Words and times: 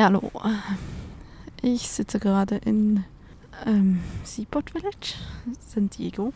Ja, 0.00 0.06
hallo. 0.06 0.30
Ich 1.60 1.90
sitze 1.90 2.18
gerade 2.18 2.56
in 2.56 3.04
ähm, 3.66 4.00
Seaport 4.24 4.70
Village, 4.70 5.16
San 5.68 5.90
Diego. 5.90 6.32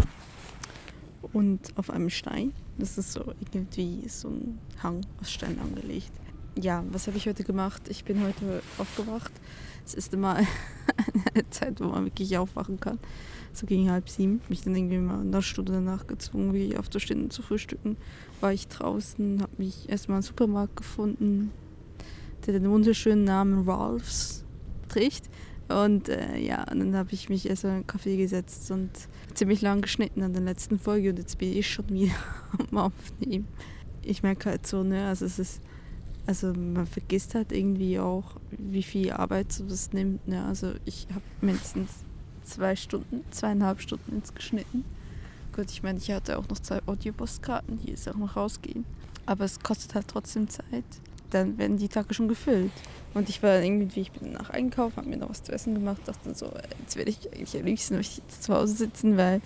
Und 1.32 1.72
auf 1.74 1.88
einem 1.88 2.10
Stein. 2.10 2.52
Das 2.77 2.98
ist 2.98 3.12
so 3.12 3.32
irgendwie 3.41 4.06
so 4.06 4.28
ein 4.28 4.58
Hang 4.82 5.00
aus 5.19 5.32
Stein 5.32 5.58
angelegt. 5.60 6.12
Ja, 6.60 6.84
was 6.91 7.06
habe 7.06 7.16
ich 7.16 7.27
heute 7.27 7.42
gemacht? 7.42 7.80
Ich 7.88 8.05
bin 8.05 8.22
heute 8.22 8.62
aufgewacht. 8.77 9.32
Es 9.86 9.94
ist 9.94 10.12
immer 10.12 10.36
eine 11.34 11.48
Zeit, 11.48 11.80
wo 11.80 11.84
man 11.84 12.05
wirklich 12.05 12.36
aufwachen 12.36 12.78
kann. 12.78 12.98
So 13.55 13.64
gegen 13.66 13.91
halb 13.91 14.10
sieben. 14.10 14.42
Mich 14.50 14.60
dann 14.60 14.77
irgendwie 14.77 14.98
mal 14.98 15.20
eine 15.20 15.41
Stunde 15.41 15.72
danach 15.72 16.06
gezwungen, 16.06 16.52
wirklich 16.52 16.78
aufzustehen 16.78 17.22
und 17.22 17.33
zu 17.33 17.41
frühstücken. 17.41 17.96
War 18.42 18.52
ich 18.52 18.69
draußen, 18.69 19.41
habe 19.41 19.52
mich 19.56 19.88
erstmal 19.88 20.16
einen 20.16 20.22
Supermarkt 20.22 20.77
gefunden, 20.77 21.50
der 22.46 22.54
den 22.54 22.70
wunderschönen 22.70 23.24
Namen 23.24 23.68
Ralphs 23.68 24.44
trägt. 24.88 25.28
Und 25.68 26.08
äh, 26.08 26.38
ja, 26.38 26.64
und 26.70 26.80
dann 26.80 26.96
habe 26.96 27.12
ich 27.12 27.28
mich 27.28 27.48
erstmal 27.48 27.72
in 27.72 27.77
einen 27.77 27.86
Kaffee 27.86 28.16
gesetzt 28.16 28.70
und 28.70 28.91
ziemlich 29.32 29.62
lang 29.62 29.80
geschnitten 29.80 30.22
an 30.22 30.32
der 30.32 30.42
letzten 30.42 30.78
Folge 30.78 31.10
und 31.10 31.19
jetzt 31.19 31.38
bin 31.38 31.56
ich 31.56 31.70
schon 31.70 31.88
wieder 31.88 32.12
am 32.70 32.78
Aufnehmen. 32.78 33.48
Ich 34.02 34.22
merke 34.22 34.50
halt 34.50 34.66
so, 34.66 34.82
ne, 34.82 35.08
also 35.08 35.24
es 35.24 35.38
ist, 35.38 35.62
also 36.27 36.52
man 36.52 36.86
vergisst 36.86 37.34
halt 37.34 37.50
irgendwie 37.50 37.98
auch, 37.98 38.36
wie 38.50 38.82
viel 38.82 39.12
Arbeit 39.12 39.52
sowas 39.52 39.92
nimmt, 39.92 40.28
ne. 40.28 40.44
Also 40.44 40.72
ich 40.84 41.06
habe 41.10 41.24
mindestens 41.41 41.91
zwei 42.42 42.76
Stunden, 42.76 43.22
zweieinhalb 43.30 43.80
Stunden 43.80 44.16
ins 44.16 44.34
geschnitten. 44.34 44.84
Gut, 45.56 45.70
ich 45.70 45.82
meine, 45.82 45.98
ich 45.98 46.10
hatte 46.10 46.38
auch 46.38 46.48
noch 46.48 46.58
zwei 46.58 46.80
Audiobus-Karten, 46.84 47.78
die 47.78 47.91
jetzt 47.91 48.08
auch 48.08 48.16
noch 48.16 48.36
rausgehen. 48.36 48.84
Aber 49.24 49.44
es 49.44 49.60
kostet 49.60 49.94
halt 49.94 50.08
trotzdem 50.08 50.48
Zeit 50.48 50.84
dann 51.34 51.58
werden 51.58 51.77
die 51.77 51.88
Tage 51.88 52.14
schon 52.14 52.28
gefüllt. 52.28 52.72
Und 53.14 53.28
ich 53.28 53.42
war 53.42 53.62
irgendwie, 53.62 54.00
ich 54.00 54.12
bin 54.12 54.32
nach 54.32 54.50
Einkaufen, 54.50 54.96
habe 54.96 55.08
mir 55.08 55.16
noch 55.16 55.30
was 55.30 55.42
zu 55.42 55.52
essen 55.52 55.74
gemacht, 55.74 56.02
dachte 56.06 56.34
so, 56.34 56.50
jetzt 56.80 56.96
werde 56.96 57.10
ich 57.10 57.32
eigentlich 57.32 57.56
am 57.56 57.64
liebsten 57.64 58.00
ich 58.00 58.18
jetzt 58.18 58.42
zu 58.42 58.54
Hause 58.54 58.74
sitzen, 58.74 59.16
weil 59.16 59.41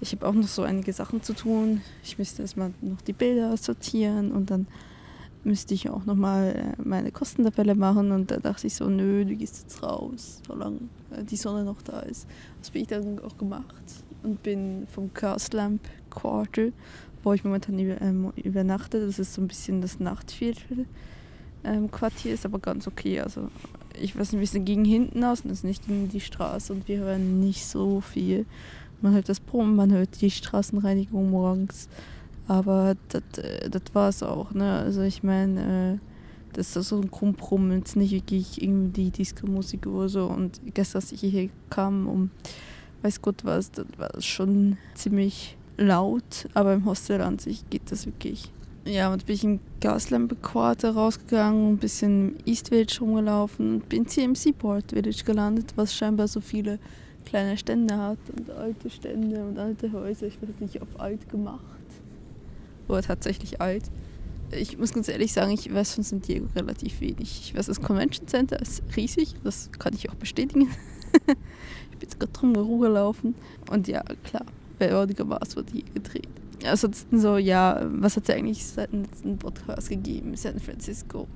ich 0.00 0.12
habe 0.12 0.26
auch 0.26 0.32
noch 0.32 0.48
so 0.48 0.62
einige 0.62 0.92
Sachen 0.92 1.22
zu 1.22 1.32
tun. 1.32 1.82
Ich 2.04 2.18
müsste 2.18 2.42
erstmal 2.42 2.72
noch 2.80 3.00
die 3.02 3.12
Bilder 3.12 3.56
sortieren 3.56 4.30
und 4.32 4.50
dann 4.50 4.66
müsste 5.42 5.74
ich 5.74 5.90
auch 5.90 6.04
nochmal 6.04 6.76
äh, 6.78 6.82
meine 6.82 7.10
Kostentabelle 7.10 7.74
machen 7.74 8.12
und 8.12 8.30
da 8.30 8.36
dachte 8.36 8.66
ich 8.66 8.74
so, 8.74 8.88
nö, 8.88 9.24
du 9.24 9.34
gehst 9.34 9.62
jetzt 9.62 9.82
raus, 9.82 10.40
solange 10.46 10.78
äh, 11.10 11.24
die 11.24 11.36
Sonne 11.36 11.64
noch 11.64 11.82
da 11.82 12.00
ist. 12.00 12.26
Das 12.60 12.70
bin 12.70 12.82
ich 12.82 12.88
dann 12.88 13.18
auch 13.20 13.36
gemacht 13.38 13.74
und 14.22 14.42
bin 14.42 14.86
vom 14.92 15.12
Castlamp 15.14 15.80
Quarter, 16.10 16.68
wo 17.22 17.32
ich 17.32 17.44
momentan 17.44 17.78
ähm, 17.78 18.32
übernachte, 18.36 19.04
das 19.04 19.18
ist 19.18 19.34
so 19.34 19.40
ein 19.40 19.48
bisschen 19.48 19.80
das 19.80 19.98
Nachtviertel 19.98 20.86
ähm, 21.64 21.90
Quartier 21.90 22.34
ist 22.34 22.44
aber 22.44 22.58
ganz 22.58 22.86
okay. 22.86 23.20
Also 23.20 23.48
ich 23.98 24.16
weiß 24.16 24.32
nicht, 24.32 24.40
wir 24.40 24.46
sind 24.46 24.64
gegen 24.64 24.84
hinten 24.84 25.24
aus 25.24 25.42
und 25.42 25.50
das 25.50 25.58
ist 25.58 25.64
nicht 25.64 25.86
gegen 25.86 26.08
die 26.08 26.20
Straße 26.20 26.72
und 26.72 26.88
wir 26.88 26.98
hören 26.98 27.40
nicht 27.40 27.66
so 27.66 28.00
viel. 28.00 28.46
Man 29.02 29.14
hört 29.14 29.28
das 29.28 29.40
Brummen, 29.40 29.76
man 29.76 29.92
hört 29.92 30.20
die 30.20 30.30
Straßenreinigung 30.30 31.30
morgens. 31.30 31.88
Aber 32.46 32.96
das 33.08 33.22
äh, 33.38 33.70
war 33.92 34.08
es 34.08 34.22
auch. 34.22 34.52
Ne? 34.52 34.78
Also 34.78 35.02
ich 35.02 35.22
meine, 35.22 35.94
äh, 35.94 35.98
das 36.52 36.74
ist 36.76 36.88
so 36.88 37.00
ein 37.00 37.10
Krummbrummen, 37.10 37.78
jetzt 37.78 37.96
nicht 37.96 38.10
wirklich 38.10 38.60
irgendwie 38.60 39.10
Disco-Musik 39.10 39.86
oder 39.86 40.08
so. 40.08 40.26
Und 40.26 40.60
gestern, 40.74 41.00
als 41.00 41.12
ich 41.12 41.20
hier 41.20 41.48
kam, 41.70 42.08
um 42.08 42.30
weiß 43.02 43.22
Gott 43.22 43.44
was, 43.44 43.70
das 43.70 43.86
war 43.96 44.20
schon 44.20 44.76
ziemlich 44.94 45.56
laut. 45.76 46.48
Aber 46.54 46.74
im 46.74 46.84
Hostel 46.84 47.20
an 47.20 47.38
sich 47.38 47.68
geht 47.70 47.90
das 47.90 48.06
wirklich 48.06 48.50
ja, 48.84 49.12
und 49.12 49.26
bin 49.26 49.34
ich 49.34 49.44
im 49.44 49.60
Gaslamp 49.80 50.42
Quarter 50.42 50.94
rausgegangen, 50.94 51.74
ein 51.74 51.76
bisschen 51.76 52.36
im 52.38 52.46
East 52.46 52.68
Village 52.68 52.98
rumgelaufen 53.00 53.74
und 53.74 53.88
bin 53.88 54.06
hier 54.08 54.24
im 54.24 54.34
Seaport 54.34 54.90
Village 54.90 55.22
gelandet, 55.24 55.72
was 55.76 55.94
scheinbar 55.94 56.28
so 56.28 56.40
viele 56.40 56.78
kleine 57.26 57.58
Stände 57.58 57.96
hat 57.96 58.18
und 58.36 58.50
alte 58.50 58.88
Stände 58.88 59.44
und 59.44 59.58
alte 59.58 59.92
Häuser. 59.92 60.26
Ich 60.26 60.40
weiß 60.40 60.60
nicht, 60.60 60.80
ob 60.80 60.98
alt 60.98 61.28
gemacht 61.28 61.60
oder 62.88 63.02
tatsächlich 63.02 63.60
alt. 63.60 63.84
Ich 64.50 64.78
muss 64.78 64.92
ganz 64.92 65.08
ehrlich 65.08 65.32
sagen, 65.32 65.52
ich 65.52 65.72
weiß 65.72 65.94
von 65.94 66.02
San 66.02 66.22
Diego 66.22 66.46
relativ 66.56 67.00
wenig. 67.00 67.40
Ich 67.44 67.54
weiß, 67.54 67.66
das 67.66 67.80
Convention 67.80 68.26
Center 68.26 68.60
ist 68.60 68.82
riesig, 68.96 69.34
das 69.44 69.70
kann 69.78 69.94
ich 69.94 70.10
auch 70.10 70.14
bestätigen. 70.14 70.62
ich 71.12 71.26
bin 71.98 72.00
jetzt 72.00 72.18
gerade 72.18 72.32
drum 72.32 72.80
gelaufen 72.80 73.34
und 73.70 73.86
ja, 73.86 74.02
klar, 74.24 74.46
bei 74.78 74.94
Ordiger 74.94 75.28
war 75.28 75.40
es, 75.42 75.54
wurde 75.54 75.70
hier 75.72 75.84
gedreht 75.94 76.39
ansonsten 76.64 77.18
so, 77.20 77.36
ja, 77.36 77.86
was 77.90 78.16
hat 78.16 78.28
es 78.28 78.34
eigentlich 78.34 78.64
seit 78.64 78.92
dem 78.92 79.02
letzten 79.02 79.38
Podcast 79.38 79.88
gegeben? 79.88 80.36
San 80.36 80.58
Francisco. 80.60 81.28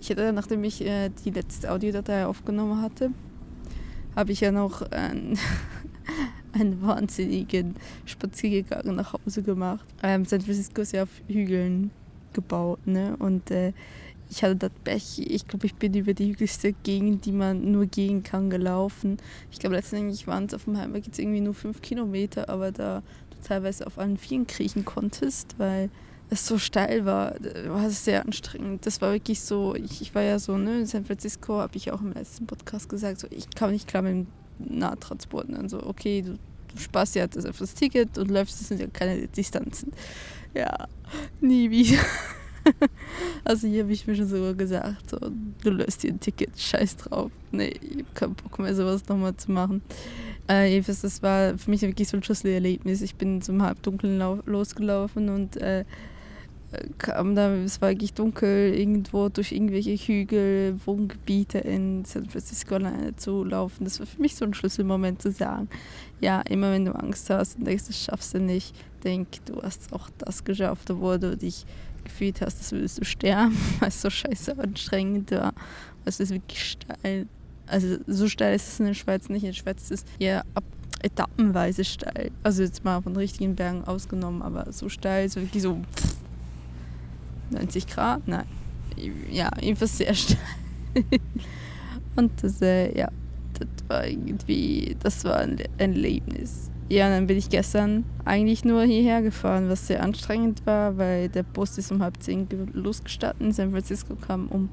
Ich 0.00 0.10
hatte, 0.10 0.32
nachdem 0.32 0.64
ich 0.64 0.84
äh, 0.84 1.10
die 1.24 1.30
letzte 1.30 1.70
Audiodatei 1.70 2.26
aufgenommen 2.26 2.80
hatte, 2.80 3.10
habe 4.16 4.32
ich 4.32 4.40
ja 4.40 4.50
noch 4.52 4.82
einen, 4.90 5.38
einen 6.52 6.82
wahnsinnigen 6.82 7.76
Spaziergang 8.06 8.94
nach 8.94 9.12
Hause 9.12 9.42
gemacht. 9.42 9.84
Ähm, 10.02 10.24
San 10.24 10.40
Francisco 10.40 10.82
ist 10.82 10.92
ja 10.92 11.04
auf 11.04 11.10
Hügeln 11.28 11.90
gebaut, 12.32 12.86
ne? 12.86 13.16
Und 13.18 13.50
äh, 13.50 13.72
ich 14.30 14.44
hatte 14.44 14.56
das 14.56 14.70
Pech, 14.84 15.18
ich 15.18 15.46
glaube, 15.48 15.66
ich 15.66 15.74
bin 15.74 15.92
über 15.92 16.14
die 16.14 16.28
hügeligste 16.30 16.72
Gegend, 16.72 17.26
die 17.26 17.32
man 17.32 17.72
nur 17.72 17.86
gehen 17.86 18.22
kann, 18.22 18.48
gelaufen. 18.48 19.18
Ich 19.50 19.58
glaube, 19.58 19.74
letztendlich 19.74 20.26
waren 20.28 20.46
es 20.46 20.54
auf 20.54 20.64
dem 20.64 20.78
Heimweg 20.78 21.06
jetzt 21.06 21.18
irgendwie 21.18 21.40
nur 21.40 21.54
fünf 21.54 21.82
Kilometer, 21.82 22.48
aber 22.48 22.70
da 22.70 23.02
teilweise 23.44 23.86
auf 23.86 23.98
allen 23.98 24.16
Vieren 24.16 24.46
kriechen 24.46 24.84
konntest, 24.84 25.58
weil 25.58 25.90
es 26.28 26.46
so 26.46 26.58
steil 26.58 27.04
war, 27.04 27.34
war 27.66 27.86
es 27.86 28.04
sehr 28.04 28.24
anstrengend. 28.24 28.86
Das 28.86 29.00
war 29.00 29.12
wirklich 29.12 29.40
so, 29.40 29.74
ich, 29.74 30.00
ich 30.00 30.14
war 30.14 30.22
ja 30.22 30.38
so, 30.38 30.56
ne, 30.56 30.80
in 30.80 30.86
San 30.86 31.04
Francisco 31.04 31.58
habe 31.58 31.76
ich 31.76 31.90
auch 31.90 32.00
im 32.00 32.12
letzten 32.12 32.46
Podcast 32.46 32.88
gesagt, 32.88 33.18
so 33.18 33.26
ich 33.30 33.50
kann 33.50 33.72
nicht 33.72 33.88
klar 33.88 34.02
mit 34.02 34.12
dem 34.12 34.26
Nahtransport. 34.58 35.48
Und 35.48 35.54
dann 35.54 35.68
so, 35.68 35.84
okay, 35.84 36.22
du, 36.22 36.38
du 36.72 36.80
sparst 36.80 37.16
ja 37.16 37.26
das 37.26 37.46
auf 37.46 37.58
das 37.58 37.74
Ticket 37.74 38.16
und 38.16 38.30
läufst, 38.30 38.60
das 38.60 38.68
sind 38.68 38.80
ja 38.80 38.86
keine 38.86 39.26
Distanzen. 39.26 39.92
Ja, 40.54 40.86
nie 41.40 41.68
wieder. 41.70 41.98
also 43.44 43.66
hier 43.66 43.82
habe 43.84 43.92
ich 43.92 44.06
mir 44.06 44.14
schon 44.14 44.26
sogar 44.26 44.54
gesagt, 44.54 45.10
so, 45.10 45.18
du 45.18 45.70
löst 45.70 46.02
dir 46.02 46.10
ein 46.10 46.20
Ticket, 46.20 46.58
scheiß 46.58 46.96
drauf. 46.96 47.30
Nee, 47.52 47.74
ich 47.80 47.98
habe 47.98 48.04
keinen 48.14 48.34
Bock 48.34 48.58
mehr, 48.58 48.74
sowas 48.74 49.08
nochmal 49.08 49.36
zu 49.36 49.50
machen. 49.50 49.82
Äh, 50.48 50.70
jedenfalls, 50.72 51.02
das 51.02 51.22
war 51.22 51.56
für 51.58 51.70
mich 51.70 51.82
wirklich 51.82 52.08
so 52.08 52.16
ein 52.16 52.22
Schlüsselerlebnis. 52.22 53.02
Ich 53.02 53.14
bin 53.14 53.42
zum 53.42 53.62
Halbdunkeln 53.62 54.18
losgelaufen 54.46 55.28
und 55.28 55.56
äh, 55.56 55.84
kam 56.98 57.34
da, 57.34 57.52
es 57.56 57.80
war 57.80 57.90
wirklich 57.90 58.14
dunkel, 58.14 58.74
irgendwo 58.74 59.28
durch 59.28 59.52
irgendwelche 59.52 59.96
Hügel, 59.96 60.78
Wohngebiete 60.84 61.58
in 61.58 62.04
San 62.04 62.26
Francisco 62.26 62.76
alleine 62.76 63.16
zu 63.16 63.44
laufen. 63.44 63.84
Das 63.84 63.98
war 63.98 64.06
für 64.06 64.20
mich 64.20 64.36
so 64.36 64.44
ein 64.44 64.54
Schlüsselmoment 64.54 65.20
zu 65.20 65.32
sagen, 65.32 65.68
ja, 66.20 66.40
immer 66.42 66.70
wenn 66.70 66.84
du 66.84 66.94
Angst 66.94 67.28
hast 67.30 67.58
und 67.58 67.66
denkst, 67.66 67.88
das 67.88 67.98
schaffst 67.98 68.34
du 68.34 68.38
nicht, 68.38 68.74
denk, 69.02 69.28
du 69.46 69.60
hast 69.62 69.92
auch 69.92 70.10
das 70.18 70.44
geschafft, 70.44 70.90
obwohl 70.90 71.18
du 71.18 71.36
dich 71.36 71.66
gefühlt 72.04 72.40
hast, 72.40 72.58
als 72.58 72.72
würdest 72.72 73.00
du 73.00 73.04
sterben, 73.04 73.56
weil 73.80 73.88
es 73.88 74.02
so 74.02 74.10
scheiße 74.10 74.58
anstrengend 74.58 75.30
war. 75.32 75.52
Es 76.04 76.20
ist 76.20 76.30
wirklich 76.30 76.70
steil 76.70 77.26
also 77.70 77.98
so 78.06 78.28
steil 78.28 78.54
ist 78.54 78.68
es 78.68 78.80
in 78.80 78.86
der 78.86 78.94
Schweiz 78.94 79.28
nicht. 79.28 79.42
In 79.44 79.50
der 79.50 79.54
Schweiz 79.54 79.82
ist 79.82 79.90
es 79.90 80.04
eher 80.18 80.44
ab 80.54 80.64
etappenweise 81.02 81.84
steil. 81.84 82.30
Also 82.42 82.62
jetzt 82.62 82.84
mal 82.84 83.00
von 83.00 83.16
richtigen 83.16 83.56
Bergen 83.56 83.84
ausgenommen, 83.84 84.42
aber 84.42 84.70
so 84.70 84.88
steil, 84.88 85.28
so 85.28 85.40
wirklich 85.40 85.62
so 85.62 85.80
90 87.50 87.86
Grad, 87.86 88.28
nein. 88.28 88.44
Ja, 89.30 89.50
jedenfalls 89.60 89.96
sehr 89.96 90.12
steil. 90.14 90.38
Und 92.16 92.32
das, 92.42 92.60
äh, 92.60 92.96
ja, 92.98 93.08
das 93.58 93.68
war 93.88 94.06
irgendwie, 94.06 94.96
das 95.00 95.24
war 95.24 95.38
ein 95.38 95.58
Erlebnis. 95.78 96.70
Ja, 96.90 97.08
dann 97.08 97.28
bin 97.28 97.38
ich 97.38 97.48
gestern 97.48 98.04
eigentlich 98.24 98.64
nur 98.64 98.82
hierher 98.82 99.22
gefahren, 99.22 99.68
was 99.68 99.86
sehr 99.86 100.02
anstrengend 100.02 100.66
war, 100.66 100.98
weil 100.98 101.28
der 101.28 101.44
Bus 101.44 101.78
ist 101.78 101.92
um 101.92 102.02
halb 102.02 102.20
zehn 102.20 102.48
losgestartet 102.72 103.40
in 103.40 103.52
San 103.52 103.70
Francisco, 103.70 104.16
kam 104.16 104.48
um 104.48 104.68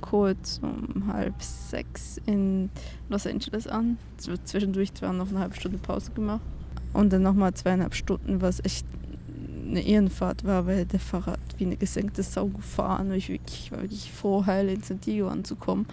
kurz 0.00 0.60
um 0.62 1.12
halb 1.12 1.42
sechs 1.42 2.20
in 2.24 2.70
Los 3.08 3.26
Angeles 3.26 3.66
an. 3.66 3.98
Zwischendurch 4.16 4.94
zwar 4.94 5.12
noch 5.12 5.28
eine 5.28 5.40
halbe 5.40 5.56
Stunde 5.56 5.78
Pause 5.78 6.12
gemacht. 6.12 6.40
Und 6.92 7.12
dann 7.12 7.22
nochmal 7.22 7.52
zweieinhalb 7.54 7.96
Stunden, 7.96 8.40
was 8.40 8.64
echt 8.64 8.86
eine 9.68 9.80
Ehrenfahrt 9.80 10.44
war, 10.44 10.66
weil 10.66 10.84
der 10.84 11.00
Fahrrad 11.00 11.38
wie 11.58 11.66
eine 11.66 11.76
gesenkte 11.76 12.22
Sau 12.22 12.46
gefahren. 12.46 13.12
Ich, 13.12 13.28
wirklich, 13.28 13.72
war 13.72 13.82
wirklich 13.82 14.10
froh, 14.12 14.46
heil 14.46 14.68
in 14.68 14.82
San 14.82 15.00
Diego 15.00 15.28
anzukommen. 15.28 15.86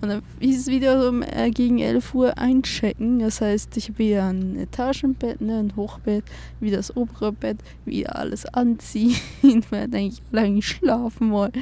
Und 0.00 0.08
dann 0.08 0.22
hieß 0.40 0.60
es 0.60 0.66
wieder 0.66 1.00
so 1.00 1.20
äh, 1.22 1.50
gegen 1.50 1.78
11 1.78 2.14
Uhr 2.14 2.38
einchecken. 2.38 3.20
Das 3.20 3.40
heißt, 3.40 3.76
ich 3.76 3.88
habe 3.88 3.98
wieder 3.98 4.28
ein 4.28 4.56
Etagenbett, 4.56 5.40
ne, 5.40 5.60
ein 5.60 5.76
Hochbett, 5.76 6.24
wie 6.60 6.70
das 6.70 6.96
obere 6.96 7.32
Bett, 7.32 7.58
wieder 7.84 8.16
alles 8.16 8.44
anziehen, 8.46 9.16
weil 9.70 9.94
ich 9.94 10.22
eigentlich 10.32 10.68
schlafen 10.68 11.30
wollte. 11.30 11.60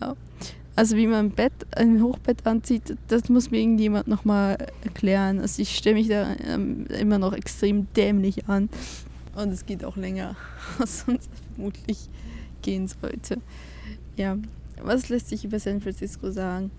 Ja. 0.00 0.14
Also 0.76 0.96
wie 0.96 1.06
man 1.06 1.26
ein 1.26 1.30
Bett, 1.30 1.52
ein 1.76 2.02
Hochbett 2.02 2.46
anzieht, 2.46 2.96
das 3.08 3.28
muss 3.28 3.50
mir 3.50 3.58
irgendjemand 3.58 4.08
nochmal 4.08 4.56
erklären. 4.82 5.40
Also 5.40 5.60
ich 5.60 5.76
stelle 5.76 5.96
mich 5.96 6.08
da 6.08 6.34
ähm, 6.46 6.86
immer 6.86 7.18
noch 7.18 7.32
extrem 7.32 7.86
dämlich 7.94 8.48
an. 8.48 8.70
Und 9.34 9.52
es 9.52 9.66
geht 9.66 9.84
auch 9.84 9.96
länger, 9.96 10.36
als 10.78 11.00
sonst 11.00 11.30
vermutlich 11.54 12.08
gehen 12.62 12.88
sollte. 12.88 13.38
Ja, 14.16 14.36
was 14.82 15.08
lässt 15.08 15.28
sich 15.28 15.44
über 15.44 15.58
San 15.58 15.80
Francisco 15.80 16.30
sagen? 16.30 16.70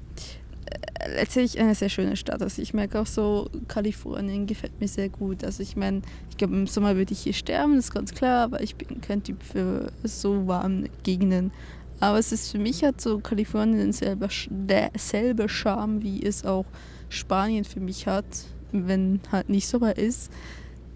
letztlich 1.07 1.59
eine 1.59 1.75
sehr 1.75 1.89
schöne 1.89 2.15
Stadt. 2.15 2.41
Also 2.41 2.61
ich 2.61 2.73
merke 2.73 2.99
auch 2.99 3.05
so, 3.05 3.49
Kalifornien 3.67 4.45
gefällt 4.45 4.79
mir 4.79 4.87
sehr 4.87 5.09
gut. 5.09 5.43
Also 5.43 5.63
ich 5.63 5.75
meine, 5.75 6.01
ich 6.29 6.37
glaube, 6.37 6.55
im 6.55 6.67
Sommer 6.67 6.95
würde 6.95 7.13
ich 7.13 7.21
hier 7.21 7.33
sterben, 7.33 7.75
das 7.75 7.85
ist 7.85 7.93
ganz 7.93 8.13
klar, 8.13 8.43
aber 8.43 8.61
ich 8.61 8.75
bin 8.75 9.01
kein 9.01 9.23
Typ 9.23 9.41
für 9.43 9.91
so 10.03 10.47
warme 10.47 10.89
Gegenden. 11.03 11.51
Aber 11.99 12.17
es 12.17 12.31
ist 12.31 12.51
für 12.51 12.57
mich 12.57 12.83
hat 12.83 12.99
so 12.99 13.19
Kalifornien 13.19 13.93
selber 13.93 14.29
derselbe 14.49 15.47
Charme, 15.47 16.01
wie 16.01 16.23
es 16.23 16.45
auch 16.45 16.65
Spanien 17.09 17.63
für 17.63 17.79
mich 17.79 18.07
hat, 18.07 18.25
wenn 18.71 19.19
halt 19.31 19.49
nicht 19.49 19.67
Sommer 19.67 19.97
ist. 19.97 20.31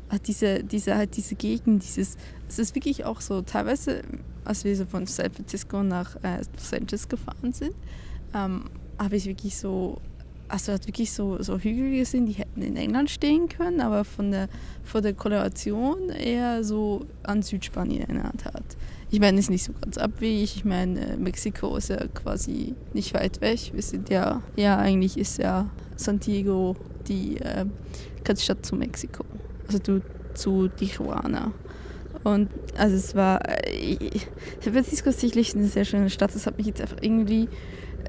Hat 0.09 0.27
diese, 0.27 0.63
diese, 0.63 0.95
halt 0.95 1.17
diese 1.17 1.35
Gegend, 1.35 1.83
dieses, 1.83 2.17
es 2.47 2.59
ist 2.59 2.75
wirklich 2.75 3.05
auch 3.05 3.21
so, 3.21 3.41
teilweise, 3.41 4.01
als 4.43 4.63
wir 4.63 4.75
so 4.75 4.85
von 4.85 5.07
San 5.07 5.31
Francisco 5.31 5.81
nach 5.83 6.15
äh, 6.23 6.37
Los 6.55 6.73
Angeles 6.73 7.09
gefahren 7.09 7.53
sind, 7.53 7.73
ähm, 8.33 8.65
habe 8.99 9.15
ich 9.15 9.25
wirklich 9.25 9.57
so, 9.57 9.99
also 10.47 10.73
hat 10.73 10.87
wirklich 10.87 11.11
so, 11.11 11.41
so 11.41 11.57
Hügel 11.57 11.97
gesehen, 11.97 12.27
die 12.27 12.33
hätten 12.33 12.61
in 12.61 12.77
England 12.77 13.09
stehen 13.09 13.49
können, 13.49 13.81
aber 13.81 14.05
von 14.05 14.31
der, 14.31 14.47
von 14.83 15.01
der 15.01 15.13
Koloration 15.13 16.09
eher 16.09 16.63
so 16.63 17.05
an 17.23 17.41
Südspanien 17.41 18.01
erinnert 18.01 18.45
hat. 18.45 18.77
Ich 19.11 19.19
meine, 19.19 19.39
es 19.39 19.45
ist 19.45 19.49
nicht 19.49 19.63
so 19.63 19.73
ganz 19.73 19.97
abwegig. 19.97 20.57
Ich 20.57 20.65
meine, 20.65 21.13
äh, 21.13 21.17
Mexiko 21.17 21.77
ist 21.77 21.89
ja 21.89 22.05
quasi 22.07 22.75
nicht 22.93 23.13
weit 23.13 23.41
weg. 23.41 23.71
Wir 23.73 23.81
sind 23.81 24.09
ja, 24.09 24.41
ja, 24.55 24.77
eigentlich 24.77 25.17
ist 25.17 25.37
ja 25.37 25.69
Santiago 25.95 26.75
die 27.07 27.37
äh, 27.37 27.65
Stadt 28.37 28.65
zu 28.65 28.75
Mexiko. 28.75 29.23
Also 29.67 29.79
du, 29.79 30.01
zu 30.33 30.67
Tijuana. 30.67 31.51
Und 32.23 32.49
also 32.77 32.95
es 32.95 33.15
war, 33.15 33.39
äh, 33.47 33.97
San 34.59 34.73
Francisco 34.73 35.09
ist 35.09 35.19
sicherlich 35.19 35.55
eine 35.55 35.67
sehr 35.67 35.85
schöne 35.85 36.09
Stadt. 36.09 36.33
Es 36.35 36.47
hat 36.47 36.57
mich 36.57 36.67
jetzt 36.67 36.81
einfach 36.81 36.97
irgendwie 37.01 37.47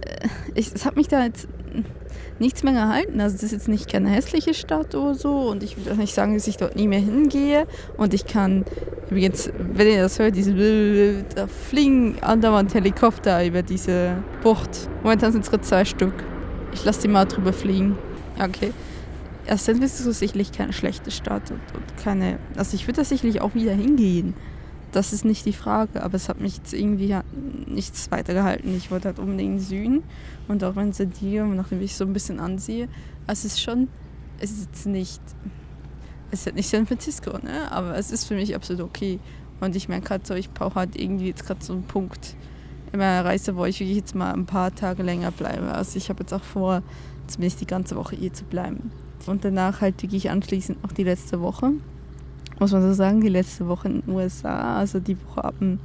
äh, 0.00 0.28
ich, 0.54 0.72
es 0.74 0.84
hat 0.84 0.96
mich 0.96 1.08
da 1.08 1.24
jetzt 1.24 1.48
nichts 2.38 2.62
mehr 2.62 2.72
gehalten. 2.72 3.20
Also 3.20 3.36
das 3.36 3.44
ist 3.44 3.52
jetzt 3.52 3.68
nicht 3.68 3.90
keine 3.90 4.08
hässliche 4.08 4.54
Stadt 4.54 4.94
oder 4.94 5.14
so 5.14 5.50
und 5.50 5.62
ich 5.62 5.76
will 5.76 5.92
auch 5.92 5.96
nicht 5.96 6.14
sagen, 6.14 6.34
dass 6.34 6.46
ich 6.46 6.56
dort 6.56 6.76
nie 6.76 6.88
mehr 6.88 7.00
hingehe 7.00 7.66
und 7.96 8.14
ich 8.14 8.26
kann 8.26 8.64
übrigens, 9.10 9.50
wenn 9.58 9.88
ihr 9.88 10.02
das 10.02 10.18
hört, 10.18 10.36
diese 10.36 11.24
da 11.34 11.46
fliegen 11.46 12.16
andauernd 12.20 12.74
Helikopter 12.74 13.44
über 13.44 13.62
diese 13.62 14.22
Bucht. 14.42 14.88
Momentan 15.02 15.32
sind 15.32 15.44
es 15.44 15.50
gerade 15.50 15.62
zwei 15.62 15.84
Stück. 15.84 16.14
Ich 16.72 16.84
lasse 16.84 17.02
die 17.02 17.08
mal 17.08 17.24
drüber 17.24 17.52
fliegen. 17.52 17.96
Okay. 18.38 18.72
Vincent 19.48 19.82
ist 19.82 20.18
sicherlich 20.18 20.52
keine 20.52 20.72
schlechte 20.72 21.10
Stadt 21.10 21.50
und, 21.50 21.60
und 21.74 21.96
keine. 22.02 22.38
Also 22.56 22.74
ich 22.74 22.86
würde 22.86 23.00
da 23.00 23.04
sicherlich 23.04 23.40
auch 23.40 23.54
wieder 23.54 23.72
hingehen 23.72 24.34
das 24.96 25.12
ist 25.12 25.26
nicht 25.26 25.44
die 25.44 25.52
Frage, 25.52 26.02
aber 26.02 26.14
es 26.14 26.30
hat 26.30 26.40
mich 26.40 26.56
jetzt 26.56 26.72
irgendwie 26.72 27.14
nichts 27.66 28.10
weitergehalten. 28.10 28.74
Ich 28.74 28.90
wollte 28.90 29.08
halt 29.08 29.18
unbedingt 29.18 29.50
in 29.50 29.56
den 29.58 29.60
Süden 29.60 30.02
und 30.48 30.64
auch 30.64 30.74
wenn 30.74 30.88
es 30.88 30.96
dir, 31.20 31.44
nachdem 31.44 31.82
ich 31.82 31.94
so 31.94 32.04
ein 32.04 32.14
bisschen 32.14 32.40
ansehe, 32.40 32.88
es 33.26 33.44
ist 33.44 33.60
schon, 33.60 33.88
es 34.40 34.52
ist 34.52 34.66
jetzt 34.66 34.86
nicht, 34.86 35.20
es 36.30 36.40
ist 36.40 36.46
halt 36.46 36.56
nicht 36.56 36.70
San 36.70 36.86
Francisco, 36.86 37.32
ne? 37.42 37.70
aber 37.70 37.96
es 37.98 38.10
ist 38.10 38.24
für 38.24 38.34
mich 38.34 38.54
absolut 38.54 38.82
okay. 38.82 39.20
Und 39.60 39.76
ich 39.76 39.88
merke 39.88 40.06
gerade 40.06 40.26
so, 40.26 40.32
ich 40.32 40.50
brauche 40.50 40.76
halt 40.76 40.98
irgendwie 40.98 41.26
jetzt 41.26 41.46
gerade 41.46 41.62
so 41.62 41.74
einen 41.74 41.82
Punkt 41.82 42.34
in 42.92 42.98
meiner 42.98 43.22
Reise, 43.22 43.54
wo 43.54 43.66
ich 43.66 43.80
wirklich 43.80 43.98
jetzt 43.98 44.14
mal 44.14 44.32
ein 44.32 44.46
paar 44.46 44.74
Tage 44.74 45.02
länger 45.02 45.30
bleibe. 45.30 45.72
Also 45.72 45.98
ich 45.98 46.08
habe 46.08 46.20
jetzt 46.20 46.32
auch 46.32 46.42
vor, 46.42 46.82
zumindest 47.26 47.60
die 47.60 47.66
ganze 47.66 47.96
Woche 47.96 48.16
hier 48.16 48.32
zu 48.32 48.44
bleiben. 48.44 48.90
Und 49.28 49.44
danach 49.44 49.80
halt 49.80 50.02
wirklich 50.02 50.30
anschließend 50.30 50.78
auch 50.84 50.92
die 50.92 51.04
letzte 51.04 51.40
Woche 51.40 51.72
muss 52.58 52.72
man 52.72 52.82
so 52.82 52.92
sagen, 52.92 53.20
die 53.20 53.28
letzte 53.28 53.68
Woche 53.68 53.88
in 53.88 54.00
den 54.02 54.14
USA, 54.14 54.78
also 54.78 54.98
die 55.00 55.16
Woche 55.26 55.44
ab 55.44 55.54
dem, 55.58 55.78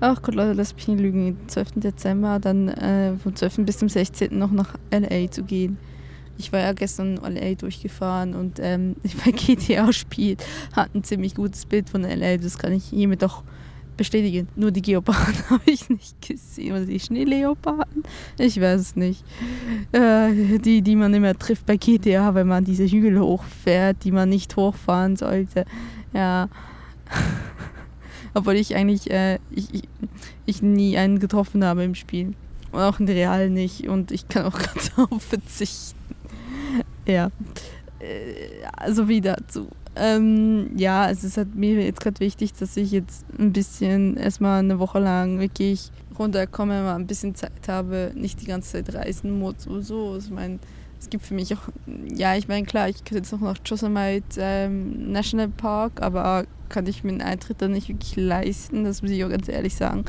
ach 0.00 0.22
Gott 0.22 0.34
Leute, 0.34 0.54
lass 0.54 0.74
mich 0.74 0.88
nicht 0.88 1.00
lügen, 1.00 1.36
12. 1.46 1.72
Dezember, 1.76 2.38
dann 2.38 2.68
äh, 2.68 3.16
vom 3.16 3.34
12. 3.34 3.66
bis 3.66 3.78
zum 3.78 3.88
16. 3.88 4.36
noch 4.38 4.50
nach 4.50 4.74
LA 4.90 5.30
zu 5.30 5.42
gehen. 5.42 5.78
Ich 6.38 6.52
war 6.52 6.60
ja 6.60 6.72
gestern 6.72 7.18
in 7.18 7.36
LA 7.36 7.54
durchgefahren 7.54 8.34
und 8.34 8.58
ähm, 8.60 8.96
bei 9.24 9.30
GTA 9.30 9.92
spielt, 9.92 10.44
hat 10.72 10.94
ein 10.94 11.04
ziemlich 11.04 11.34
gutes 11.34 11.66
Bild 11.66 11.90
von 11.90 12.02
LA, 12.02 12.38
das 12.38 12.58
kann 12.58 12.72
ich 12.72 12.84
hiermit 12.84 13.22
doch 13.22 13.42
bestätigen. 14.00 14.48
Nur 14.56 14.70
die 14.70 14.80
Geoparden 14.80 15.34
habe 15.50 15.70
ich 15.70 15.90
nicht 15.90 16.26
gesehen. 16.26 16.72
Oder 16.72 16.86
die 16.86 16.98
Schneeleoparden? 16.98 18.02
Ich 18.38 18.58
weiß 18.58 18.80
es 18.80 18.96
nicht. 18.96 19.22
Äh, 19.92 20.58
die, 20.58 20.80
die 20.80 20.96
man 20.96 21.12
immer 21.12 21.38
trifft 21.38 21.66
bei 21.66 21.76
GTA, 21.76 22.34
wenn 22.34 22.46
man 22.46 22.64
diese 22.64 22.86
Hügel 22.86 23.20
hochfährt, 23.20 23.98
die 24.04 24.10
man 24.10 24.30
nicht 24.30 24.56
hochfahren 24.56 25.16
sollte. 25.16 25.66
Ja. 26.14 26.48
Obwohl 28.34 28.54
ich 28.54 28.74
eigentlich 28.74 29.10
äh, 29.10 29.38
ich, 29.50 29.74
ich, 29.74 29.82
ich, 30.46 30.62
nie 30.62 30.96
einen 30.96 31.18
getroffen 31.18 31.62
habe 31.62 31.84
im 31.84 31.94
Spiel. 31.94 32.32
Und 32.72 32.80
auch 32.80 33.00
in 33.00 33.06
Real 33.06 33.50
nicht. 33.50 33.86
Und 33.86 34.12
ich 34.12 34.28
kann 34.28 34.46
auch 34.46 34.58
ganz 34.74 34.94
darauf 34.96 35.22
verzichten. 35.22 35.98
Ja. 37.06 37.30
Äh, 37.98 38.64
also 38.72 39.08
wie 39.08 39.20
dazu. 39.20 39.68
Ähm, 39.96 40.70
ja, 40.76 41.02
also 41.02 41.26
es 41.26 41.36
ist 41.36 41.54
mir 41.54 41.82
jetzt 41.84 42.00
gerade 42.00 42.20
wichtig, 42.20 42.52
dass 42.54 42.76
ich 42.76 42.92
jetzt 42.92 43.24
ein 43.38 43.52
bisschen 43.52 44.16
erstmal 44.16 44.60
eine 44.60 44.78
Woche 44.78 45.00
lang 45.00 45.40
wirklich 45.40 45.90
runterkomme, 46.18 46.82
mal 46.82 46.94
ein 46.94 47.06
bisschen 47.06 47.34
Zeit 47.34 47.66
habe, 47.66 48.12
nicht 48.14 48.40
die 48.40 48.46
ganze 48.46 48.72
Zeit 48.72 48.94
reisen 48.94 49.38
muss 49.38 49.66
oder 49.66 49.82
so. 49.82 50.16
Ich 50.16 50.30
meine, 50.30 50.58
es 51.00 51.08
gibt 51.10 51.24
für 51.24 51.34
mich 51.34 51.52
auch, 51.54 51.68
ja, 52.14 52.36
ich 52.36 52.46
meine, 52.46 52.66
klar, 52.66 52.88
ich 52.88 52.98
könnte 53.04 53.16
jetzt 53.16 53.32
noch 53.32 53.40
nach 53.40 53.56
Yosemite 53.64 54.38
ähm, 54.38 55.10
National 55.10 55.48
Park, 55.48 56.02
aber 56.02 56.44
kann 56.68 56.86
ich 56.86 57.02
mir 57.02 57.10
einen 57.10 57.22
Eintritt 57.22 57.62
dann 57.62 57.72
nicht 57.72 57.88
wirklich 57.88 58.16
leisten, 58.16 58.84
das 58.84 59.02
muss 59.02 59.10
ich 59.10 59.24
auch 59.24 59.30
ganz 59.30 59.48
ehrlich 59.48 59.74
sagen. 59.74 60.04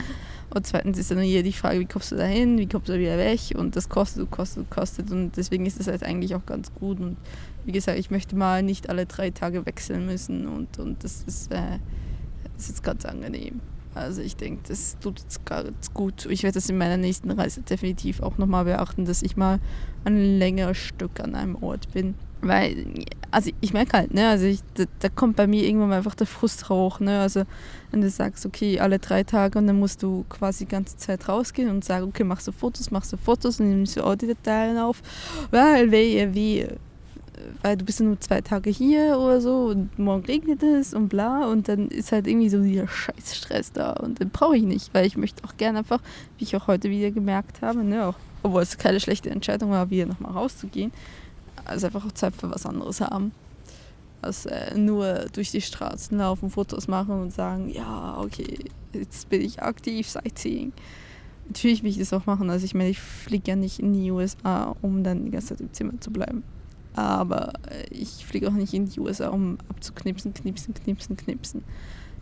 Und 0.53 0.67
zweitens 0.67 0.97
ist 0.97 1.09
dann 1.09 1.19
hier 1.19 1.43
die 1.43 1.53
Frage, 1.53 1.79
wie 1.79 1.85
kommst 1.85 2.11
du 2.11 2.17
da 2.17 2.25
hin, 2.25 2.57
wie 2.57 2.67
kommst 2.67 2.89
du 2.89 2.99
wieder 2.99 3.17
weg? 3.17 3.39
Und 3.55 3.77
das 3.77 3.87
kostet, 3.87 4.29
kostet, 4.31 4.69
kostet. 4.69 5.09
Und 5.09 5.37
deswegen 5.37 5.65
ist 5.65 5.79
das 5.79 5.87
halt 5.87 6.03
eigentlich 6.03 6.35
auch 6.35 6.45
ganz 6.45 6.73
gut. 6.73 6.99
Und 6.99 7.15
wie 7.65 7.71
gesagt, 7.71 7.99
ich 7.99 8.11
möchte 8.11 8.35
mal 8.35 8.63
nicht 8.63 8.89
alle 8.89 9.05
drei 9.05 9.29
Tage 9.29 9.65
wechseln 9.65 10.05
müssen 10.05 10.47
und, 10.47 10.79
und 10.79 11.03
das, 11.03 11.23
ist, 11.23 11.51
äh, 11.51 11.79
das 12.55 12.69
ist 12.69 12.83
ganz 12.83 13.05
angenehm. 13.05 13.61
Also 13.93 14.21
ich 14.21 14.37
denke, 14.37 14.61
das 14.67 14.97
tut 14.99 15.19
jetzt 15.19 15.45
ganz 15.45 15.93
gut. 15.93 16.25
Ich 16.27 16.43
werde 16.43 16.53
das 16.53 16.69
in 16.69 16.77
meiner 16.77 16.97
nächsten 16.97 17.29
Reise 17.31 17.61
definitiv 17.61 18.21
auch 18.21 18.37
nochmal 18.37 18.63
beachten, 18.63 19.05
dass 19.05 19.21
ich 19.21 19.35
mal 19.35 19.59
ein 20.05 20.39
längeres 20.39 20.77
Stück 20.77 21.19
an 21.19 21.35
einem 21.35 21.61
Ort 21.61 21.91
bin. 21.91 22.15
Weil, 22.41 23.05
also 23.29 23.51
ich 23.61 23.73
merke 23.73 23.97
halt, 23.97 24.13
ne, 24.13 24.29
also 24.29 24.45
ich, 24.45 24.61
da, 24.73 24.85
da, 24.99 25.09
kommt 25.09 25.35
bei 25.35 25.45
mir 25.45 25.63
irgendwann 25.63 25.89
mal 25.89 25.97
einfach 25.97 26.15
der 26.15 26.25
Frust 26.25 26.69
hoch, 26.69 26.99
ne, 26.99 27.19
also 27.19 27.43
wenn 27.91 28.01
du 28.01 28.09
sagst, 28.09 28.47
okay, 28.47 28.79
alle 28.79 28.97
drei 28.97 29.23
Tage 29.23 29.59
und 29.59 29.67
dann 29.67 29.77
musst 29.79 30.01
du 30.01 30.25
quasi 30.27 30.65
die 30.65 30.71
ganze 30.71 30.97
Zeit 30.97 31.29
rausgehen 31.29 31.69
und 31.69 31.85
sagen, 31.85 32.07
okay, 32.07 32.23
machst 32.23 32.47
du 32.47 32.51
Fotos, 32.51 32.89
machst 32.89 33.13
du 33.13 33.17
Fotos 33.17 33.59
und 33.59 33.69
nimmst 33.69 33.95
du 33.95 34.03
Audiodateien 34.03 34.79
auf, 34.79 35.03
weil 35.51 35.91
wehe, 35.91 36.33
wie 36.33 36.65
weil 37.61 37.77
du 37.77 37.85
bist 37.85 37.99
ja 37.99 38.05
nur 38.05 38.19
zwei 38.19 38.41
Tage 38.41 38.69
hier 38.69 39.17
oder 39.19 39.41
so 39.41 39.65
und 39.67 39.97
morgen 39.97 40.25
regnet 40.25 40.63
es 40.63 40.93
und 40.93 41.09
bla 41.09 41.47
und 41.47 41.67
dann 41.67 41.87
ist 41.89 42.11
halt 42.11 42.27
irgendwie 42.27 42.49
so 42.49 42.61
dieser 42.61 42.87
Scheißstress 42.87 43.71
da 43.73 43.93
und 43.93 44.19
den 44.19 44.29
brauche 44.29 44.57
ich 44.57 44.63
nicht, 44.63 44.93
weil 44.93 45.05
ich 45.05 45.17
möchte 45.17 45.43
auch 45.43 45.57
gerne 45.57 45.79
einfach, 45.79 46.01
wie 46.37 46.43
ich 46.43 46.55
auch 46.55 46.67
heute 46.67 46.89
wieder 46.89 47.11
gemerkt 47.11 47.61
habe, 47.61 47.83
ne, 47.83 48.07
auch, 48.07 48.15
obwohl 48.43 48.61
es 48.61 48.77
keine 48.77 48.99
schlechte 48.99 49.29
Entscheidung 49.29 49.71
war, 49.71 49.89
wieder 49.89 50.05
nochmal 50.05 50.31
rauszugehen, 50.31 50.91
also 51.65 51.87
einfach 51.87 52.05
auch 52.05 52.11
Zeit 52.11 52.35
für 52.35 52.49
was 52.49 52.65
anderes 52.65 53.01
haben. 53.01 53.31
Als 54.21 54.45
äh, 54.45 54.77
nur 54.77 55.25
durch 55.33 55.49
die 55.49 55.61
Straßen 55.61 56.15
laufen, 56.17 56.51
Fotos 56.51 56.87
machen 56.87 57.21
und 57.21 57.33
sagen, 57.33 57.69
ja, 57.69 58.17
okay, 58.19 58.65
jetzt 58.93 59.29
bin 59.29 59.41
ich 59.41 59.63
aktiv, 59.63 60.07
Sightseeing. 60.07 60.73
Natürlich 61.47 61.81
will 61.81 61.89
ich 61.89 61.97
das 61.97 62.13
auch 62.13 62.27
machen. 62.27 62.51
Also 62.51 62.65
ich 62.65 62.75
meine, 62.75 62.89
ich 62.89 62.99
fliege 62.99 63.49
ja 63.49 63.55
nicht 63.55 63.79
in 63.79 63.93
die 63.93 64.11
USA, 64.11 64.75
um 64.81 65.03
dann 65.03 65.25
die 65.25 65.31
ganze 65.31 65.49
Zeit 65.49 65.61
im 65.61 65.73
Zimmer 65.73 65.99
zu 65.99 66.11
bleiben. 66.11 66.43
Aber 66.93 67.53
äh, 67.69 67.85
ich 67.91 68.25
fliege 68.25 68.47
auch 68.47 68.53
nicht 68.53 68.73
in 68.73 68.89
die 68.89 68.99
USA, 68.99 69.29
um 69.29 69.57
abzuknipsen, 69.69 70.33
knipsen, 70.33 70.73
knipsen, 70.73 71.15
knipsen. 71.15 71.63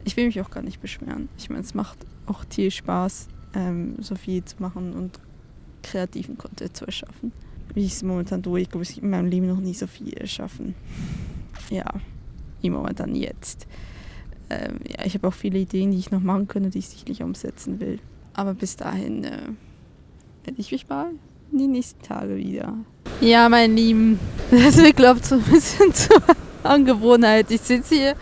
Ich 0.06 0.16
will 0.16 0.28
mich 0.28 0.40
auch 0.42 0.52
gar 0.52 0.64
nicht 0.64 0.82
beschweren. 0.82 1.30
Ich 1.38 1.50
meine, 1.50 1.62
es 1.62 1.74
macht 1.74 1.98
auch 2.26 2.44
viel 2.50 2.72
Spaß, 2.72 3.28
ähm, 3.56 3.96
so 4.00 4.16
viel 4.16 4.44
zu 4.46 4.58
machen 4.60 4.94
und 4.94 5.20
kreativen 5.82 6.38
Content 6.38 6.76
zu 6.76 6.86
erschaffen. 6.86 7.32
Wie 7.74 7.86
ich 7.86 7.94
es 7.94 8.04
momentan 8.04 8.44
tue, 8.44 8.62
ich 8.62 8.70
glaube, 8.70 8.84
ich 8.84 9.02
in 9.02 9.10
meinem 9.10 9.28
Leben 9.28 9.48
noch 9.48 9.60
nie 9.60 9.74
so 9.74 9.88
viel 9.88 10.14
erschaffen. 10.14 10.76
Ja, 11.70 11.86
im 12.62 12.74
momentan 12.74 13.16
jetzt. 13.16 13.68
Ähm, 14.50 14.80
ja, 14.88 15.06
ich 15.06 15.14
habe 15.14 15.28
auch 15.28 15.34
viele 15.34 15.60
Ideen, 15.60 15.92
die 15.92 15.98
ich 15.98 16.12
noch 16.12 16.22
machen 16.22 16.48
könnte, 16.48 16.70
die 16.70 16.80
ich 16.80 16.90
sicherlich 16.90 17.22
umsetzen 17.22 17.80
will. 17.80 18.00
Aber 18.34 18.54
bis 18.54 18.76
dahin 18.76 19.24
äh, 19.24 19.50
werde 20.44 20.60
ich 20.60 20.72
mich 20.72 20.88
mal 20.90 21.12
die 21.52 21.68
nächsten 21.68 22.02
Tage 22.02 22.38
wieder. 22.38 22.74
Ja, 23.22 23.50
mein 23.50 23.76
Lieben, 23.76 24.18
das 24.50 24.78
wird, 24.78 24.96
glaube 24.96 25.20
ich, 25.20 25.26
so 25.26 25.36
ein 25.36 25.42
bisschen 25.42 25.94
zur 25.94 26.22
Angewohnheit. 26.64 27.48
Ich 27.52 27.60
sitze 27.60 27.96
hier 27.96 28.16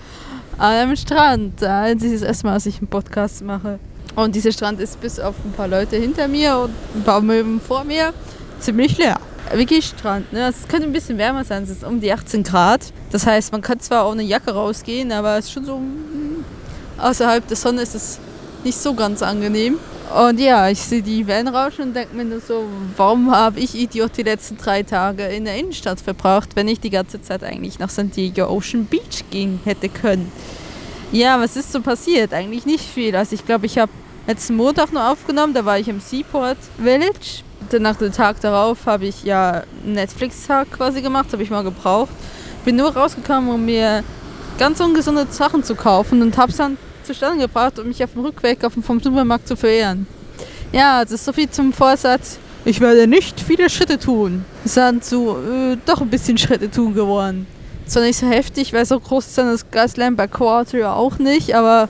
an 0.57 0.73
einem 0.73 0.95
Strand. 0.95 1.61
Das 1.61 2.01
ist 2.01 2.15
das 2.15 2.21
erste 2.23 2.47
Mal, 2.47 2.55
dass 2.55 2.65
ich 2.65 2.79
einen 2.79 2.87
Podcast 2.87 3.43
mache. 3.43 3.77
Und 4.15 4.33
dieser 4.33 4.51
Strand 4.51 4.79
ist 4.79 4.99
bis 4.99 5.19
auf 5.19 5.35
ein 5.45 5.51
paar 5.51 5.67
Leute 5.67 5.97
hinter 5.97 6.27
mir 6.27 6.57
und 6.57 6.71
ein 6.95 7.03
paar 7.03 7.21
Möwen 7.21 7.61
vor 7.61 7.83
mir 7.83 8.11
ziemlich 8.59 8.97
leer. 8.97 9.19
Wirklich 9.53 9.85
Strand. 9.85 10.33
Ne? 10.33 10.47
Es 10.47 10.67
könnte 10.67 10.87
ein 10.87 10.93
bisschen 10.93 11.19
wärmer 11.19 11.45
sein, 11.45 11.61
es 11.61 11.69
ist 11.69 11.83
um 11.83 12.01
die 12.01 12.11
18 12.11 12.41
Grad. 12.41 12.91
Das 13.11 13.27
heißt, 13.27 13.51
man 13.51 13.61
kann 13.61 13.79
zwar 13.79 14.09
ohne 14.09 14.23
Jacke 14.23 14.51
rausgehen, 14.51 15.11
aber 15.11 15.37
es 15.37 15.45
ist 15.45 15.51
schon 15.51 15.65
so 15.65 15.75
hm, 15.75 16.43
außerhalb 16.97 17.47
der 17.47 17.55
Sonne 17.55 17.83
ist 17.83 17.93
es 17.93 18.17
nicht 18.63 18.79
so 18.79 18.95
ganz 18.95 19.21
angenehm. 19.21 19.77
Und 20.15 20.39
ja, 20.39 20.69
ich 20.69 20.79
sehe 20.79 21.01
die 21.01 21.27
Wellen 21.27 21.49
rauschen 21.49 21.83
und 21.83 21.93
denke 21.95 22.15
mir 22.15 22.23
nur 22.23 22.39
so, 22.39 22.63
warum 22.95 23.29
habe 23.31 23.59
ich 23.59 23.75
Idiot 23.75 24.15
die 24.15 24.23
letzten 24.23 24.57
drei 24.57 24.83
Tage 24.83 25.23
in 25.23 25.43
der 25.45 25.55
Innenstadt 25.57 25.99
verbracht, 25.99 26.55
wenn 26.55 26.67
ich 26.69 26.79
die 26.79 26.89
ganze 26.89 27.21
Zeit 27.21 27.43
eigentlich 27.43 27.77
nach 27.77 27.89
San 27.89 28.09
Diego 28.09 28.47
Ocean 28.47 28.85
Beach 28.85 29.25
gehen 29.29 29.59
hätte 29.65 29.89
können. 29.89 30.31
Ja, 31.11 31.39
was 31.39 31.57
ist 31.57 31.71
so 31.71 31.81
passiert? 31.81 32.33
Eigentlich 32.33 32.65
nicht 32.65 32.85
viel. 32.85 33.15
Also 33.15 33.35
ich 33.35 33.45
glaube, 33.45 33.65
ich 33.65 33.77
habe 33.77 33.91
letzten 34.27 34.55
Montag 34.55 34.93
noch 34.93 35.11
aufgenommen, 35.11 35.53
da 35.53 35.65
war 35.65 35.77
ich 35.77 35.89
im 35.89 35.99
Seaport 35.99 36.57
Village. 36.81 37.43
Danach 37.69 37.97
den 37.97 38.13
Tag 38.13 38.39
darauf 38.39 38.85
habe 38.85 39.07
ich 39.07 39.23
ja 39.23 39.63
einen 39.83 39.93
Netflix-Tag 39.93 40.71
quasi 40.71 41.01
gemacht, 41.01 41.33
habe 41.33 41.43
ich 41.43 41.49
mal 41.49 41.63
gebraucht. 41.63 42.11
Bin 42.63 42.77
nur 42.77 42.95
rausgekommen, 42.95 43.49
um 43.49 43.65
mir 43.65 44.03
ganz 44.57 44.79
ungesunde 44.79 45.27
Sachen 45.29 45.63
zu 45.63 45.75
kaufen 45.75 46.21
und 46.21 46.37
habe 46.37 46.51
es 46.51 46.57
dann 46.57 46.77
zustande 47.07 47.47
gebracht, 47.47 47.79
um 47.79 47.87
mich 47.87 48.03
auf 48.03 48.13
dem 48.13 48.21
Rückweg 48.21 48.63
auf 48.63 48.73
dem, 48.73 48.83
vom 48.83 48.99
Supermarkt 48.99 49.47
zu 49.47 49.55
verehren. 49.55 50.05
Ja, 50.71 51.03
das 51.03 51.13
ist 51.13 51.25
so 51.25 51.33
viel 51.33 51.49
zum 51.49 51.73
Vorsatz. 51.73 52.37
Ich 52.65 52.81
werde 52.81 53.07
nicht 53.07 53.39
viele 53.39 53.69
Schritte 53.69 53.97
tun. 53.97 54.43
Es 54.65 54.73
sind 54.73 55.03
so 55.03 55.37
äh, 55.37 55.77
doch 55.85 56.01
ein 56.01 56.09
bisschen 56.09 56.37
Schritte 56.37 56.69
tun 56.69 56.93
geworden. 56.93 57.47
Zwar 57.85 58.03
nicht 58.03 58.19
so 58.19 58.27
heftig, 58.27 58.73
weil 58.73 58.85
so 58.85 58.99
groß 58.99 59.27
ist 59.27 59.37
dann 59.37 59.47
das 59.47 59.71
Gaslamp 59.71 60.17
bei 60.17 60.27
Quarter 60.27 60.93
auch 60.93 61.17
nicht, 61.19 61.55
aber 61.55 61.87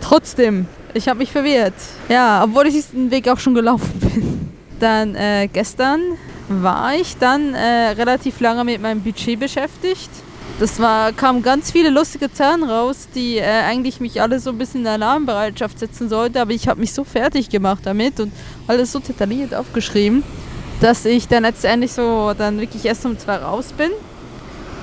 trotzdem, 0.00 0.66
ich 0.94 1.08
habe 1.08 1.18
mich 1.18 1.30
verwehrt. 1.30 1.74
Ja, 2.08 2.42
obwohl 2.42 2.66
ich 2.66 2.74
diesen 2.74 3.10
Weg 3.10 3.28
auch 3.28 3.38
schon 3.38 3.54
gelaufen 3.54 3.92
bin. 4.00 4.50
Dann 4.80 5.14
äh, 5.14 5.48
gestern 5.52 6.00
war 6.48 6.94
ich 6.94 7.16
dann 7.18 7.54
äh, 7.54 7.90
relativ 7.90 8.40
lange 8.40 8.64
mit 8.64 8.80
meinem 8.80 9.02
Budget 9.02 9.38
beschäftigt. 9.38 10.10
Das 10.58 10.80
war, 10.80 11.12
kamen 11.12 11.42
ganz 11.42 11.70
viele 11.70 11.90
lustige 11.90 12.32
Zahlen 12.32 12.64
raus, 12.64 13.08
die 13.14 13.36
äh, 13.36 13.42
eigentlich 13.42 14.00
mich 14.00 14.22
alle 14.22 14.40
so 14.40 14.50
ein 14.50 14.58
bisschen 14.58 14.80
in 14.80 14.86
Alarmbereitschaft 14.86 15.78
setzen 15.78 16.08
sollten, 16.08 16.38
aber 16.38 16.52
ich 16.52 16.66
habe 16.66 16.80
mich 16.80 16.94
so 16.94 17.04
fertig 17.04 17.50
gemacht 17.50 17.80
damit 17.84 18.20
und 18.20 18.32
alles 18.66 18.90
so 18.90 18.98
detailliert 18.98 19.54
aufgeschrieben, 19.54 20.22
dass 20.80 21.04
ich 21.04 21.28
dann 21.28 21.42
letztendlich 21.42 21.92
so 21.92 22.32
dann 22.32 22.58
wirklich 22.58 22.86
erst 22.86 23.04
um 23.04 23.18
zwei 23.18 23.36
raus 23.36 23.74
bin. 23.76 23.90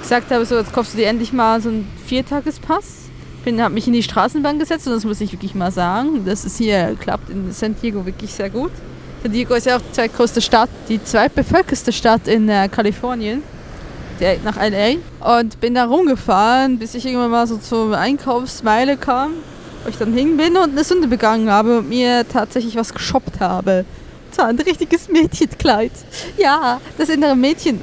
Gesagt 0.03 0.29
habe, 0.29 0.45
so 0.45 0.57
jetzt 0.57 0.73
kaufst 0.73 0.93
du 0.93 0.97
dir 0.97 1.07
endlich 1.07 1.33
mal 1.33 1.59
so 1.59 1.69
einen 1.69 1.91
Viertagespass. 2.05 3.09
Bin, 3.43 3.59
habe 3.59 3.73
mich 3.73 3.87
in 3.87 3.93
die 3.93 4.03
Straßenbahn 4.03 4.59
gesetzt 4.59 4.85
und 4.85 4.93
das 4.93 5.05
muss 5.05 5.21
ich 5.21 5.31
wirklich 5.31 5.55
mal 5.55 5.71
sagen. 5.71 6.23
Das 6.23 6.45
ist 6.45 6.59
hier, 6.59 6.95
klappt 6.99 7.31
in 7.31 7.51
San 7.51 7.75
Diego 7.81 8.05
wirklich 8.05 8.31
sehr 8.31 8.51
gut. 8.51 8.71
San 9.23 9.31
Diego 9.31 9.55
ist 9.55 9.65
ja 9.65 9.77
auch 9.77 9.81
die 9.81 9.91
zweitgrößte 9.91 10.39
Stadt, 10.39 10.69
die 10.87 11.03
zweitbevölkerste 11.03 11.91
Stadt 11.91 12.27
in 12.27 12.47
äh, 12.47 12.69
Kalifornien 12.69 13.41
direkt 14.19 14.43
nach 14.43 14.57
LA 14.57 14.95
und 15.39 15.59
bin 15.59 15.75
da 15.75 15.85
rumgefahren, 15.85 16.79
bis 16.79 16.95
ich 16.95 17.05
irgendwann 17.05 17.31
mal 17.31 17.47
so 17.47 17.57
zur 17.57 17.97
Einkaufsmeile 17.97 18.97
kam, 18.97 19.31
wo 19.83 19.89
ich 19.89 19.97
dann 19.97 20.13
hin 20.13 20.37
bin 20.37 20.55
und 20.57 20.71
eine 20.71 20.83
Sünde 20.83 21.07
begangen 21.07 21.49
habe 21.49 21.79
und 21.79 21.89
mir 21.89 22.27
tatsächlich 22.27 22.75
was 22.75 22.93
geshoppt 22.93 23.39
habe. 23.39 23.85
Und 24.27 24.35
zwar 24.35 24.47
ein 24.47 24.59
richtiges 24.59 25.09
Mädchenkleid. 25.09 25.91
Ja, 26.37 26.79
das 26.97 27.09
innere 27.09 27.35
Mädchen. 27.35 27.79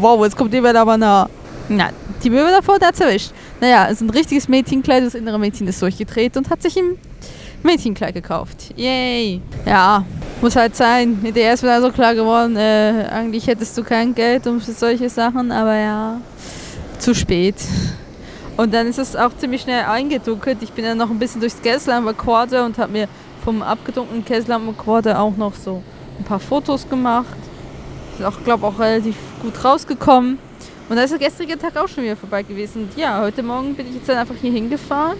Wow, 0.00 0.24
jetzt 0.24 0.36
kommt 0.36 0.52
jemand 0.52 0.76
aber 0.76 0.96
nah. 0.96 1.28
Na, 1.68 1.90
die 2.22 2.30
Möwe 2.30 2.50
davor, 2.50 2.78
der 2.78 2.88
hat's 2.88 3.00
erwischt. 3.00 3.30
Naja, 3.60 3.86
es 3.86 3.92
ist 3.92 4.00
ein 4.02 4.10
richtiges 4.10 4.48
Mädchenkleid, 4.48 5.04
das 5.04 5.14
innere 5.14 5.38
Mädchen 5.38 5.66
ist 5.68 5.80
durchgedreht 5.80 6.36
und 6.36 6.50
hat 6.50 6.62
sich 6.62 6.76
im 6.76 6.98
Mädchenkleid 7.62 8.14
gekauft. 8.14 8.74
Yay. 8.76 9.40
Ja, 9.66 10.04
muss 10.42 10.56
halt 10.56 10.74
sein. 10.74 11.18
Mit 11.22 11.36
der 11.36 11.54
ist 11.54 11.62
mir 11.62 11.72
also 11.72 11.90
klar 11.90 12.14
geworden, 12.14 12.56
äh, 12.56 13.08
eigentlich 13.10 13.46
hättest 13.46 13.76
du 13.76 13.82
kein 13.82 14.14
Geld 14.14 14.46
um 14.46 14.60
solche 14.60 15.08
Sachen, 15.08 15.52
aber 15.52 15.76
ja, 15.76 16.20
zu 16.98 17.14
spät. 17.14 17.56
Und 18.56 18.72
dann 18.74 18.86
ist 18.86 18.98
es 18.98 19.16
auch 19.16 19.36
ziemlich 19.36 19.62
schnell 19.62 19.84
eingedunkelt. 19.84 20.58
Ich 20.62 20.72
bin 20.72 20.84
dann 20.84 20.98
noch 20.98 21.10
ein 21.10 21.18
bisschen 21.18 21.40
durchs 21.40 21.60
Kesselheimer 21.60 22.14
und 22.64 22.78
habe 22.78 22.92
mir 22.92 23.08
vom 23.44 23.62
abgedunkelten 23.62 24.24
Kesselheimer 24.24 24.74
auch 25.18 25.36
noch 25.36 25.54
so 25.54 25.82
ein 26.18 26.24
paar 26.24 26.40
Fotos 26.40 26.88
gemacht. 26.88 27.36
Ist 28.18 28.24
auch, 28.24 28.42
glaube 28.44 28.66
auch 28.66 28.78
relativ 28.78 29.16
gut 29.42 29.64
rausgekommen. 29.64 30.38
Und 30.88 30.96
da 30.96 31.02
ist 31.02 31.10
der 31.10 31.18
gestrige 31.18 31.56
Tag 31.56 31.76
auch 31.76 31.88
schon 31.88 32.04
wieder 32.04 32.16
vorbei 32.16 32.42
gewesen. 32.42 32.82
Und 32.82 32.96
ja, 32.96 33.20
heute 33.20 33.42
Morgen 33.42 33.74
bin 33.74 33.86
ich 33.88 33.94
jetzt 33.94 34.08
dann 34.08 34.18
einfach 34.18 34.34
hier 34.40 34.52
hingefahren 34.52 35.16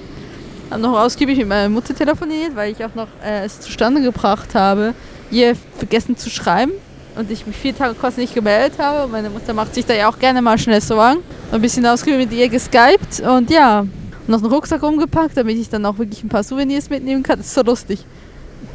habe 0.70 0.82
noch 0.82 0.98
ausgiebig 0.98 1.38
mit 1.38 1.48
meiner 1.48 1.68
Mutter 1.68 1.94
telefoniert, 1.94 2.54
weil 2.54 2.72
ich 2.72 2.84
auch 2.84 2.94
noch 2.94 3.08
äh, 3.24 3.44
es 3.44 3.60
zustande 3.60 4.00
gebracht 4.00 4.54
habe, 4.54 4.94
ihr 5.30 5.54
vergessen 5.76 6.16
zu 6.16 6.30
schreiben 6.30 6.72
und 7.16 7.30
ich 7.30 7.46
mich 7.46 7.56
vier 7.56 7.76
Tage 7.76 7.94
quasi 7.94 8.20
nicht 8.20 8.34
gemeldet 8.34 8.78
habe. 8.78 9.10
Meine 9.10 9.30
Mutter 9.30 9.52
macht 9.52 9.74
sich 9.74 9.86
da 9.86 9.94
ja 9.94 10.08
auch 10.08 10.18
gerne 10.18 10.42
mal 10.42 10.58
schnell 10.58 10.80
Sorgen. 10.80 11.20
Ein 11.52 11.60
bisschen 11.60 11.86
ausgiebig 11.86 12.28
mit 12.28 12.32
ihr 12.32 12.48
geskypt 12.48 13.20
und 13.20 13.50
ja, 13.50 13.86
noch 14.26 14.42
einen 14.42 14.52
Rucksack 14.52 14.82
umgepackt, 14.82 15.36
damit 15.36 15.56
ich 15.56 15.68
dann 15.68 15.84
auch 15.84 15.98
wirklich 15.98 16.22
ein 16.22 16.28
paar 16.28 16.42
Souvenirs 16.42 16.88
mitnehmen 16.90 17.22
kann. 17.22 17.38
Das 17.38 17.46
ist 17.46 17.54
so 17.54 17.62
lustig. 17.62 18.04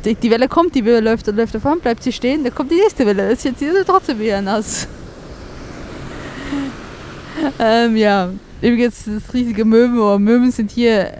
Die, 0.03 0.15
die 0.15 0.29
Welle 0.29 0.47
kommt, 0.47 0.75
die 0.75 0.83
Welle 0.83 0.99
läuft 0.99 1.27
und 1.27 1.35
läuft 1.35 1.55
davon, 1.55 1.79
bleibt 1.79 2.03
sie 2.03 2.11
stehen, 2.11 2.43
dann 2.43 2.53
kommt 2.53 2.71
die 2.71 2.75
nächste 2.75 3.05
Welle. 3.05 3.29
Das 3.29 3.39
ist 3.39 3.45
jetzt 3.45 3.59
hier 3.59 3.85
trotzdem 3.85 4.19
wieder 4.19 4.41
nass. 4.41 4.87
ähm, 7.59 7.95
ja, 7.95 8.29
übrigens 8.61 9.05
das 9.05 9.33
riesige 9.33 9.65
Möwen, 9.65 9.97
aber 9.97 10.19
Möwen 10.19 10.51
sind 10.51 10.71
hier 10.71 11.11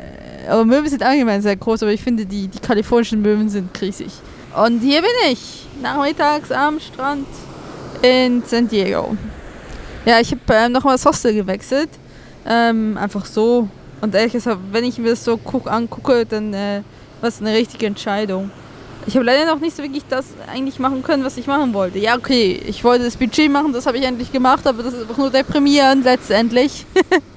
aber 0.47 0.65
Möwen 0.65 0.87
sind 0.87 1.03
allgemein 1.03 1.41
sehr 1.41 1.55
groß, 1.55 1.83
aber 1.83 1.91
ich 1.91 2.01
finde, 2.01 2.25
die, 2.25 2.47
die 2.47 2.59
kalifornischen 2.59 3.21
Möwen 3.21 3.49
sind 3.49 3.69
riesig. 3.81 4.11
Und 4.55 4.79
hier 4.79 5.01
bin 5.01 5.11
ich, 5.31 5.65
nachmittags 5.81 6.49
am 6.49 6.79
Strand 6.79 7.27
in 8.01 8.41
San 8.45 8.69
Diego. 8.69 9.17
Ja, 10.05 10.21
ich 10.21 10.31
habe 10.31 10.41
ähm, 10.53 10.71
nochmal 10.71 10.93
das 10.93 11.05
Hostel 11.05 11.33
gewechselt. 11.33 11.89
Ähm, 12.47 12.97
einfach 12.97 13.25
so. 13.25 13.67
Und 13.99 14.15
ehrlich 14.15 14.31
gesagt, 14.31 14.59
wenn 14.71 14.85
ich 14.85 14.97
mir 14.97 15.09
das 15.09 15.25
so 15.25 15.35
guck, 15.35 15.69
angucke, 15.69 16.25
dann 16.25 16.53
äh, 16.53 16.83
war 17.19 17.27
es 17.27 17.41
eine 17.41 17.53
richtige 17.53 17.85
Entscheidung. 17.85 18.49
Ich 19.07 19.15
habe 19.15 19.25
leider 19.25 19.45
noch 19.45 19.59
nicht 19.59 19.75
so 19.75 19.83
wirklich 19.83 20.03
das 20.07 20.27
eigentlich 20.49 20.79
machen 20.79 21.03
können, 21.03 21.25
was 21.25 21.35
ich 21.35 21.47
machen 21.47 21.73
wollte. 21.73 21.99
Ja, 21.99 22.15
okay, 22.15 22.61
ich 22.65 22.81
wollte 22.83 23.03
das 23.03 23.17
Budget 23.17 23.51
machen, 23.51 23.73
das 23.73 23.85
habe 23.85 23.97
ich 23.97 24.05
endlich 24.05 24.31
gemacht, 24.31 24.65
aber 24.65 24.83
das 24.83 24.93
ist 24.93 25.01
einfach 25.01 25.17
nur 25.17 25.31
deprimierend 25.31 26.05
letztendlich. 26.05 26.85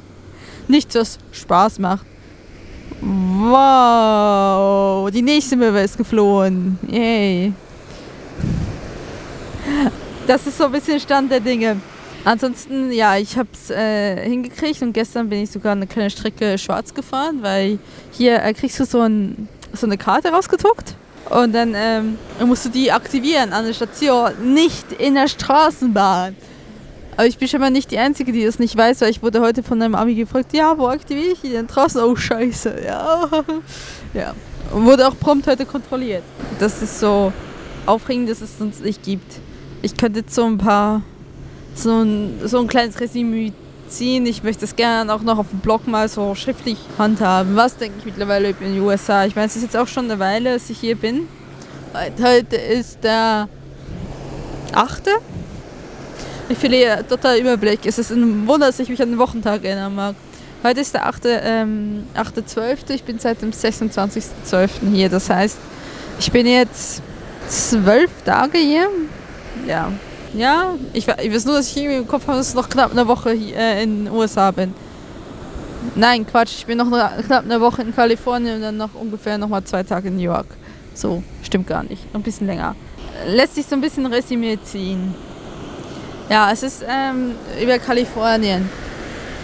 Nichts, 0.68 0.94
was 0.94 1.18
Spaß 1.32 1.80
macht. 1.80 2.06
Wow, 3.40 5.09
die 5.12 5.23
nächste 5.23 5.54
Möwe 5.54 5.80
ist 5.83 5.97
geflohen. 5.97 6.76
Yay. 6.88 7.52
Das 10.26 10.45
ist 10.45 10.59
so 10.59 10.64
ein 10.64 10.73
bisschen 10.73 10.99
Stand 10.99 11.30
der 11.30 11.38
Dinge. 11.38 11.76
Ansonsten, 12.25 12.90
ja, 12.90 13.16
ich 13.16 13.38
habe 13.38 13.49
es 13.52 13.71
äh, 13.71 14.28
hingekriegt 14.28 14.83
und 14.83 14.92
gestern 14.92 15.28
bin 15.28 15.45
ich 15.45 15.52
sogar 15.52 15.71
eine 15.71 15.87
kleine 15.87 16.11
Strecke 16.11 16.59
schwarz 16.59 16.92
gefahren, 16.92 17.38
weil 17.42 17.78
hier 18.11 18.42
äh, 18.42 18.52
kriegst 18.54 18.80
du 18.80 18.85
so, 18.85 19.02
ein, 19.02 19.49
so 19.73 19.87
eine 19.87 19.97
Karte 19.97 20.30
rausgedruckt 20.30 20.97
und 21.30 21.54
dann 21.54 21.75
ähm, 21.76 22.18
musst 22.45 22.64
du 22.64 22.71
die 22.71 22.90
aktivieren 22.90 23.52
an 23.52 23.66
der 23.66 23.73
Station, 23.73 24.33
nicht 24.52 24.90
in 24.99 25.14
der 25.14 25.28
Straßenbahn. 25.28 26.35
Aber 27.18 27.26
ich 27.26 27.37
bin 27.37 27.48
schon 27.48 27.58
mal 27.58 27.72
nicht 27.72 27.90
die 27.90 27.98
Einzige, 27.98 28.30
die 28.30 28.44
das 28.44 28.60
nicht 28.60 28.76
weiß, 28.76 29.00
weil 29.00 29.10
ich 29.10 29.25
wurde 29.25 29.40
heute 29.40 29.64
von 29.64 29.82
einem 29.82 29.96
Ami 29.96 30.14
gefragt, 30.14 30.52
ja, 30.52 30.78
wo 30.78 30.87
aktiviere 30.87 31.32
ich 31.32 31.40
die 31.40 31.48
denn 31.48 31.66
draußen? 31.66 32.00
Oh, 32.00 32.14
scheiße, 32.14 32.80
ja. 32.87 33.28
ja. 34.14 34.34
Und 34.72 34.84
wurde 34.84 35.08
auch 35.08 35.18
prompt 35.18 35.48
heute 35.48 35.66
kontrolliert. 35.66 36.22
Das 36.60 36.80
ist 36.80 37.00
so 37.00 37.32
aufregend, 37.87 38.30
dass 38.30 38.40
es 38.40 38.56
sonst 38.56 38.84
nicht 38.84 39.02
gibt. 39.02 39.40
Ich 39.82 39.96
könnte 39.96 40.20
jetzt 40.20 40.32
so 40.32 40.44
ein 40.44 40.58
paar, 40.58 41.02
so 41.75 42.02
ein, 42.02 42.38
so 42.44 42.60
ein 42.60 42.68
kleines 42.68 43.00
Resümee 43.00 43.52
ziehen. 43.88 44.25
Ich 44.25 44.44
möchte 44.44 44.64
es 44.64 44.76
gerne 44.76 45.12
auch 45.12 45.22
noch 45.22 45.38
auf 45.38 45.48
dem 45.48 45.58
Blog 45.58 45.88
mal 45.88 46.08
so 46.08 46.37
schriftlich 46.37 46.78
handhaben. 46.98 47.56
Was 47.56 47.76
denke 47.78 47.96
ich 47.98 48.04
mittlerweile 48.04 48.50
über 48.50 48.64
den 48.64 48.80
USA? 48.80 49.26
Ich 49.26 49.34
meine, 49.34 49.48
es 49.48 49.56
ist 49.56 49.62
jetzt 49.64 49.76
auch 49.76 49.88
schon 49.88 50.04
eine 50.04 50.20
Weile, 50.20 50.52
dass 50.52 50.70
ich 50.70 50.78
hier 50.78 50.94
bin. 50.94 51.26
Heute 52.22 52.54
ist 52.54 53.02
der 53.02 53.48
8. 54.72 55.08
Ich 56.50 56.56
verliere 56.56 57.06
total 57.06 57.38
Überblick. 57.38 57.80
Es 57.84 57.98
ist 57.98 58.10
ein 58.10 58.46
Wunder, 58.46 58.66
dass 58.66 58.78
ich 58.78 58.88
mich 58.88 59.02
an 59.02 59.10
den 59.10 59.18
Wochentag 59.18 59.64
erinnern 59.64 59.94
mag. 59.94 60.14
Heute 60.64 60.80
ist 60.80 60.94
der 60.94 61.06
8.12. 61.06 61.40
Ähm, 61.42 62.04
8. 62.14 62.90
Ich 62.90 63.04
bin 63.04 63.18
seit 63.18 63.42
dem 63.42 63.50
26.12. 63.50 64.70
hier. 64.92 65.10
Das 65.10 65.28
heißt, 65.28 65.58
ich 66.18 66.32
bin 66.32 66.46
jetzt 66.46 67.02
zwölf 67.48 68.10
Tage 68.24 68.58
hier. 68.58 68.88
Ja. 69.66 69.92
Ja, 70.34 70.74
ich, 70.92 71.06
ich 71.06 71.32
weiß 71.32 71.44
nur, 71.44 71.56
dass 71.56 71.68
ich 71.70 71.76
irgendwie 71.76 71.96
im 71.96 72.08
Kopf 72.08 72.26
habe, 72.26 72.38
dass 72.38 72.50
ich 72.50 72.54
noch 72.54 72.68
knapp 72.68 72.92
eine 72.92 73.06
Woche 73.06 73.32
hier, 73.32 73.56
äh, 73.56 73.82
in 73.82 74.04
den 74.04 74.12
USA 74.12 74.50
bin. 74.50 74.74
Nein, 75.94 76.26
Quatsch, 76.26 76.58
ich 76.58 76.66
bin 76.66 76.78
noch 76.78 76.86
eine, 76.86 77.22
knapp 77.22 77.44
eine 77.44 77.60
Woche 77.60 77.82
in 77.82 77.94
Kalifornien 77.94 78.56
und 78.56 78.62
dann 78.62 78.76
noch 78.76 78.94
ungefähr 78.94 79.38
noch 79.38 79.48
mal 79.48 79.64
zwei 79.64 79.82
Tage 79.82 80.08
in 80.08 80.16
New 80.16 80.22
York. 80.22 80.46
So, 80.94 81.22
stimmt 81.42 81.66
gar 81.66 81.82
nicht. 81.82 82.02
Ein 82.12 82.22
bisschen 82.22 82.46
länger. 82.46 82.74
Lässt 83.26 83.54
sich 83.54 83.66
so 83.66 83.74
ein 83.74 83.80
bisschen 83.80 84.04
Resümee 84.06 84.58
ziehen. 84.62 85.14
Ja, 86.28 86.52
es 86.52 86.62
ist 86.62 86.85
ähm, 86.87 87.37
über 87.62 87.78
Kalifornien. 87.78 88.68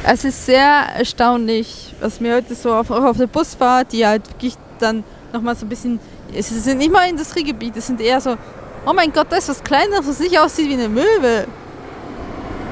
Es 0.07 0.23
ist 0.25 0.45
sehr 0.45 0.85
erstaunlich, 0.99 1.95
was 2.00 2.21
mir 2.21 2.37
heute 2.37 2.55
so 2.55 2.75
auf, 2.75 2.91
auf 2.91 3.17
der 3.17 3.26
Busfahrt, 3.26 3.93
die 3.93 4.07
halt 4.07 4.29
wirklich 4.29 4.55
dann 4.79 5.03
nochmal 5.33 5.57
so 5.57 5.64
ein 5.64 5.71
bisschen, 5.71 5.99
es 6.35 6.50
sind 6.50 6.76
nicht 6.76 6.93
mal 6.93 7.09
Industriegebiete, 7.09 7.79
es 7.79 7.87
sind 7.87 8.03
eher 8.03 8.21
so, 8.21 8.37
oh 8.85 8.93
mein 8.93 9.11
Gott, 9.12 9.29
da 9.31 9.37
ist 9.37 9.49
was 9.49 9.64
Kleines, 9.64 10.07
was 10.07 10.19
nicht 10.19 10.38
aussieht 10.38 10.69
wie 10.69 10.75
eine 10.75 10.91
Möwe. 10.91 11.47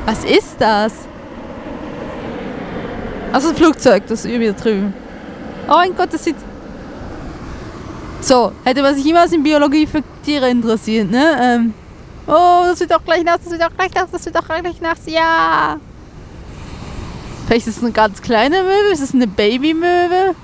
Was 0.05 0.25
ist 0.25 0.57
das? 0.59 0.93
Also 3.33 3.49
ein 3.49 3.57
Flugzeug, 3.57 4.03
das 4.09 4.27
ist 4.27 4.39
mir 4.39 4.53
drüben. 4.53 4.93
Oh 5.69 5.75
mein 5.77 5.97
Gott, 5.97 6.13
das 6.13 6.25
sieht... 6.25 6.37
So, 8.21 8.53
hätte 8.63 8.83
man 8.83 8.95
sich 8.95 9.05
jemals 9.05 9.33
in 9.33 9.43
Biologie 9.43 9.87
für 9.87 10.03
Tiere 10.25 10.51
interessiert, 10.51 11.11
ne? 11.11 11.39
Ähm, 11.41 11.75
oh, 12.27 12.63
das 12.65 12.81
wird 12.81 12.91
doch 12.91 13.05
gleich 13.05 13.25
nass, 13.25 13.41
das 13.43 13.51
wird 13.53 13.63
doch 13.63 13.77
gleich 13.77 13.95
nass, 13.95 14.11
das 14.11 14.25
wird 14.25 14.37
doch 14.37 14.45
gleich 14.45 14.81
nass, 14.81 15.01
ja! 15.07 15.79
Vielleicht 17.47 17.67
ist 17.67 17.79
es 17.79 17.83
eine 17.83 17.93
ganz 17.93 18.23
kleine 18.23 18.63
Möwe, 18.63 18.93
ist 18.93 19.01
es 19.01 19.15
eine 19.15 19.27
Babymöwe? 19.27 20.35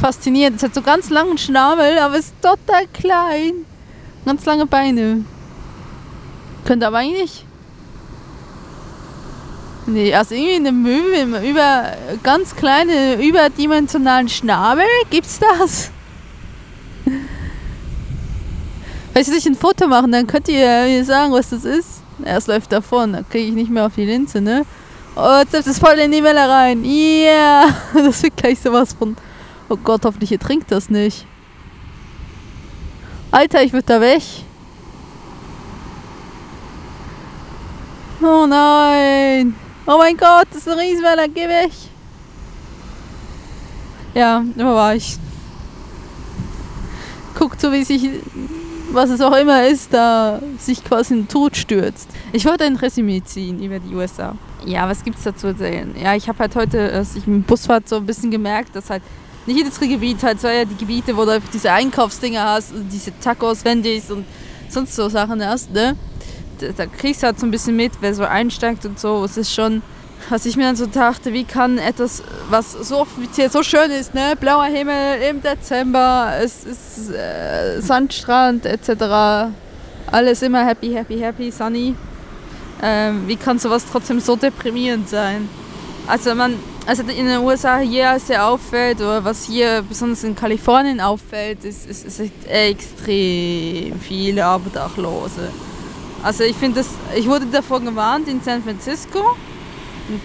Faszinierend, 0.00 0.56
es 0.56 0.62
hat 0.62 0.74
so 0.74 0.82
ganz 0.82 1.10
langen 1.10 1.38
Schnabel, 1.38 1.98
aber 1.98 2.16
ist 2.16 2.34
total 2.40 2.86
klein. 2.92 3.66
Ganz 4.24 4.44
lange 4.44 4.66
Beine. 4.66 5.24
Könnte 6.64 6.86
aber 6.86 6.98
eigentlich. 6.98 7.44
Nee, 9.86 10.14
also 10.14 10.34
irgendwie 10.34 10.56
eine 10.56 10.72
Möwe 10.72 11.48
über 11.48 11.92
ganz 12.22 12.54
kleine, 12.54 13.14
überdimensionalen 13.24 14.28
Schnabel. 14.28 14.84
Gibt's 15.10 15.38
das? 15.38 15.90
Soll 19.22 19.36
ich 19.36 19.46
ein 19.46 19.54
Foto 19.54 19.86
machen, 19.88 20.12
dann 20.12 20.26
könnt 20.26 20.48
ihr 20.48 20.84
mir 20.84 21.04
sagen, 21.04 21.32
was 21.32 21.50
das 21.50 21.64
ist. 21.64 22.02
Erst 22.24 22.48
läuft 22.48 22.72
davon, 22.72 23.12
dann 23.12 23.28
kriege 23.28 23.48
ich 23.48 23.54
nicht 23.54 23.70
mehr 23.70 23.86
auf 23.86 23.94
die 23.94 24.04
Linse, 24.04 24.40
ne? 24.40 24.64
Oh, 25.16 25.38
jetzt 25.40 25.52
läuft 25.52 25.66
es 25.66 25.78
voll 25.78 25.98
in 25.98 26.12
die 26.12 26.22
Welle 26.22 26.48
rein. 26.48 26.84
Yeah! 26.84 27.74
Das 27.94 28.22
wird 28.22 28.36
gleich 28.36 28.60
sowas 28.60 28.92
von. 28.92 29.16
Oh 29.68 29.76
Gott, 29.76 30.04
hoffentlich 30.04 30.32
ihr 30.32 30.38
trinkt 30.38 30.70
das 30.70 30.88
nicht. 30.88 31.26
Alter, 33.30 33.62
ich 33.62 33.72
würde 33.72 33.86
da 33.86 34.00
weg. 34.00 34.22
Oh 38.22 38.46
nein. 38.46 39.54
Oh 39.86 39.98
mein 39.98 40.16
Gott, 40.16 40.48
das 40.50 40.58
ist 40.58 40.68
ein 40.68 40.78
Riesenwelle, 40.78 41.28
geh 41.28 41.48
weg. 41.48 41.70
Ja, 44.14 44.44
wo 44.56 44.64
war 44.64 44.94
ich? 44.94 45.16
Guckt 47.38 47.60
so, 47.60 47.70
wie 47.72 47.84
sich, 47.84 48.02
was 48.92 49.10
es 49.10 49.20
auch 49.20 49.36
immer 49.36 49.66
ist, 49.66 49.92
da 49.92 50.40
sich 50.58 50.82
quasi 50.84 51.14
in 51.14 51.20
den 51.22 51.28
Tod 51.28 51.56
stürzt. 51.56 52.08
Ich 52.32 52.44
wollte 52.44 52.64
ein 52.64 52.76
Resümee 52.76 53.22
ziehen 53.24 53.62
über 53.62 53.78
die 53.78 53.94
USA. 53.94 54.34
Ja, 54.64 54.88
was 54.88 55.04
gibt's 55.04 55.22
da 55.22 55.34
zu 55.34 55.48
erzählen? 55.48 55.94
Ja, 56.00 56.14
ich 56.14 56.28
habe 56.28 56.38
halt 56.38 56.56
heute, 56.56 56.92
als 56.92 57.14
ich 57.14 57.26
mit 57.26 57.46
Busfahrt 57.46 57.88
so 57.88 57.96
ein 57.96 58.06
bisschen 58.06 58.30
gemerkt, 58.30 58.74
dass 58.74 58.90
halt 58.90 59.02
nicht 59.46 59.56
jedes 59.56 59.78
Gebiet 59.78 60.22
halt 60.22 60.40
so 60.40 60.48
ja 60.48 60.64
die 60.64 60.76
Gebiete, 60.76 61.16
wo 61.16 61.24
du 61.24 61.32
einfach 61.32 61.50
diese 61.50 61.72
Einkaufsdinger 61.72 62.44
hast, 62.44 62.72
und 62.72 62.92
diese 62.92 63.18
Tacos, 63.20 63.64
Wendys 63.64 64.10
und 64.10 64.24
sonst 64.68 64.94
so 64.94 65.08
Sachen 65.08 65.44
hast, 65.44 65.72
ne? 65.72 65.96
Da 66.76 66.86
kriegst 66.86 67.22
du 67.22 67.26
halt 67.26 67.38
so 67.38 67.46
ein 67.46 67.50
bisschen 67.50 67.76
mit, 67.76 67.92
wer 68.00 68.12
so 68.14 68.24
einsteigt 68.24 68.84
und 68.84 68.98
so. 68.98 69.24
Es 69.24 69.36
ist 69.36 69.54
schon, 69.54 69.80
was 70.30 70.46
ich 70.46 70.56
mir 70.56 70.64
dann 70.64 70.76
so 70.76 70.86
dachte, 70.86 71.32
wie 71.32 71.44
kann 71.44 71.78
etwas, 71.78 72.22
was 72.50 72.72
so 72.72 73.00
offiziell 73.00 73.50
so 73.50 73.62
schön 73.62 73.90
ist, 73.90 74.14
ne? 74.14 74.34
Blauer 74.38 74.66
Himmel 74.66 75.22
im 75.30 75.42
Dezember, 75.42 76.32
es 76.42 76.64
ist 76.64 77.10
äh, 77.10 77.80
Sandstrand 77.80 78.66
etc. 78.66 79.52
Alles 80.10 80.42
immer 80.42 80.64
happy, 80.64 80.90
happy, 80.92 81.18
happy, 81.18 81.50
sunny. 81.50 81.94
Ähm, 82.82 83.26
wie 83.26 83.36
kann 83.36 83.58
sowas 83.58 83.84
trotzdem 83.90 84.20
so 84.20 84.36
deprimierend 84.36 85.08
sein? 85.08 85.48
Also 86.06 86.34
man, 86.34 86.54
also 86.86 87.02
in 87.02 87.26
den 87.26 87.38
USA 87.40 87.78
hier 87.78 88.18
sehr 88.18 88.46
auffällt, 88.46 88.98
oder 89.00 89.22
was 89.24 89.44
hier 89.44 89.82
besonders 89.82 90.24
in 90.24 90.34
Kalifornien 90.34 91.00
auffällt, 91.00 91.64
ist, 91.64 91.86
ist, 91.86 92.06
ist 92.06 92.32
extrem 92.46 94.00
viele 94.00 94.48
Obdachlose. 94.48 95.50
Also 96.22 96.44
ich 96.44 96.56
finde 96.56 96.84
ich 97.14 97.28
wurde 97.28 97.46
davor 97.46 97.80
gewarnt 97.80 98.26
in 98.28 98.40
San 98.40 98.62
Francisco. 98.62 99.36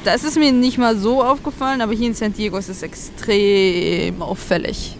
Das 0.03 0.23
ist 0.23 0.37
mir 0.37 0.51
nicht 0.51 0.77
mal 0.77 0.95
so 0.97 1.21
aufgefallen, 1.21 1.81
aber 1.81 1.93
hier 1.93 2.07
in 2.07 2.13
San 2.13 2.33
Diego 2.33 2.57
ist 2.57 2.69
es 2.69 2.83
extrem 2.83 4.21
auffällig. 4.21 4.95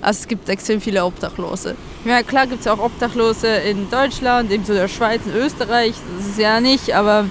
Also 0.00 0.20
es 0.20 0.28
gibt 0.28 0.48
extrem 0.48 0.80
viele 0.80 1.04
Obdachlose. 1.04 1.74
Ja, 2.04 2.22
klar 2.22 2.46
gibt 2.46 2.60
es 2.60 2.66
auch 2.66 2.78
Obdachlose 2.78 3.48
in 3.48 3.90
Deutschland, 3.90 4.50
in 4.50 4.64
so 4.64 4.72
der 4.72 4.88
Schweiz, 4.88 5.20
in 5.26 5.34
Österreich, 5.34 5.94
das 6.16 6.28
ist 6.28 6.38
ja 6.38 6.60
nicht, 6.60 6.94
aber 6.94 7.26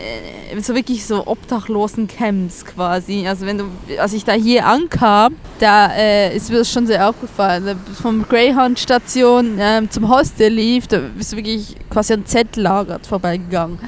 äh, 0.00 0.60
so 0.60 0.74
wirklich 0.74 1.06
so 1.06 1.26
obdachlosen 1.26 2.06
Camps 2.06 2.64
quasi. 2.64 3.26
Also 3.26 3.46
wenn 3.46 3.58
du, 3.58 3.64
als 3.98 4.12
ich 4.12 4.24
da 4.24 4.32
hier 4.32 4.66
ankam, 4.66 5.36
da 5.58 5.92
äh, 5.92 6.36
ist 6.36 6.50
mir 6.50 6.58
das 6.58 6.72
schon 6.72 6.86
sehr 6.86 7.08
aufgefallen. 7.08 7.78
Vom 8.02 8.26
Greyhound-Station 8.28 9.58
äh, 9.58 9.82
zum 9.88 10.08
Hostel 10.08 10.52
lief, 10.52 10.86
da 10.86 10.98
bist 11.16 11.32
du 11.32 11.36
wirklich 11.36 11.76
quasi 11.88 12.14
an 12.14 12.26
Z-Lager 12.26 12.98
vorbeigegangen. 13.08 13.78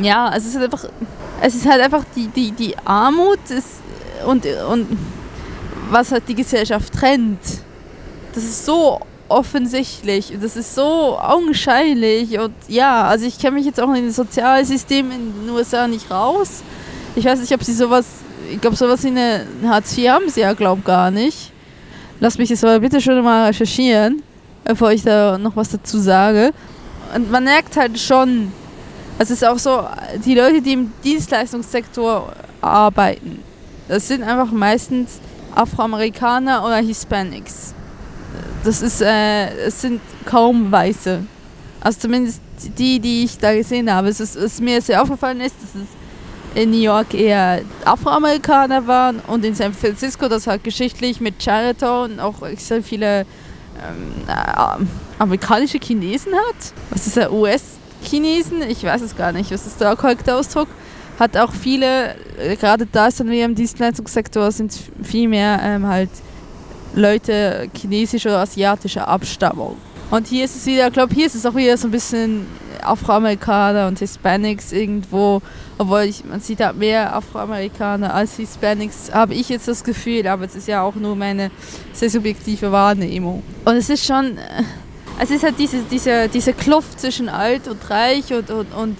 Ja, 0.00 0.26
also 0.26 0.48
es 0.48 0.54
ist 0.54 0.62
einfach, 0.62 0.88
es 1.40 1.54
ist 1.54 1.66
halt 1.66 1.82
einfach 1.82 2.04
die, 2.14 2.28
die, 2.28 2.52
die 2.52 2.76
Armut 2.84 3.38
und, 4.26 4.46
und 4.68 4.86
was 5.90 6.12
halt 6.12 6.28
die 6.28 6.34
Gesellschaft 6.34 6.92
trennt. 6.92 7.40
Das 8.34 8.44
ist 8.44 8.64
so 8.64 9.00
offensichtlich. 9.28 10.32
Das 10.40 10.56
ist 10.56 10.74
so 10.74 11.18
augenscheinlich. 11.18 12.38
Und 12.38 12.54
ja, 12.68 13.04
also 13.04 13.26
ich 13.26 13.38
kenne 13.38 13.56
mich 13.56 13.66
jetzt 13.66 13.80
auch 13.80 13.88
in 13.88 14.02
den 14.02 14.12
Sozialsystemen 14.12 15.12
in 15.12 15.46
den 15.46 15.50
USA 15.50 15.86
nicht 15.88 16.10
raus. 16.10 16.62
Ich 17.16 17.24
weiß 17.24 17.40
nicht, 17.40 17.52
ob 17.52 17.64
sie 17.64 17.72
sowas, 17.72 18.06
ich 18.50 18.60
glaube, 18.60 18.76
sowas 18.76 19.02
wie 19.04 19.08
eine 19.08 19.46
Hartz 19.64 19.96
IV 19.96 20.10
haben 20.10 20.28
sie 20.28 20.40
ja, 20.40 20.52
glaube 20.52 20.82
gar 20.82 21.10
nicht. 21.10 21.52
Lass 22.20 22.38
mich 22.38 22.50
das 22.50 22.62
aber 22.62 22.80
bitte 22.80 23.00
schon 23.00 23.22
mal 23.24 23.46
recherchieren, 23.46 24.22
bevor 24.64 24.92
ich 24.92 25.02
da 25.02 25.38
noch 25.38 25.56
was 25.56 25.70
dazu 25.70 25.98
sage. 25.98 26.52
Und 27.14 27.30
man 27.30 27.44
merkt 27.44 27.76
halt 27.76 27.98
schon, 27.98 28.52
es 29.22 29.30
ist 29.30 29.44
auch 29.44 29.58
so, 29.58 29.86
die 30.24 30.34
Leute, 30.34 30.60
die 30.60 30.72
im 30.72 30.92
Dienstleistungssektor 31.04 32.32
arbeiten, 32.60 33.42
das 33.88 34.08
sind 34.08 34.22
einfach 34.22 34.50
meistens 34.50 35.20
Afroamerikaner 35.54 36.64
oder 36.64 36.76
Hispanics 36.76 37.74
das 38.64 38.82
ist, 38.82 39.00
äh, 39.00 39.66
es 39.66 39.80
sind 39.80 40.00
kaum 40.24 40.70
Weiße. 40.70 41.24
Also 41.80 42.00
zumindest 42.00 42.40
die, 42.78 43.00
die 43.00 43.24
ich 43.24 43.38
da 43.38 43.54
gesehen 43.54 43.90
habe. 43.92 44.08
Es 44.08 44.20
ist, 44.20 44.40
was 44.40 44.60
mir 44.60 44.82
sehr 44.82 45.02
aufgefallen 45.02 45.40
ist, 45.40 45.54
dass 45.62 45.82
es 45.82 46.62
in 46.62 46.70
New 46.70 46.78
York 46.78 47.14
eher 47.14 47.62
Afroamerikaner 47.84 48.86
waren 48.86 49.20
und 49.20 49.44
in 49.44 49.54
San 49.54 49.72
Francisco, 49.72 50.28
das 50.28 50.46
halt 50.46 50.64
geschichtlich 50.64 51.20
mit 51.20 51.38
Chinatown 51.38 52.20
auch 52.20 52.34
sehr 52.56 52.82
viele 52.82 53.20
ähm, 53.20 54.12
äh, 54.26 54.84
amerikanische 55.18 55.78
Chinesen 55.78 56.34
hat. 56.34 56.74
Was 56.90 57.06
ist 57.06 57.16
der 57.16 57.32
US-Chinesen? 58.00 58.62
Ich 58.62 58.82
weiß 58.84 59.02
es 59.02 59.16
gar 59.16 59.32
nicht. 59.32 59.50
Was 59.50 59.66
ist 59.66 59.80
der 59.80 59.96
korrekte 59.96 60.34
Ausdruck? 60.34 60.68
Hat 61.18 61.36
auch 61.36 61.52
viele, 61.52 62.14
äh, 62.38 62.56
gerade 62.56 62.86
da 62.86 63.08
ist 63.08 63.20
dann 63.20 63.30
wir 63.30 63.44
im 63.44 63.54
Dienstleistungssektor, 63.54 64.50
sind 64.52 64.76
viel 65.02 65.28
mehr 65.28 65.60
ähm, 65.62 65.86
halt 65.86 66.10
Leute 66.94 67.68
chinesischer 67.74 68.30
oder 68.30 68.40
asiatischer 68.40 69.06
Abstammung. 69.06 69.76
Und 70.10 70.26
hier 70.26 70.44
ist 70.44 70.56
es 70.56 70.66
wieder, 70.66 70.88
ich 70.88 70.92
glaube, 70.92 71.14
hier 71.14 71.26
ist 71.26 71.36
es 71.36 71.46
auch 71.46 71.54
wieder 71.54 71.76
so 71.76 71.86
ein 71.86 71.92
bisschen 71.92 72.46
Afroamerikaner 72.82 73.86
und 73.86 73.98
Hispanics 73.98 74.72
irgendwo, 74.72 75.40
obwohl 75.78 76.00
ich, 76.00 76.24
man 76.24 76.40
sieht 76.40 76.58
da 76.58 76.72
mehr 76.72 77.14
Afroamerikaner 77.14 78.12
als 78.12 78.36
Hispanics, 78.36 79.12
habe 79.12 79.34
ich 79.34 79.50
jetzt 79.50 79.68
das 79.68 79.84
Gefühl, 79.84 80.26
aber 80.26 80.46
es 80.46 80.56
ist 80.56 80.66
ja 80.66 80.82
auch 80.82 80.96
nur 80.96 81.14
meine 81.14 81.50
sehr 81.92 82.10
subjektive 82.10 82.72
Wahrnehmung. 82.72 83.42
Und 83.64 83.76
es 83.76 83.88
ist 83.88 84.04
schon, 84.04 84.38
äh, 84.38 84.64
es 85.20 85.30
ist 85.30 85.42
halt 85.42 85.58
diese, 85.58 85.82
diese, 85.90 86.28
diese 86.28 86.52
Kluft 86.52 87.00
zwischen 87.00 87.28
alt 87.28 87.68
und 87.68 87.90
reich 87.90 88.32
und, 88.32 88.50
und, 88.50 88.72
und, 88.72 88.96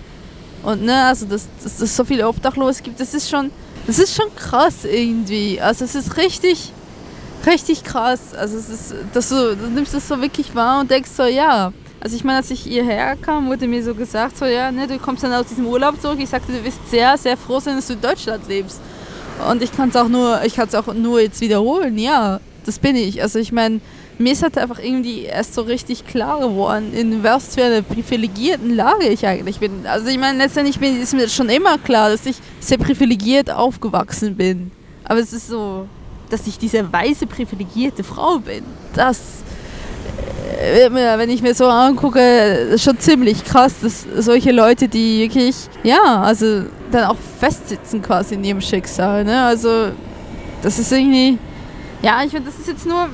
und 0.62 0.82
ne, 0.84 1.04
also 1.04 1.26
dass, 1.26 1.48
dass 1.62 1.80
es 1.80 1.96
so 1.96 2.04
viele 2.04 2.28
Obdachlose 2.28 2.82
gibt, 2.82 3.00
das 3.00 3.14
ist 3.14 3.30
schon, 3.30 3.50
das 3.86 3.98
ist 3.98 4.14
schon 4.14 4.34
krass 4.36 4.84
irgendwie. 4.84 5.60
Also 5.60 5.84
es 5.84 5.94
ist 5.94 6.16
richtig 6.16 6.72
richtig 7.46 7.84
krass. 7.84 8.34
Also 8.34 8.58
es 8.58 8.68
ist, 8.68 8.94
dass 9.12 9.28
du, 9.28 9.56
du 9.56 9.66
nimmst 9.68 9.94
das 9.94 10.06
so 10.06 10.20
wirklich 10.20 10.54
wahr 10.54 10.80
und 10.80 10.90
denkst 10.90 11.10
so, 11.10 11.24
ja. 11.24 11.72
Also 12.00 12.16
ich 12.16 12.24
meine, 12.24 12.38
als 12.38 12.50
ich 12.50 12.60
hierher 12.60 13.16
kam, 13.16 13.48
wurde 13.48 13.66
mir 13.66 13.82
so 13.84 13.94
gesagt, 13.94 14.38
so 14.38 14.46
ja, 14.46 14.72
ne, 14.72 14.86
du 14.86 14.98
kommst 14.98 15.22
dann 15.22 15.32
aus 15.32 15.46
diesem 15.46 15.66
Urlaub 15.66 16.00
zurück. 16.00 16.18
Ich 16.18 16.30
sagte, 16.30 16.52
du 16.52 16.58
bist 16.58 16.78
sehr, 16.90 17.16
sehr 17.18 17.36
froh 17.36 17.60
sein, 17.60 17.76
dass 17.76 17.88
du 17.88 17.94
in 17.94 18.00
Deutschland 18.00 18.48
lebst. 18.48 18.80
Und 19.50 19.62
ich 19.62 19.74
kann 19.74 19.90
es 19.90 19.96
auch 19.96 20.08
nur, 20.08 20.42
ich 20.44 20.54
kann 20.54 20.68
es 20.68 20.74
auch 20.74 20.92
nur 20.92 21.20
jetzt 21.20 21.40
wiederholen, 21.40 21.96
ja, 21.98 22.40
das 22.66 22.78
bin 22.78 22.96
ich. 22.96 23.22
Also 23.22 23.38
ich 23.38 23.52
meine, 23.52 23.80
mir 24.20 24.32
ist 24.32 24.42
halt 24.42 24.58
einfach 24.58 24.78
irgendwie 24.78 25.24
erst 25.24 25.54
so 25.54 25.62
richtig 25.62 26.06
klar 26.06 26.40
geworden, 26.40 26.92
in 26.92 27.22
was 27.24 27.54
für 27.54 27.64
einer 27.64 27.82
privilegierten 27.82 28.76
Lage 28.76 29.08
ich 29.08 29.26
eigentlich 29.26 29.58
bin. 29.58 29.86
Also 29.86 30.08
ich 30.08 30.18
meine, 30.18 30.38
letztendlich 30.38 30.78
bin, 30.78 31.00
ist 31.00 31.14
mir 31.14 31.28
schon 31.28 31.48
immer 31.48 31.78
klar, 31.78 32.10
dass 32.10 32.26
ich 32.26 32.36
sehr 32.60 32.78
privilegiert 32.78 33.50
aufgewachsen 33.50 34.36
bin. 34.36 34.70
Aber 35.04 35.20
es 35.20 35.32
ist 35.32 35.48
so, 35.48 35.86
dass 36.28 36.46
ich 36.46 36.58
diese 36.58 36.92
weiße 36.92 37.26
privilegierte 37.26 38.04
Frau 38.04 38.38
bin. 38.38 38.62
Das 38.94 39.42
mir, 40.90 41.18
wenn 41.18 41.30
ich 41.30 41.40
mir 41.40 41.54
so 41.54 41.66
angucke, 41.66 42.76
schon 42.76 42.98
ziemlich 42.98 43.44
krass, 43.44 43.76
dass 43.80 44.06
solche 44.18 44.52
Leute, 44.52 44.88
die 44.88 45.20
wirklich, 45.20 45.56
ja, 45.82 46.22
also 46.22 46.64
dann 46.90 47.04
auch 47.04 47.16
festsitzen 47.38 48.02
quasi 48.02 48.34
in 48.34 48.44
ihrem 48.44 48.60
Schicksal. 48.60 49.24
Ne? 49.24 49.42
Also 49.42 49.92
das 50.60 50.78
ist 50.78 50.92
irgendwie, 50.92 51.38
ja, 52.02 52.22
ich 52.22 52.30
finde, 52.30 52.50
das 52.50 52.58
ist 52.58 52.68
jetzt 52.68 52.86
nur, 52.86 53.08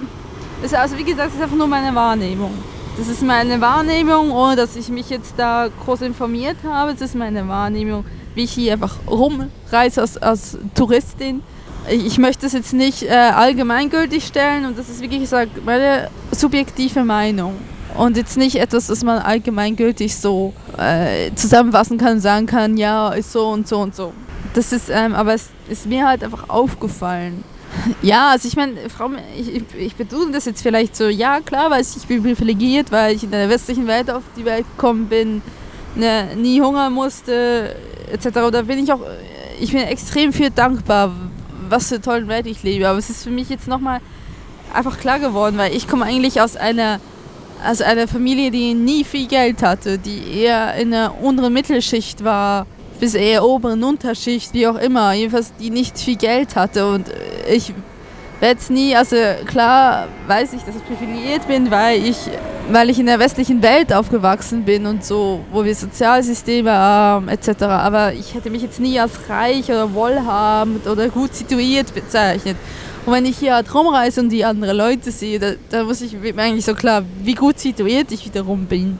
ist, 0.62 0.74
also 0.74 0.96
wie 0.96 1.04
gesagt, 1.04 1.28
das 1.28 1.34
ist 1.34 1.42
einfach 1.42 1.56
nur 1.56 1.66
meine 1.66 1.94
Wahrnehmung. 1.94 2.52
Das 2.98 3.08
ist 3.08 3.22
meine 3.22 3.60
Wahrnehmung, 3.60 4.30
ohne 4.30 4.56
dass 4.56 4.74
ich 4.74 4.88
mich 4.88 5.10
jetzt 5.10 5.34
da 5.36 5.68
groß 5.84 6.00
informiert 6.02 6.56
habe. 6.64 6.92
Das 6.92 7.02
ist 7.02 7.14
meine 7.14 7.46
Wahrnehmung, 7.46 8.04
wie 8.34 8.44
ich 8.44 8.52
hier 8.52 8.72
einfach 8.72 8.96
rumreise 9.06 10.00
als, 10.00 10.16
als 10.16 10.58
Touristin 10.74 11.42
ich 11.88 12.18
möchte 12.18 12.46
es 12.46 12.52
jetzt 12.52 12.72
nicht 12.72 13.02
äh, 13.02 13.10
allgemeingültig 13.10 14.26
stellen 14.26 14.64
und 14.66 14.78
das 14.78 14.88
ist 14.88 15.00
wirklich 15.00 15.20
gesagt 15.20 15.64
meine 15.64 16.10
subjektive 16.32 17.04
Meinung 17.04 17.54
und 17.96 18.16
jetzt 18.16 18.36
nicht 18.36 18.56
etwas, 18.56 18.88
das 18.88 19.04
man 19.04 19.18
allgemeingültig 19.18 20.16
so 20.16 20.52
äh, 20.78 21.32
zusammenfassen 21.34 21.98
kann 21.98 22.14
und 22.14 22.20
sagen 22.20 22.46
kann, 22.46 22.76
ja, 22.76 23.10
ist 23.10 23.32
so 23.32 23.48
und 23.48 23.66
so 23.68 23.78
und 23.78 23.94
so. 23.94 24.12
Das 24.54 24.72
ist, 24.72 24.90
ähm, 24.90 25.14
aber 25.14 25.34
es 25.34 25.48
ist 25.68 25.86
mir 25.86 26.06
halt 26.06 26.22
einfach 26.22 26.48
aufgefallen. 26.48 27.44
Ja, 28.02 28.30
also 28.30 28.48
ich 28.48 28.56
meine, 28.56 28.74
ich, 29.36 29.62
ich 29.76 29.94
betone 29.96 30.32
das 30.32 30.44
jetzt 30.44 30.62
vielleicht 30.62 30.96
so, 30.96 31.08
ja 31.08 31.40
klar, 31.40 31.70
weil 31.70 31.82
ich 31.82 32.06
bin 32.06 32.22
privilegiert, 32.22 32.90
weil 32.92 33.14
ich 33.14 33.24
in 33.24 33.30
der 33.30 33.48
westlichen 33.48 33.86
Welt 33.86 34.10
auf 34.10 34.22
die 34.36 34.44
Welt 34.44 34.64
gekommen 34.76 35.06
bin, 35.06 35.42
ne, 35.94 36.28
nie 36.36 36.60
hungern 36.60 36.92
musste, 36.92 37.76
etc. 38.12 38.28
Da 38.52 38.62
bin 38.62 38.82
ich 38.82 38.92
auch, 38.92 39.00
ich 39.60 39.72
bin 39.72 39.82
extrem 39.82 40.32
viel 40.32 40.50
dankbar, 40.50 41.12
was 41.68 41.88
für 41.88 41.96
eine 41.96 42.02
tolle 42.02 42.28
Welt 42.28 42.46
ich 42.46 42.62
lebe. 42.62 42.88
Aber 42.88 42.98
es 42.98 43.10
ist 43.10 43.24
für 43.24 43.30
mich 43.30 43.48
jetzt 43.48 43.68
nochmal 43.68 44.00
einfach 44.72 44.98
klar 44.98 45.18
geworden, 45.18 45.58
weil 45.58 45.74
ich 45.74 45.88
komme 45.88 46.04
eigentlich 46.04 46.40
aus 46.40 46.56
einer, 46.56 47.00
aus 47.64 47.80
einer 47.80 48.08
Familie, 48.08 48.50
die 48.50 48.74
nie 48.74 49.04
viel 49.04 49.26
Geld 49.26 49.62
hatte, 49.62 49.98
die 49.98 50.40
eher 50.40 50.74
in 50.74 50.90
der 50.90 51.20
unteren 51.22 51.52
Mittelschicht 51.52 52.22
war, 52.24 52.66
bis 53.00 53.14
eher 53.14 53.44
oberen 53.44 53.82
Unterschicht, 53.84 54.54
wie 54.54 54.66
auch 54.66 54.76
immer. 54.76 55.12
Jedenfalls, 55.12 55.52
die 55.58 55.70
nicht 55.70 55.98
viel 55.98 56.16
Geld 56.16 56.56
hatte. 56.56 56.86
Und 56.88 57.08
ich 57.48 57.72
werde 58.40 58.60
es 58.60 58.70
nie, 58.70 58.94
also 58.94 59.16
klar 59.46 60.08
weiß 60.26 60.52
ich, 60.52 60.62
dass 60.62 60.76
ich 60.76 60.84
privilegiert 60.84 61.46
bin, 61.48 61.70
weil 61.70 62.04
ich, 62.04 62.16
weil 62.70 62.90
ich 62.90 62.98
in 62.98 63.06
der 63.06 63.18
westlichen 63.18 63.62
Welt 63.62 63.92
aufgewachsen 63.92 64.64
bin 64.64 64.86
und 64.86 65.04
so, 65.04 65.40
wo 65.52 65.64
wir 65.64 65.74
Sozialsysteme 65.74 66.72
haben 66.72 67.28
etc. 67.28 67.62
Aber 67.62 68.12
ich 68.12 68.34
hätte 68.34 68.50
mich 68.50 68.62
jetzt 68.62 68.80
nie 68.80 69.00
als 69.00 69.12
reich 69.28 69.66
oder 69.66 69.92
wohlhabend 69.94 70.86
oder 70.86 71.08
gut 71.08 71.34
situiert 71.34 71.94
bezeichnet. 71.94 72.56
Und 73.06 73.12
wenn 73.12 73.24
ich 73.24 73.38
hier 73.38 73.54
halt 73.54 73.72
rumreise 73.72 74.20
und 74.20 74.30
die 74.30 74.44
anderen 74.44 74.76
Leute 74.76 75.12
sehe, 75.12 75.38
da, 75.38 75.52
da 75.70 75.84
muss 75.84 76.00
ich 76.00 76.12
mir 76.12 76.36
eigentlich 76.38 76.64
so 76.64 76.74
klar, 76.74 77.04
wie 77.22 77.34
gut 77.34 77.58
situiert 77.58 78.10
ich 78.10 78.26
wiederum 78.26 78.66
bin. 78.66 78.98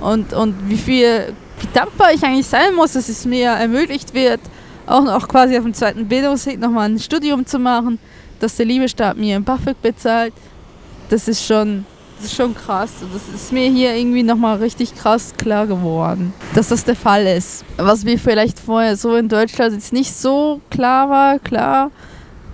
Und, 0.00 0.32
und 0.32 0.54
wie 0.68 0.76
viel, 0.76 1.34
wie 1.60 1.66
dankbar 1.74 2.12
ich 2.14 2.22
eigentlich 2.22 2.46
sein 2.46 2.74
muss, 2.74 2.92
dass 2.92 3.08
es 3.08 3.24
mir 3.24 3.48
ermöglicht 3.48 4.14
wird, 4.14 4.40
auch 4.88 5.04
noch 5.04 5.28
quasi 5.28 5.56
auf 5.56 5.64
dem 5.64 5.74
zweiten 5.74 6.08
Bildungsweg 6.08 6.58
nochmal 6.58 6.88
ein 6.88 6.98
Studium 6.98 7.46
zu 7.46 7.58
machen 7.58 7.98
dass 8.40 8.56
der 8.56 8.66
liebe 8.66 8.88
Staat 8.88 9.16
mir 9.16 9.36
ein 9.36 9.44
BAföG 9.44 9.80
bezahlt, 9.82 10.32
das 11.08 11.28
ist 11.28 11.44
schon, 11.44 11.84
das 12.16 12.26
ist 12.26 12.36
schon 12.36 12.54
krass. 12.54 12.90
Das 13.12 13.34
ist 13.34 13.52
mir 13.52 13.70
hier 13.70 13.94
irgendwie 13.94 14.22
nochmal 14.22 14.58
richtig 14.58 14.94
krass 14.94 15.34
klar 15.36 15.66
geworden, 15.66 16.32
dass 16.54 16.68
das 16.68 16.84
der 16.84 16.96
Fall 16.96 17.26
ist. 17.26 17.64
Was 17.76 18.04
mir 18.04 18.18
vielleicht 18.18 18.58
vorher 18.58 18.96
so 18.96 19.16
in 19.16 19.28
Deutschland 19.28 19.74
jetzt 19.74 19.92
nicht 19.92 20.14
so 20.14 20.60
klar 20.70 21.08
war, 21.08 21.38
klar, 21.38 21.90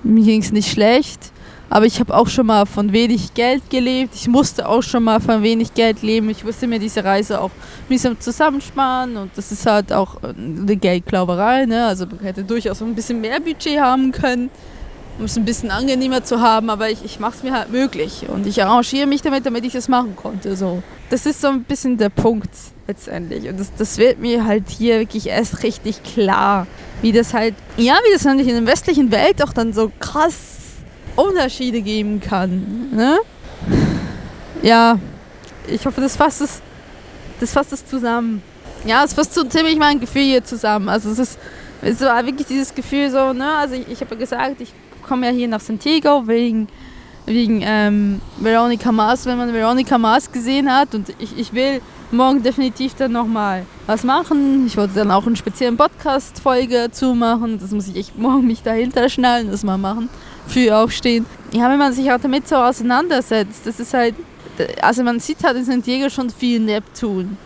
mir 0.02 0.24
ging 0.24 0.42
es 0.42 0.52
nicht 0.52 0.70
schlecht. 0.70 1.32
Aber 1.70 1.86
ich 1.86 1.98
habe 1.98 2.14
auch 2.14 2.28
schon 2.28 2.46
mal 2.46 2.66
von 2.66 2.92
wenig 2.92 3.34
Geld 3.34 3.68
gelebt. 3.70 4.14
Ich 4.14 4.28
musste 4.28 4.68
auch 4.68 4.82
schon 4.82 5.02
mal 5.02 5.20
von 5.20 5.42
wenig 5.42 5.74
Geld 5.74 6.02
leben. 6.02 6.30
Ich 6.30 6.44
musste 6.44 6.66
mir 6.66 6.78
diese 6.78 7.02
Reise 7.02 7.40
auch 7.40 7.50
mühsam 7.88 8.20
zusammensparen. 8.20 9.16
Und 9.16 9.30
das 9.36 9.50
ist 9.50 9.66
halt 9.66 9.92
auch 9.92 10.22
eine 10.22 10.76
Geldklauberei. 10.76 11.66
Ne? 11.66 11.86
Also 11.86 12.06
man 12.06 12.20
hätte 12.20 12.44
durchaus 12.44 12.80
ein 12.82 12.94
bisschen 12.94 13.20
mehr 13.20 13.40
Budget 13.40 13.80
haben 13.80 14.12
können 14.12 14.50
um 15.18 15.26
es 15.26 15.36
ein 15.36 15.44
bisschen 15.44 15.70
angenehmer 15.70 16.24
zu 16.24 16.40
haben, 16.40 16.70
aber 16.70 16.90
ich, 16.90 17.04
ich 17.04 17.20
mache 17.20 17.36
es 17.36 17.42
mir 17.42 17.52
halt 17.52 17.70
möglich 17.70 18.26
und 18.28 18.46
ich 18.46 18.62
arrangiere 18.62 19.06
mich 19.06 19.22
damit, 19.22 19.46
damit 19.46 19.64
ich 19.64 19.72
das 19.72 19.88
machen 19.88 20.16
konnte. 20.16 20.56
So. 20.56 20.82
Das 21.10 21.26
ist 21.26 21.40
so 21.40 21.48
ein 21.48 21.62
bisschen 21.62 21.98
der 21.98 22.08
Punkt 22.08 22.50
letztendlich 22.86 23.48
und 23.48 23.58
das, 23.58 23.72
das 23.76 23.98
wird 23.98 24.18
mir 24.18 24.44
halt 24.44 24.68
hier 24.68 24.98
wirklich 24.98 25.28
erst 25.28 25.62
richtig 25.62 26.02
klar, 26.02 26.66
wie 27.00 27.12
das 27.12 27.32
halt, 27.32 27.54
ja, 27.76 27.94
wie 28.04 28.12
das 28.12 28.26
eigentlich 28.26 28.48
in 28.48 28.54
der 28.54 28.66
westlichen 28.66 29.10
Welt 29.10 29.42
auch 29.42 29.52
dann 29.52 29.72
so 29.72 29.90
krass 30.00 30.63
Unterschiede 31.16 31.82
geben 31.82 32.20
kann. 32.20 32.90
Ne? 32.92 33.18
Ja, 34.62 34.98
ich 35.66 35.84
hoffe, 35.84 36.00
das 36.00 36.16
fasst 36.16 36.40
es, 36.40 36.60
das 37.40 37.52
fasst 37.52 37.72
es 37.72 37.86
zusammen. 37.86 38.42
Ja, 38.86 39.04
es 39.04 39.14
fasst 39.14 39.34
so 39.34 39.44
ziemlich 39.44 39.78
mein 39.78 40.00
Gefühl 40.00 40.22
hier 40.22 40.44
zusammen. 40.44 40.88
Also 40.88 41.10
es 41.10 41.18
ist, 41.18 41.38
es 41.82 42.00
war 42.00 42.24
wirklich 42.24 42.46
dieses 42.46 42.74
Gefühl 42.74 43.10
so, 43.10 43.32
ne, 43.32 43.50
also 43.56 43.74
ich, 43.74 43.88
ich 43.88 44.00
habe 44.00 44.14
ja 44.14 44.20
gesagt, 44.20 44.60
ich 44.60 44.72
komme 45.06 45.26
ja 45.26 45.32
hier 45.32 45.48
nach 45.48 45.60
Santiago 45.60 46.26
wegen, 46.26 46.68
wegen 47.26 47.62
ähm, 47.64 48.20
Veronica 48.38 48.92
Mars, 48.92 49.26
wenn 49.26 49.38
man 49.38 49.52
Veronica 49.52 49.96
Mars 49.98 50.30
gesehen 50.30 50.70
hat. 50.70 50.94
Und 50.94 51.10
ich, 51.18 51.38
ich 51.38 51.52
will 51.52 51.80
morgen 52.10 52.42
definitiv 52.42 52.94
dann 52.94 53.12
nochmal 53.12 53.66
was 53.86 54.04
machen. 54.04 54.66
Ich 54.66 54.76
wollte 54.76 54.94
dann 54.94 55.10
auch 55.10 55.26
einen 55.26 55.36
speziellen 55.36 55.76
Podcast-Folge 55.76 56.88
zumachen. 56.92 57.58
Das 57.58 57.70
muss 57.70 57.88
ich 57.88 57.96
echt 57.96 58.18
morgen 58.18 58.46
mich 58.46 58.62
dahinter 58.62 59.08
schnallen, 59.08 59.50
das 59.50 59.62
mal 59.62 59.78
machen. 59.78 60.08
Für 60.46 60.76
aufstehen. 60.76 61.26
Ja, 61.52 61.70
wenn 61.70 61.78
man 61.78 61.92
sich 61.92 62.10
auch 62.10 62.20
damit 62.20 62.48
so 62.48 62.56
auseinandersetzt, 62.56 63.66
das 63.66 63.80
ist 63.80 63.94
halt, 63.94 64.14
also 64.82 65.02
man 65.02 65.20
sieht 65.20 65.42
halt 65.42 65.56
in 65.56 65.64
Santiago 65.64 66.10
schon 66.10 66.30
viel 66.30 66.60
Neptun. 66.60 67.36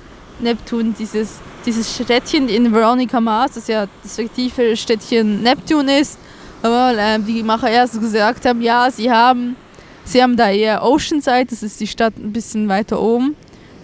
Neptun, 0.40 0.94
dieses, 0.98 1.40
dieses 1.66 1.94
Städtchen 1.94 2.48
in 2.48 2.72
Veronica 2.72 3.20
Mars, 3.20 3.52
das 3.54 3.68
ja 3.68 3.86
das 4.02 4.16
fiktive 4.16 4.76
Städtchen 4.76 5.42
Neptun 5.42 5.88
ist, 5.88 6.18
aber 6.62 6.96
äh, 6.96 7.18
die 7.18 7.42
Macher 7.42 7.70
erst 7.70 8.00
gesagt 8.00 8.44
haben, 8.46 8.62
ja, 8.62 8.90
sie 8.90 9.10
haben, 9.10 9.56
sie 10.04 10.22
haben 10.22 10.36
da 10.36 10.50
eher 10.50 10.84
Oceanside, 10.84 11.46
das 11.46 11.62
ist 11.62 11.80
die 11.80 11.86
Stadt 11.86 12.16
ein 12.16 12.32
bisschen 12.32 12.68
weiter 12.68 13.00
oben, 13.00 13.36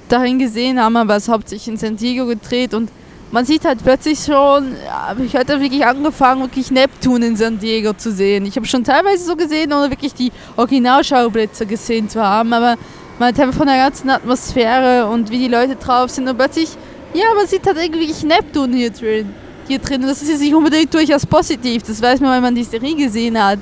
dahin 0.09 0.39
gesehen, 0.39 0.81
haben 0.81 0.97
aber 0.97 1.17
es 1.17 1.29
hauptsächlich 1.29 1.69
in 1.69 1.77
San 1.77 1.97
Diego 1.97 2.27
gedreht 2.27 2.75
und 2.75 2.91
man 3.31 3.45
sieht 3.45 3.65
halt 3.65 3.83
plötzlich 3.83 4.21
schon, 4.25 4.77
ich 5.25 5.35
hatte 5.35 5.61
wirklich 5.61 5.85
angefangen, 5.85 6.43
wirklich 6.43 6.71
Neptun 6.71 7.23
in 7.23 7.37
San 7.37 7.59
Diego 7.59 7.93
zu 7.93 8.13
sehen. 8.13 8.47
Ich 8.47 8.57
habe 8.57 8.67
schon 8.67 8.85
teilweise 8.85 9.25
so 9.25 9.37
gesehen, 9.37 9.73
ohne 9.73 9.91
wirklich 9.91 10.15
die 10.15 10.31
Originalschauplätze 10.57 11.67
gesehen 11.67 12.09
zu 12.09 12.23
haben, 12.23 12.53
aber 12.53 12.77
man 13.19 13.29
hat 13.29 13.41
einfach 13.41 13.57
von 13.57 13.67
der 13.67 13.77
ganzen 13.77 14.11
Atmosphäre 14.11 15.07
und 15.07 15.31
wie 15.31 15.39
die 15.39 15.49
Leute 15.49 15.77
drauf 15.77 16.11
sind 16.11 16.29
und 16.29 16.37
plötzlich, 16.37 16.71
ja, 17.13 17.27
man 17.37 17.47
sieht 17.47 17.67
halt 17.67 17.79
irgendwie 17.79 18.13
Neptun 18.27 18.73
hier 18.73 18.91
drin 18.91 19.33
hier 19.67 19.79
drin. 19.79 20.03
Und 20.03 20.09
das 20.09 20.23
ist 20.23 20.29
jetzt 20.29 20.41
nicht 20.41 20.55
unbedingt 20.55 20.93
durchaus 20.93 21.27
positiv. 21.27 21.83
Das 21.83 22.01
weiß 22.01 22.21
man, 22.21 22.33
wenn 22.33 22.43
man 22.43 22.55
die 22.55 22.65
Serie 22.65 22.95
gesehen 22.95 23.43
hat. 23.43 23.59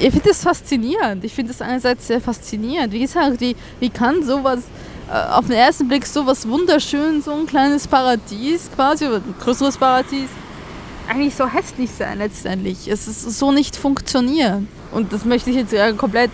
Ich 0.00 0.10
finde 0.10 0.28
das 0.28 0.42
faszinierend. 0.42 1.24
Ich 1.24 1.34
finde 1.34 1.52
das 1.52 1.60
einerseits 1.60 2.06
sehr 2.06 2.20
faszinierend. 2.20 2.92
Wie 2.92 3.00
gesagt, 3.00 3.40
wie, 3.40 3.54
wie 3.80 3.90
kann 3.90 4.22
sowas 4.22 4.60
äh, 4.60 4.62
auf 5.10 5.46
den 5.46 5.56
ersten 5.56 5.88
Blick 5.88 6.06
sowas 6.06 6.48
wunderschön, 6.48 7.22
so 7.22 7.32
ein 7.32 7.46
kleines 7.46 7.86
Paradies 7.86 8.70
quasi, 8.74 9.06
oder 9.06 9.16
ein 9.16 9.34
größeres 9.38 9.76
Paradies, 9.76 10.28
eigentlich 11.08 11.34
so 11.34 11.46
hässlich 11.46 11.90
sein 11.90 12.18
letztendlich. 12.18 12.88
Es 12.88 13.06
ist 13.06 13.38
so 13.38 13.52
nicht 13.52 13.76
funktionieren. 13.76 14.68
Und 14.92 15.12
das 15.12 15.24
möchte 15.24 15.50
ich 15.50 15.56
jetzt 15.56 15.72
ja 15.72 15.92
komplett 15.92 16.30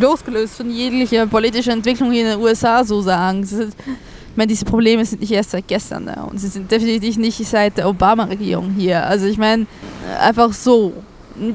losgelöst 0.00 0.54
von 0.54 0.70
jeglicher 0.70 1.26
politischer 1.26 1.72
Entwicklung 1.72 2.12
hier 2.12 2.22
in 2.22 2.38
den 2.38 2.40
USA 2.40 2.84
so 2.84 3.02
sagen. 3.02 3.42
Ist, 3.42 3.52
ich 3.52 4.36
meine, 4.36 4.46
diese 4.46 4.64
Probleme 4.64 5.04
sind 5.04 5.20
nicht 5.20 5.32
erst 5.32 5.50
seit 5.50 5.68
gestern 5.68 6.06
da 6.06 6.22
und 6.22 6.38
sie 6.38 6.48
sind 6.48 6.70
definitiv 6.70 7.18
nicht 7.18 7.44
seit 7.46 7.76
der 7.76 7.88
Obama-Regierung 7.88 8.74
hier. 8.76 9.04
Also 9.04 9.26
ich 9.26 9.38
meine, 9.38 9.66
einfach 10.20 10.52
so. 10.52 10.92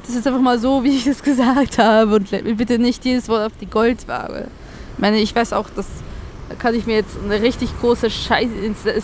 Das 0.05 0.13
ist 0.13 0.27
einfach 0.27 0.41
mal 0.41 0.59
so, 0.59 0.83
wie 0.83 0.97
ich 0.97 1.07
es 1.07 1.23
gesagt 1.23 1.77
habe 1.77 2.15
und 2.15 2.29
bitte 2.57 2.77
nicht 2.77 3.03
jedes 3.05 3.29
Wort 3.29 3.47
auf 3.47 3.57
die 3.59 3.65
Goldwaage. 3.65 4.47
Ich 4.93 4.99
meine, 4.99 5.17
ich 5.19 5.33
weiß 5.33 5.53
auch, 5.53 5.69
dass 5.69 5.87
da 5.87 6.08
kann 6.57 6.75
ich 6.75 6.85
mir 6.85 6.95
jetzt 6.95 7.17
eine 7.23 7.41
richtig 7.41 7.69
große 7.79 8.09
Scheiße, 8.09 8.49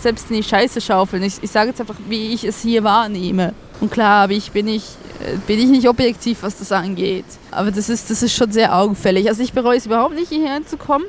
selbst 0.01 0.29
in 0.29 0.38
die 0.38 0.43
Scheiße 0.43 0.81
schaufeln. 0.81 1.23
Ich, 1.23 1.36
ich 1.41 1.51
sage 1.51 1.69
jetzt 1.69 1.81
einfach, 1.81 1.95
wie 2.08 2.34
ich 2.34 2.43
es 2.43 2.62
hier 2.62 2.84
wahrnehme. 2.84 3.53
Und 3.81 3.91
klar, 3.91 4.29
ich 4.29 4.51
bin 4.51 4.67
ich, 4.67 4.84
äh, 5.23 5.38
bin 5.45 5.60
ich 5.60 5.67
nicht 5.67 5.88
objektiv, 5.88 6.39
was 6.41 6.58
das 6.58 6.71
angeht. 6.71 7.25
Aber 7.51 7.71
das 7.71 7.89
ist, 7.89 8.10
das 8.10 8.23
ist 8.23 8.34
schon 8.34 8.51
sehr 8.51 8.75
augenfällig. 8.75 9.27
Also 9.27 9.43
ich 9.43 9.53
bereue 9.53 9.77
es 9.77 9.86
überhaupt 9.86 10.15
nicht, 10.15 10.29
hierher 10.29 10.65
zu 10.65 10.77
kommen 10.77 11.05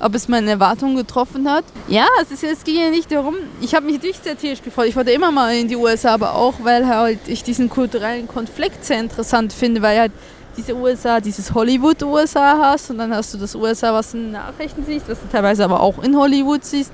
ob 0.00 0.14
es 0.14 0.28
meine 0.28 0.50
Erwartungen 0.50 0.96
getroffen 0.96 1.50
hat. 1.50 1.64
Ja, 1.88 2.06
es, 2.20 2.30
ist, 2.30 2.44
es 2.44 2.64
ging 2.64 2.76
ja 2.76 2.90
nicht 2.90 3.10
darum, 3.10 3.36
ich 3.60 3.74
habe 3.74 3.86
mich 3.86 3.94
natürlich 3.96 4.18
sehr 4.18 4.36
tierisch 4.36 4.62
gefreut. 4.62 4.88
Ich 4.88 4.96
wollte 4.96 5.12
immer 5.12 5.30
mal 5.30 5.56
in 5.56 5.68
die 5.68 5.76
USA, 5.76 6.14
aber 6.14 6.34
auch, 6.34 6.54
weil 6.62 6.86
halt 6.86 7.20
ich 7.26 7.42
diesen 7.42 7.68
kulturellen 7.70 8.28
Konflikt 8.28 8.84
sehr 8.84 9.00
interessant 9.00 9.52
finde, 9.52 9.80
weil 9.80 9.98
halt 9.98 10.12
diese 10.56 10.74
USA, 10.74 11.20
dieses 11.20 11.52
Hollywood-USA 11.52 12.58
hast 12.58 12.90
und 12.90 12.98
dann 12.98 13.14
hast 13.14 13.34
du 13.34 13.38
das 13.38 13.54
USA, 13.54 13.92
was 13.92 14.12
du 14.12 14.18
in 14.18 14.32
Nachrichten 14.32 14.84
siehst, 14.84 15.08
was 15.08 15.20
du 15.20 15.28
teilweise 15.30 15.64
aber 15.64 15.80
auch 15.80 16.02
in 16.02 16.16
Hollywood 16.16 16.64
siehst. 16.64 16.92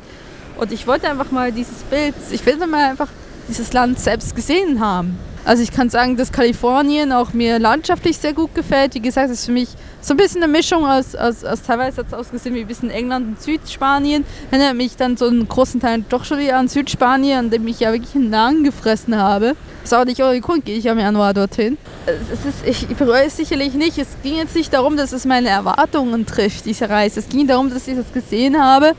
Und 0.57 0.73
ich 0.73 0.87
wollte 0.87 1.09
einfach 1.09 1.31
mal 1.31 1.53
dieses 1.53 1.83
Bild, 1.85 2.15
ich 2.31 2.45
will 2.45 2.57
mal 2.67 2.91
einfach 2.91 3.09
dieses 3.49 3.73
Land 3.73 3.99
selbst 3.99 4.35
gesehen 4.35 4.81
haben. 4.81 5.19
Also 5.45 5.63
ich 5.63 5.73
kann 5.73 5.89
sagen, 5.89 6.17
dass 6.17 6.33
Kalifornien 6.33 7.13
auch 7.13 7.33
mir 7.33 7.59
landschaftlich 7.59 8.19
sehr 8.19 8.35
gut 8.35 8.55
gefällt. 8.55 8.95
Wie 8.95 9.01
gesagt, 9.01 9.31
ist 9.31 9.47
für 9.47 9.53
mich 9.53 9.69
so 10.03 10.15
ein 10.15 10.17
bisschen 10.17 10.43
eine 10.43 10.53
Mischung 10.53 10.85
aus, 10.87 11.15
aus, 11.15 11.45
aus 11.45 11.63
teilweise 11.63 11.99
hat 11.99 12.09
es 12.09 12.15
ausgesehen 12.15 12.55
wie 12.55 12.61
ein 12.61 12.67
bisschen 12.67 12.91
England 12.91 13.27
und 13.27 13.43
Südspanien. 13.43 14.25
Erinnert 14.51 14.77
mich 14.77 14.97
dann 14.97 15.17
so 15.17 15.27
einen 15.27 15.49
großen 15.49 15.81
Teil 15.81 16.05
doch 16.09 16.25
schon 16.25 16.39
wieder 16.39 16.59
an 16.59 16.69
Südspanien, 16.69 17.39
an 17.39 17.51
dem 17.51 17.67
ich 17.67 17.81
ja 17.81 17.93
wirklich 17.93 18.15
einen 18.15 18.31
Nahen 18.31 18.65
gefressen 18.65 19.17
habe. 19.17 19.57
Ist 19.83 19.95
auch 19.95 20.05
nicht 20.05 20.23
ohne 20.23 20.41
Grund, 20.41 20.67
gehe 20.67 20.77
ich 20.77 20.91
am 20.91 20.99
Januar 20.99 21.33
dorthin. 21.33 21.79
Es 22.07 22.45
ist, 22.45 22.89
ich 22.89 22.97
bereue 22.97 23.25
es 23.25 23.37
sicherlich 23.37 23.75
nicht. 23.75 23.99
Es 23.99 24.09
ging 24.23 24.37
jetzt 24.37 24.55
nicht 24.55 24.73
darum, 24.73 24.97
dass 24.97 25.13
es 25.13 25.25
meine 25.25 25.49
Erwartungen 25.49 26.27
trifft, 26.27 26.67
diese 26.67 26.89
Reise. 26.89 27.21
Es 27.21 27.29
ging 27.29 27.47
darum, 27.47 27.71
dass 27.71 27.89
ich 27.89 27.97
das 27.97 28.13
gesehen 28.13 28.63
habe 28.63 28.95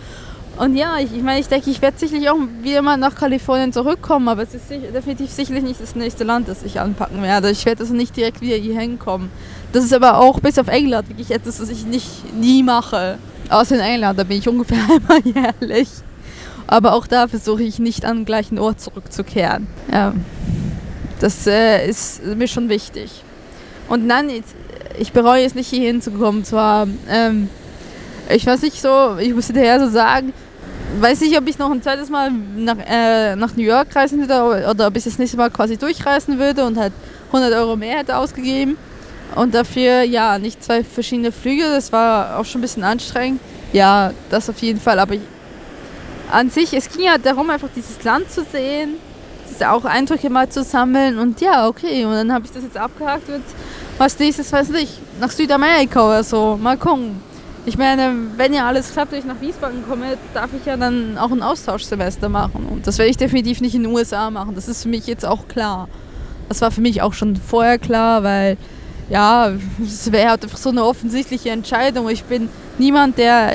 Und 0.62 0.76
ja, 0.76 1.00
ich, 1.00 1.12
ich 1.12 1.24
meine, 1.24 1.40
ich 1.40 1.48
denke, 1.48 1.72
ich 1.72 1.82
werde 1.82 1.98
sicherlich 1.98 2.30
auch 2.30 2.38
wieder 2.62 2.84
mal 2.84 2.96
nach 2.96 3.16
Kalifornien 3.16 3.74
zurückkommen, 3.74 4.28
aber 4.28 4.44
es 4.44 4.54
ist 4.54 4.68
sicher, 4.68 4.92
definitiv 4.92 5.32
sicherlich 5.32 5.64
nicht 5.64 5.82
das 5.82 5.96
nächste 5.96 6.24
Land, 6.24 6.48
das 6.48 6.62
ich 6.62 6.80
anpacken 6.80 7.24
werde. 7.24 7.50
Ich 7.50 7.66
werde 7.66 7.82
also 7.82 7.96
nicht 7.96 8.16
direkt 8.16 8.42
wieder 8.42 8.58
hier 8.58 8.80
hinkommen. 8.80 9.32
Das 9.72 9.84
ist 9.84 9.92
aber 9.92 10.20
auch 10.20 10.40
bis 10.40 10.60
auf 10.60 10.68
England 10.68 11.10
wirklich 11.10 11.32
etwas, 11.32 11.60
was 11.60 11.70
ich 11.70 11.88
nicht 11.88 12.36
nie 12.36 12.62
mache. 12.62 13.18
Außer 13.50 13.74
in 13.74 13.82
England, 13.82 14.20
da 14.20 14.24
bin 14.24 14.38
ich 14.38 14.48
ungefähr 14.48 14.78
einmal 14.88 15.22
jährlich. 15.26 15.90
Aber 16.68 16.94
auch 16.94 17.08
da 17.08 17.28
versuche 17.28 17.64
ich 17.64 17.80
nicht 17.80 18.06
an 18.06 18.18
den 18.18 18.26
gleichen 18.26 18.60
Ort 18.60 18.82
zurückzukehren. 18.82 19.66
Ja. 19.92 20.14
Das 21.22 21.48
äh, 21.48 21.90
ist 21.90 22.24
mir 22.24 22.48
schon 22.48 22.70
wichtig. 22.70 23.24
Und 23.90 24.06
nein, 24.06 24.30
ich 25.00 25.12
bereue 25.12 25.44
es 25.44 25.56
nicht, 25.56 25.72
hier 25.72 25.88
hinzukommen. 25.88 26.46
Zwar, 26.46 26.88
ähm, 27.10 27.50
ich 28.30 28.46
weiß 28.46 28.62
nicht 28.62 28.80
so, 28.80 29.18
ich 29.18 29.34
muss 29.34 29.48
hinterher 29.48 29.80
so 29.80 29.90
sagen, 29.90 30.34
weiß 31.00 31.22
nicht, 31.22 31.38
ob 31.38 31.48
ich 31.48 31.58
noch 31.58 31.72
ein 31.72 31.82
zweites 31.82 32.10
Mal 32.10 32.32
nach, 32.32 32.78
äh, 32.88 33.36
nach 33.36 33.56
New 33.56 33.64
York 33.64 33.96
reisen 33.96 34.20
würde 34.20 34.68
oder, 34.70 34.88
ob 34.88 34.98
ich 34.98 35.04
das 35.04 35.18
nächste 35.18 35.38
Mal 35.38 35.50
quasi 35.50 35.78
durchreisen 35.78 36.40
würde 36.40 36.66
und 36.66 36.78
halt 36.78 36.94
100 37.28 37.54
Euro 37.54 37.76
mehr 37.76 38.00
hätte 38.00 38.18
ausgegeben. 38.18 38.78
Und 39.36 39.54
dafür, 39.54 40.04
ja, 40.04 40.38
nicht 40.40 40.62
zwei 40.64 40.84
verschiedene 40.84 41.32
Flüge, 41.32 41.64
das 41.64 41.92
war 41.92 42.38
auch 42.38 42.46
schon 42.46 42.60
ein 42.60 42.64
bisschen 42.64 42.84
anstrengend. 42.84 43.40
Ja, 43.72 44.12
das 44.30 44.50
auf 44.50 44.60
jeden 44.60 44.82
Fall, 44.82 45.00
aber 45.00 45.14
ich, 45.14 45.22
an 46.30 46.50
sich, 46.50 46.74
es 46.74 46.90
ging 46.90 47.06
ja 47.06 47.18
darum, 47.18 47.50
einfach 47.50 47.70
dieses 47.74 48.04
Land 48.04 48.30
zu 48.30 48.44
sehen, 48.44 48.96
diese 49.50 49.70
auch 49.72 49.86
Eindrücke 49.86 50.30
mal 50.30 50.50
zu 50.50 50.64
sammeln 50.64 51.18
und 51.18 51.40
ja, 51.40 51.68
okay, 51.68 52.04
und 52.04 52.14
dann 52.14 52.34
habe 52.34 52.46
ich 52.46 52.52
das 52.52 52.64
jetzt 52.64 52.78
abgehakt 52.78 53.30
und 53.30 53.44
was 53.98 54.20
nächstes, 54.20 54.52
weiß 54.52 54.70
nicht, 54.70 54.94
nach 55.22 55.32
Südamerika 55.32 56.06
oder 56.06 56.24
so, 56.24 56.58
mal 56.62 56.78
gucken. 56.78 57.22
Ich 57.66 57.78
meine, 57.78 58.16
wenn 58.38 58.54
ja 58.54 58.68
alles 58.68 58.92
klappt, 58.92 59.12
wenn 59.12 59.20
ich 59.20 59.26
nach 59.26 59.40
Wiesbaden 59.40 59.84
komme, 59.88 60.18
darf 60.34 60.50
ich 60.58 60.66
ja 60.66 60.78
dann 60.78 61.18
auch 61.18 61.32
ein 61.32 61.44
Austauschsemester 61.44 62.28
machen. 62.28 62.66
Und 62.70 62.88
das 62.88 62.98
werde 62.98 63.12
ich 63.12 63.18
definitiv 63.18 63.62
nicht 63.62 63.76
in 63.76 63.84
den 63.84 63.92
USA 63.92 64.32
machen. 64.32 64.56
Das 64.56 64.68
ist 64.68 64.84
für 64.84 64.90
mich 64.90 65.06
jetzt 65.06 65.26
auch 65.26 65.48
klar. 65.48 65.88
Das 66.50 66.62
war 66.62 66.72
für 66.72 66.82
mich 66.82 67.04
auch 67.04 67.14
schon 67.14 67.36
vorher 67.36 67.78
klar, 67.78 68.24
weil 68.24 68.58
ja, 69.10 69.52
es 69.84 70.12
wäre 70.12 70.32
halt 70.32 70.44
einfach 70.44 70.58
so 70.58 70.70
eine 70.70 70.84
offensichtliche 70.84 71.52
Entscheidung. 71.52 72.10
Ich 72.10 72.24
bin 72.24 72.50
niemand, 72.80 73.20
der, 73.20 73.54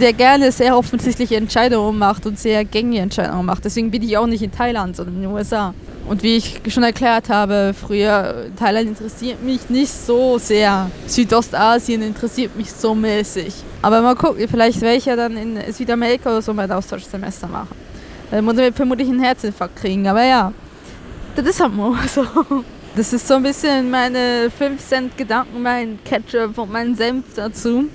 der 0.00 0.12
gerne 0.12 0.50
sehr 0.50 0.76
offensichtliche 0.76 1.36
Entscheidungen 1.36 1.98
macht 1.98 2.26
und 2.26 2.38
sehr 2.38 2.64
gängige 2.64 3.02
Entscheidungen 3.02 3.46
macht. 3.46 3.64
Deswegen 3.64 3.90
bin 3.90 4.02
ich 4.02 4.18
auch 4.18 4.26
nicht 4.26 4.42
in 4.42 4.50
Thailand, 4.50 4.96
sondern 4.96 5.16
in 5.16 5.22
den 5.22 5.30
USA. 5.30 5.74
Und 6.08 6.22
wie 6.22 6.36
ich 6.36 6.60
schon 6.68 6.84
erklärt 6.84 7.28
habe, 7.28 7.74
früher, 7.74 8.46
Thailand 8.56 8.88
interessiert 8.88 9.42
mich 9.42 9.68
nicht 9.68 9.92
so 9.92 10.38
sehr. 10.38 10.88
Südostasien 11.06 12.00
interessiert 12.00 12.56
mich 12.56 12.72
so 12.72 12.94
mäßig. 12.94 13.52
Aber 13.82 14.00
mal 14.02 14.14
gucken, 14.14 14.46
vielleicht 14.48 14.80
werde 14.80 14.96
ich 14.96 15.06
ja 15.06 15.16
dann 15.16 15.36
in 15.36 15.72
Südamerika 15.72 16.30
oder 16.30 16.42
so 16.42 16.54
mein 16.54 16.70
Austauschsemester 16.70 17.48
machen. 17.48 17.74
Dann 18.30 18.44
muss 18.44 18.56
ich 18.56 18.74
vermutlich 18.74 19.08
einen 19.08 19.20
Herzinfarkt 19.20 19.76
kriegen, 19.76 20.06
aber 20.06 20.24
ja, 20.24 20.52
das 21.34 21.46
ist 21.46 21.60
halt 21.60 21.74
mal 21.74 21.94
so. 22.14 22.24
Das 22.94 23.12
ist 23.12 23.26
so 23.26 23.34
ein 23.34 23.42
bisschen 23.42 23.90
meine 23.90 24.50
5 24.56 24.82
Cent 24.82 25.16
Gedanken, 25.16 25.60
mein 25.60 25.98
Ketchup 26.04 26.56
und 26.56 26.70
mein 26.72 26.94
Senf 26.94 27.24
dazu. 27.34 27.86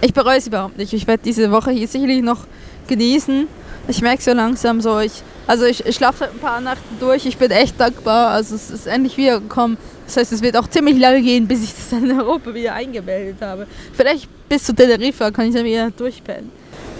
Ich 0.00 0.14
bereue 0.14 0.38
es 0.38 0.46
überhaupt 0.46 0.78
nicht. 0.78 0.92
Ich 0.92 1.06
werde 1.06 1.22
diese 1.24 1.50
Woche 1.50 1.72
hier 1.72 1.88
sicherlich 1.88 2.22
noch 2.22 2.46
genießen. 2.86 3.46
Ich 3.88 4.00
merke 4.00 4.22
so 4.22 4.32
langsam 4.32 4.80
so, 4.80 5.00
ich 5.00 5.22
also 5.46 5.64
ich, 5.64 5.84
ich 5.86 5.94
schlafe 5.94 6.28
ein 6.28 6.38
paar 6.38 6.60
Nachten 6.60 6.98
durch. 6.98 7.26
Ich 7.26 7.36
bin 7.36 7.50
echt 7.50 7.78
dankbar. 7.78 8.30
Also 8.30 8.54
es 8.54 8.70
ist 8.70 8.86
endlich 8.86 9.16
wiedergekommen. 9.16 9.76
Das 10.06 10.16
heißt, 10.16 10.32
es 10.32 10.42
wird 10.42 10.56
auch 10.56 10.68
ziemlich 10.68 10.98
lange 10.98 11.22
gehen, 11.22 11.46
bis 11.46 11.62
ich 11.64 11.74
das 11.74 11.92
in 11.92 12.18
Europa 12.18 12.52
wieder 12.54 12.74
eingemeldet 12.74 13.36
habe. 13.40 13.66
Vielleicht 13.92 14.28
bis 14.48 14.64
zu 14.64 14.74
Teneriffa 14.74 15.30
kann 15.30 15.46
ich 15.46 15.54
dann 15.54 15.64
wieder 15.64 15.90
durchpennen. 15.90 16.50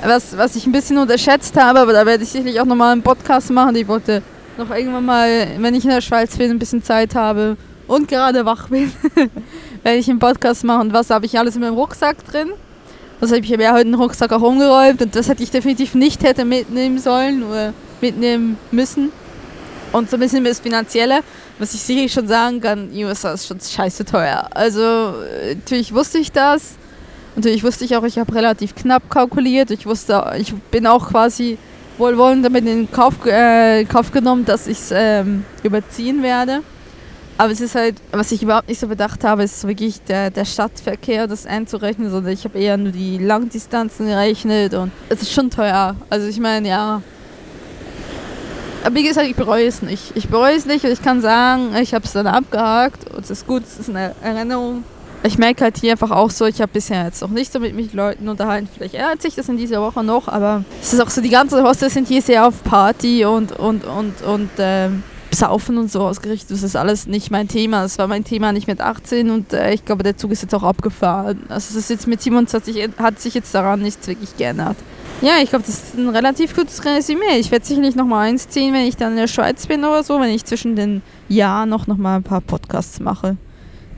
Was, 0.04 0.37
was 0.37 0.56
ich 0.56 0.66
ein 0.66 0.72
bisschen 0.72 0.98
unterschätzt 0.98 1.56
habe, 1.56 1.80
aber 1.80 1.92
da 1.92 2.04
werde 2.04 2.22
ich 2.22 2.30
sicherlich 2.30 2.61
auch 2.61 2.66
nochmal 2.66 2.92
einen 2.92 3.02
Podcast 3.02 3.50
machen. 3.50 3.74
Ich 3.76 3.88
wollte 3.88 4.22
noch 4.59 4.70
irgendwann 4.70 5.04
mal, 5.04 5.48
wenn 5.59 5.74
ich 5.74 5.85
in 5.85 5.90
der 5.90 6.00
Schweiz 6.00 6.37
bin, 6.37 6.50
ein 6.50 6.59
bisschen 6.59 6.82
Zeit 6.82 7.14
habe 7.14 7.56
und 7.87 8.09
gerade 8.09 8.44
wach 8.44 8.68
bin, 8.68 8.92
werde 9.82 9.98
ich 9.98 10.11
einen 10.11 10.18
Podcast 10.18 10.64
machen. 10.64 10.92
Was 10.92 11.11
habe 11.11 11.26
ich 11.26 11.38
alles 11.38 11.54
in 11.54 11.62
meinem 11.62 11.74
Rucksack 11.74 12.24
drin? 12.26 12.52
Habe 13.20 13.38
ich 13.38 13.50
mir 13.50 13.62
ja 13.62 13.72
heute 13.72 13.87
den 13.87 13.94
Rucksack 13.94 14.33
auch 14.33 14.42
umgeräumt 14.42 15.00
und 15.02 15.16
das 15.16 15.29
hätte 15.29 15.42
ich 15.42 15.50
definitiv 15.50 15.94
nicht 15.94 16.22
hätte 16.22 16.44
mitnehmen 16.44 16.98
sollen 16.98 17.42
oder 17.42 17.72
mitnehmen 18.00 18.59
müssen. 18.70 19.11
Und 19.92 20.11
so 20.11 20.16
ein 20.16 20.20
bisschen 20.20 20.44
das 20.44 20.61
Finanzielle, 20.61 21.20
was 21.59 21.72
ich 21.74 21.81
sicherlich 21.81 22.12
schon 22.12 22.29
sagen 22.29 22.61
kann, 22.61 22.90
USA 22.92 23.33
ist 23.33 23.46
schon 23.46 23.59
scheiße 23.59 24.05
teuer. 24.05 24.48
Also 24.52 25.14
natürlich 25.48 25.94
wusste 25.94 26.18
ich 26.18 26.31
das. 26.31 26.74
Natürlich 27.35 27.64
wusste 27.64 27.85
ich 27.85 27.96
auch, 27.96 28.02
ich 28.05 28.18
habe 28.18 28.35
relativ 28.35 28.74
knapp 28.74 29.09
kalkuliert. 29.11 29.70
Ich 29.70 29.87
wusste, 29.87 30.33
ich 30.38 30.55
bin 30.55 30.87
auch 30.87 31.09
quasi 31.11 31.59
wohlwollend 31.98 32.44
damit 32.44 32.66
in 32.66 32.90
Kauf, 32.90 33.24
äh, 33.26 33.85
Kauf 33.85 34.12
genommen, 34.12 34.44
dass 34.44 34.66
ich 34.66 34.79
es 34.79 34.90
ähm, 34.92 35.44
überziehen 35.62 36.22
werde. 36.22 36.62
Aber 37.38 37.53
es 37.53 37.61
ist 37.61 37.75
halt, 37.75 37.96
was 38.12 38.33
ich 38.33 38.42
überhaupt 38.42 38.68
nicht 38.68 38.81
so 38.81 38.87
bedacht 38.87 39.22
habe, 39.22 39.42
ist 39.42 39.66
wirklich 39.66 40.01
der, 40.03 40.31
der 40.31 40.46
Stadtverkehr, 40.46 41.27
das 41.27 41.44
einzurechnen, 41.44 42.11
sondern 42.11 42.33
ich 42.33 42.44
habe 42.44 42.59
eher 42.59 42.79
nur 42.79 42.92
die 42.92 43.18
Langdistanzen 43.18 44.07
gerechnet 44.07 44.72
und 44.72 44.90
es 45.11 45.20
ist 45.20 45.33
schon 45.33 45.51
teuer. 45.51 45.96
Also 46.09 46.29
ich 46.29 46.40
meine, 46.40 46.68
ja. 46.68 47.03
Aber 48.85 48.94
wie 48.94 49.03
gesagt, 49.03 49.27
ich 49.27 49.37
bereue 49.37 49.66
es 49.66 49.83
nicht. 49.83 50.16
Ich 50.16 50.29
bereue 50.29 50.55
es 50.55 50.64
nicht 50.64 50.85
und 50.85 50.92
ich 50.92 51.03
kann 51.03 51.20
sagen, 51.20 51.75
ich 51.77 51.92
habe 51.92 52.07
es 52.07 52.12
dann 52.12 52.27
abgehakt 52.27 53.12
und 53.14 53.25
es 53.25 53.31
ist 53.31 53.46
gut, 53.46 53.64
es 53.64 53.79
ist 53.81 53.90
eine 53.90 54.14
Erinnerung. 54.22 54.85
Ich 55.22 55.37
merke 55.37 55.64
halt 55.64 55.77
hier 55.77 55.92
einfach 55.92 56.12
auch 56.12 56.31
so, 56.31 56.46
ich 56.46 56.62
habe 56.62 56.72
bisher 56.72 57.05
jetzt 57.05 57.20
noch 57.20 57.31
nicht 57.31 57.53
so 57.53 57.59
mit 57.59 57.75
mich 57.75 57.92
Leuten 57.92 58.29
unterhalten. 58.29 58.68
Vielleicht 58.72 58.94
ändert 58.94 59.20
sich 59.20 59.35
das 59.35 59.49
in 59.49 59.59
dieser 59.59 59.83
Woche 59.83 60.03
noch, 60.05 60.29
aber 60.29 60.64
es 60.81 60.92
ist 60.94 61.01
auch 61.01 61.11
so, 61.11 61.20
die 61.20 61.31
ganzen 61.31 61.62
Hostels 61.62 61.94
sind 61.94 62.09
hier 62.09 62.22
sehr 62.22 62.46
auf 62.46 62.62
Party 62.62 63.27
und, 63.27 63.53
und, 63.53 63.85
und, 63.85 64.22
und, 64.22 64.51
ähm, 64.59 65.03
Saufen 65.37 65.79
und 65.79 65.90
so 65.90 66.03
ausgerichtet. 66.03 66.51
Das 66.51 66.62
ist 66.62 66.77
alles 66.77 67.07
nicht 67.07 67.31
mein 67.31 67.49
Thema. 67.49 67.83
Das 67.83 67.99
war 67.99 68.07
mein 68.07 68.25
Thema 68.25 68.53
nicht 68.53 68.66
mit 68.66 68.81
18 68.81 69.31
und 69.31 69.53
äh, 69.53 69.72
ich 69.72 69.85
glaube, 69.85 70.03
der 70.03 70.16
Zug 70.16 70.33
ist 70.33 70.42
jetzt 70.42 70.55
auch 70.55 70.62
abgefahren. 70.62 71.44
Also 71.49 71.70
es 71.70 71.77
ist 71.77 71.90
jetzt 71.90 72.07
mit 72.07 72.20
27, 72.22 72.88
hat 72.99 73.20
sich 73.20 73.35
jetzt 73.35 73.55
daran 73.55 73.81
nichts 73.81 74.07
wirklich 74.09 74.37
geändert. 74.37 74.77
Ja, 75.22 75.33
ich 75.42 75.49
glaube, 75.49 75.64
das 75.64 75.77
ist 75.77 75.94
ein 75.94 76.09
relativ 76.11 76.55
gutes 76.55 76.85
Resümee. 76.85 77.38
Ich 77.38 77.51
werde 77.51 77.64
sicherlich 77.64 77.94
noch 77.94 78.05
mal 78.05 78.29
eins 78.29 78.49
ziehen, 78.49 78.75
wenn 78.75 78.87
ich 78.87 78.96
dann 78.96 79.12
in 79.12 79.16
der 79.16 79.29
Schweiz 79.29 79.66
bin 79.66 79.85
oder 79.85 80.03
so, 80.03 80.20
wenn 80.20 80.31
ich 80.31 80.44
zwischen 80.44 80.77
den 80.77 81.03
Jahren 81.29 81.70
noch, 81.70 81.87
noch 81.87 81.96
mal 81.96 82.16
ein 82.16 82.22
paar 82.22 82.42
Podcasts 82.42 83.01
mache. 83.01 83.37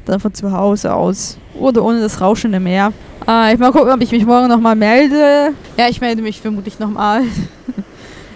Dann 0.04 0.20
von 0.20 0.32
zu 0.32 0.52
Hause 0.52 0.94
aus. 0.94 1.36
Oder 1.58 1.84
ohne 1.84 2.00
das 2.00 2.20
rauschende 2.20 2.60
Meer. 2.60 2.92
Ah, 3.26 3.50
ich 3.52 3.58
mal 3.58 3.72
gucken, 3.72 3.90
ob 3.90 4.00
ich 4.00 4.12
mich 4.12 4.24
morgen 4.24 4.48
noch 4.48 4.60
mal 4.60 4.76
melde. 4.76 5.52
Ja, 5.76 5.88
ich 5.88 6.00
melde 6.00 6.22
mich 6.22 6.40
vermutlich 6.40 6.78
noch 6.78 6.90
mal. 6.90 7.22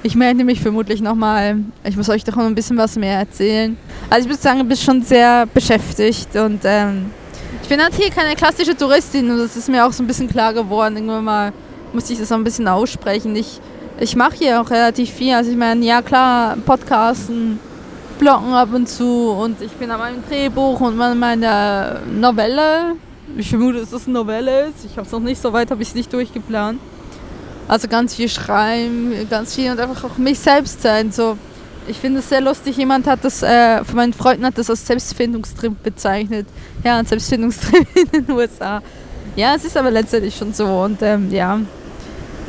Ich 0.05 0.17
melde 0.17 0.43
mich 0.43 0.61
vermutlich 0.61 1.01
nochmal. 1.01 1.59
Ich 1.85 1.97
muss 1.97 2.09
euch 2.09 2.25
doch 2.25 2.35
noch 2.35 2.45
ein 2.45 2.57
bisschen 2.57 2.77
was 2.77 2.97
mehr 2.97 3.19
erzählen. 3.21 3.77
Also 4.11 4.27
ich 4.27 4.33
muss 4.33 4.43
sagen, 4.43 4.61
ich 4.61 4.67
bin 4.67 4.77
schon 4.77 5.03
sehr 5.03 5.47
beschäftigt 5.47 6.35
und 6.35 6.61
ähm, 6.65 7.13
ich 7.63 7.69
bin 7.69 7.81
halt 7.81 7.95
hier 7.95 8.11
keine 8.11 8.35
klassische 8.35 8.77
Touristin 8.77 9.31
und 9.31 9.39
das 9.39 9.57
ist 9.57 9.69
mir 9.69 9.87
auch 9.87 9.93
so 9.93 10.03
ein 10.03 10.09
bisschen 10.09 10.29
klar 10.29 10.53
geworden. 10.53 10.97
Irgendwann 10.97 11.25
mal 11.25 11.53
musste 11.93 12.15
ich 12.15 12.19
das 12.19 12.33
auch 12.33 12.37
ein 12.37 12.43
bisschen 12.43 12.67
aussprechen. 12.67 13.37
Ich, 13.37 13.61
ich 14.01 14.17
mache 14.17 14.35
hier 14.39 14.61
auch 14.61 14.69
relativ 14.71 15.09
viel. 15.09 15.35
Also 15.35 15.53
ich 15.53 15.57
meine, 15.57 15.85
ja 15.85 16.03
klar, 16.03 16.57
Podcasten, 16.67 17.61
Bloggen 18.19 18.53
ab 18.55 18.71
und 18.75 18.89
zu 18.89 19.31
und 19.31 19.63
ich 19.63 19.73
bin 19.73 19.89
an 19.93 20.01
meinem 20.01 20.25
Drehbuch 20.29 20.81
und 20.81 21.01
an 21.01 21.17
meiner 21.17 22.01
Novelle. 22.13 22.97
Ich 23.37 23.51
vermute, 23.51 23.79
dass 23.79 23.93
es 23.93 24.07
eine 24.07 24.15
Novelle 24.15 24.67
ist. 24.67 24.85
Ich 24.85 24.97
habe 24.97 25.07
es 25.07 25.13
noch 25.13 25.21
nicht 25.21 25.41
so 25.41 25.53
weit, 25.53 25.71
habe 25.71 25.81
ich 25.81 25.89
es 25.89 25.95
nicht 25.95 26.13
durchgeplant. 26.13 26.81
Also 27.69 27.89
ganz 27.89 28.15
viel 28.15 28.29
schreiben, 28.29 29.13
ganz 29.31 29.55
viel 29.55 29.71
und 29.71 29.81
einfach 29.81 30.05
auch 30.05 30.19
mich 30.19 30.39
selbst 30.39 30.83
sein. 30.83 31.13
So, 31.13 31.39
ich 31.87 31.99
finde 31.99 32.21
es 32.21 32.29
sehr 32.29 32.41
lustig. 32.41 32.77
Jemand 32.77 33.07
hat 33.07 33.25
das, 33.25 33.43
äh, 33.43 33.85
von 33.85 33.97
meinen 33.97 34.13
Freunden 34.13 34.45
hat 34.45 34.59
das 34.59 34.69
als 34.69 34.87
Selbstfindungstrip 34.87 35.83
bezeichnet. 35.83 36.47
Ja, 36.85 36.99
ein 36.99 37.07
Selbstfindungstrip 37.07 37.87
in 38.13 38.27
den 38.27 38.31
USA. 38.35 38.83
Ja, 39.37 39.55
es 39.55 39.65
ist 39.65 39.77
aber 39.77 39.91
letztendlich 39.91 40.37
schon 40.37 40.53
so. 40.53 40.67
Und 40.67 41.01
ähm, 41.03 41.31
ja, 41.31 41.61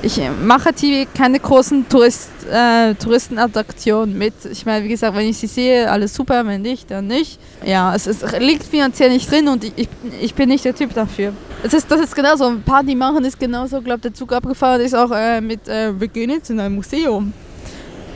ich 0.04 0.20
mache 0.44 0.72
hier 0.78 1.06
keine 1.06 1.40
großen 1.40 1.88
Tourist, 1.88 2.30
äh, 2.52 2.94
Touristenattraktionen 2.96 4.18
mit. 4.18 4.34
Ich 4.52 4.66
meine, 4.66 4.84
wie 4.84 4.90
gesagt, 4.90 5.16
wenn 5.16 5.28
ich 5.28 5.38
sie 5.38 5.48
sehe, 5.48 5.90
alles 5.90 6.14
super, 6.14 6.46
wenn 6.46 6.62
nicht, 6.62 6.92
dann 6.92 7.08
nicht. 7.08 7.40
Ja, 7.66 7.96
es, 7.96 8.06
es 8.06 8.22
liegt 8.40 8.64
finanziell 8.64 9.10
nicht 9.10 9.32
drin 9.32 9.48
und 9.48 9.64
ich, 9.64 9.88
ich 10.22 10.36
bin 10.36 10.50
nicht 10.50 10.66
der 10.66 10.76
Typ 10.76 10.94
dafür. 10.94 11.32
Es 11.64 11.74
ist, 11.74 11.90
das 11.90 12.02
ist 12.02 12.14
genauso, 12.14 12.54
Party 12.66 12.96
machen 12.96 13.24
ist 13.24 13.40
genauso, 13.40 13.78
ich 13.78 13.86
glaube, 13.86 14.02
der 14.02 14.14
Zug 14.14 14.34
abgefahren 14.34 14.82
ist 14.82 14.94
auch 14.94 15.12
äh, 15.12 15.40
mit, 15.40 15.68
äh, 15.70 15.94
wir 15.98 16.16
in 16.16 16.60
ein 16.60 16.76
Museum. 16.76 17.32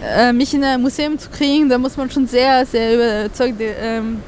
Äh, 0.03 0.33
mich 0.33 0.53
in 0.53 0.63
ein 0.65 0.81
Museum 0.81 1.17
zu 1.17 1.29
kriegen, 1.29 1.69
da 1.69 1.77
muss 1.77 1.95
man 1.95 2.11
schon 2.11 2.27
sehr, 2.27 2.65
sehr 2.65 2.95
überzeugte 2.95 3.63
ähm, 3.63 4.21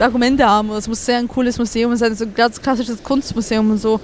Argumente 0.00 0.44
haben. 0.44 0.70
Es 0.72 0.88
muss 0.88 1.06
sehr 1.06 1.18
ein 1.18 1.28
cooles 1.28 1.56
Museum 1.56 1.94
sein, 1.94 2.16
so 2.16 2.24
ein 2.24 2.34
ganz 2.34 2.60
klassisches 2.60 3.00
Kunstmuseum 3.02 3.70
und 3.70 3.78
so. 3.78 4.00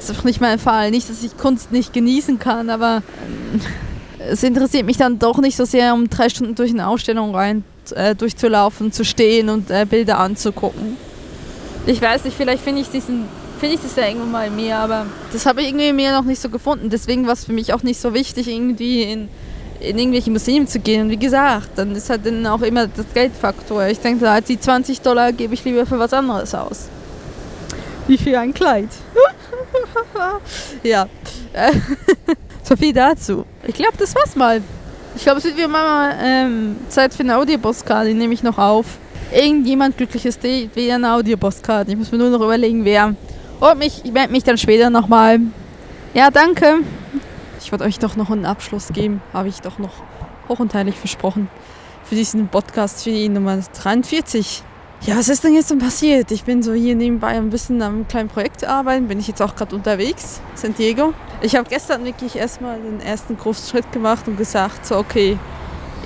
Das 0.00 0.06
ist 0.06 0.10
einfach 0.12 0.24
nicht 0.24 0.40
mein 0.40 0.58
Fall. 0.58 0.90
Nicht, 0.90 1.10
dass 1.10 1.22
ich 1.22 1.36
Kunst 1.36 1.72
nicht 1.72 1.92
genießen 1.92 2.38
kann, 2.38 2.70
aber 2.70 3.02
ähm, 3.22 3.60
es 4.30 4.42
interessiert 4.42 4.86
mich 4.86 4.96
dann 4.96 5.18
doch 5.18 5.36
nicht 5.38 5.58
so 5.58 5.66
sehr, 5.66 5.92
um 5.92 6.08
drei 6.08 6.30
Stunden 6.30 6.54
durch 6.54 6.70
eine 6.70 6.88
Ausstellung 6.88 7.34
rein 7.34 7.64
äh, 7.94 8.14
durchzulaufen, 8.14 8.92
zu 8.92 9.04
stehen 9.04 9.50
und 9.50 9.70
äh, 9.70 9.84
Bilder 9.84 10.18
anzugucken. 10.18 10.96
Ich 11.86 12.00
weiß 12.00 12.24
nicht, 12.24 12.34
vielleicht 12.34 12.62
finde 12.62 12.80
ich 12.80 12.88
diesen 12.88 13.24
finde 13.58 13.74
ich 13.74 13.82
das 13.82 13.94
ja 13.96 14.08
irgendwann 14.08 14.30
mal 14.30 14.50
mehr, 14.50 14.78
aber 14.78 15.04
das 15.34 15.44
habe 15.44 15.60
ich 15.60 15.68
irgendwie 15.68 15.92
mehr 15.92 16.12
noch 16.12 16.24
nicht 16.24 16.40
so 16.40 16.48
gefunden. 16.48 16.88
Deswegen 16.88 17.26
war 17.26 17.34
es 17.34 17.44
für 17.44 17.52
mich 17.52 17.74
auch 17.74 17.82
nicht 17.82 18.00
so 18.00 18.14
wichtig, 18.14 18.48
irgendwie 18.48 19.02
in, 19.02 19.28
in 19.80 19.98
irgendwelche 19.98 20.30
Museen 20.30 20.66
zu 20.66 20.78
gehen. 20.80 21.02
Und 21.02 21.10
wie 21.10 21.18
gesagt, 21.18 21.72
dann 21.76 21.94
ist 21.94 22.08
halt 22.08 22.24
dann 22.24 22.46
auch 22.46 22.62
immer 22.62 22.86
das 22.86 23.04
Geldfaktor. 23.12 23.86
Ich 23.88 24.00
denke, 24.00 24.26
die 24.48 24.58
20 24.58 25.02
Dollar 25.02 25.32
gebe 25.32 25.52
ich 25.52 25.62
lieber 25.62 25.84
für 25.84 25.98
was 25.98 26.14
anderes 26.14 26.54
aus. 26.54 26.88
Wie 28.10 28.18
für 28.18 28.40
ein 28.40 28.52
Kleid. 28.52 28.88
ja. 30.82 31.06
so 32.64 32.74
viel 32.74 32.92
dazu. 32.92 33.44
Ich 33.64 33.74
glaube, 33.76 33.96
das 33.96 34.12
war's 34.16 34.34
mal. 34.34 34.60
Ich 35.14 35.22
glaube, 35.22 35.38
es 35.38 35.44
wird 35.44 35.56
wieder 35.56 35.68
mal 35.68 36.18
ähm, 36.20 36.76
Zeit 36.88 37.14
für 37.14 37.22
eine 37.22 37.36
Audiopostcard. 37.36 38.08
Die 38.08 38.14
nehme 38.14 38.34
ich 38.34 38.42
noch 38.42 38.58
auf. 38.58 38.98
Irgendjemand 39.32 39.96
glückliches 39.96 40.40
Date, 40.40 40.74
wieder 40.74 40.96
eine 40.96 41.14
Audiopostcard. 41.14 41.88
Ich 41.88 41.96
muss 41.96 42.10
mir 42.10 42.18
nur 42.18 42.30
noch 42.30 42.40
überlegen, 42.40 42.84
wer. 42.84 43.14
Und 43.60 43.78
mich, 43.78 44.04
ich 44.04 44.10
melde 44.10 44.32
mich 44.32 44.42
dann 44.42 44.58
später 44.58 44.90
nochmal. 44.90 45.38
Ja, 46.12 46.32
danke. 46.32 46.80
Ich 47.60 47.70
wollte 47.70 47.84
euch 47.84 48.00
doch 48.00 48.16
noch 48.16 48.30
einen 48.30 48.44
Abschluss 48.44 48.88
geben. 48.88 49.22
Habe 49.32 49.50
ich 49.50 49.60
doch 49.60 49.78
noch 49.78 50.02
hoch 50.48 50.58
und 50.58 50.74
heilig 50.74 50.96
versprochen. 50.96 51.48
Für 52.02 52.16
diesen 52.16 52.48
Podcast, 52.48 53.04
für 53.04 53.10
die 53.10 53.28
Nummer 53.28 53.60
43. 53.80 54.64
Ja, 55.02 55.16
was 55.16 55.30
ist 55.30 55.42
denn 55.44 55.54
jetzt 55.54 55.68
so 55.68 55.78
passiert? 55.78 56.30
Ich 56.30 56.44
bin 56.44 56.62
so 56.62 56.74
hier 56.74 56.94
nebenbei 56.94 57.28
ein 57.28 57.48
bisschen 57.48 57.80
am 57.80 58.06
kleinen 58.06 58.28
Projekt 58.28 58.64
arbeiten. 58.64 59.08
Bin 59.08 59.18
ich 59.18 59.28
jetzt 59.28 59.40
auch 59.40 59.56
gerade 59.56 59.74
unterwegs, 59.74 60.42
San 60.54 60.74
Diego. 60.74 61.14
Ich 61.40 61.56
habe 61.56 61.66
gestern 61.70 62.04
wirklich 62.04 62.36
erstmal 62.36 62.78
den 62.78 63.00
ersten 63.00 63.38
großen 63.38 63.70
Schritt 63.70 63.90
gemacht 63.92 64.28
und 64.28 64.36
gesagt, 64.36 64.84
so 64.84 64.98
okay, 64.98 65.38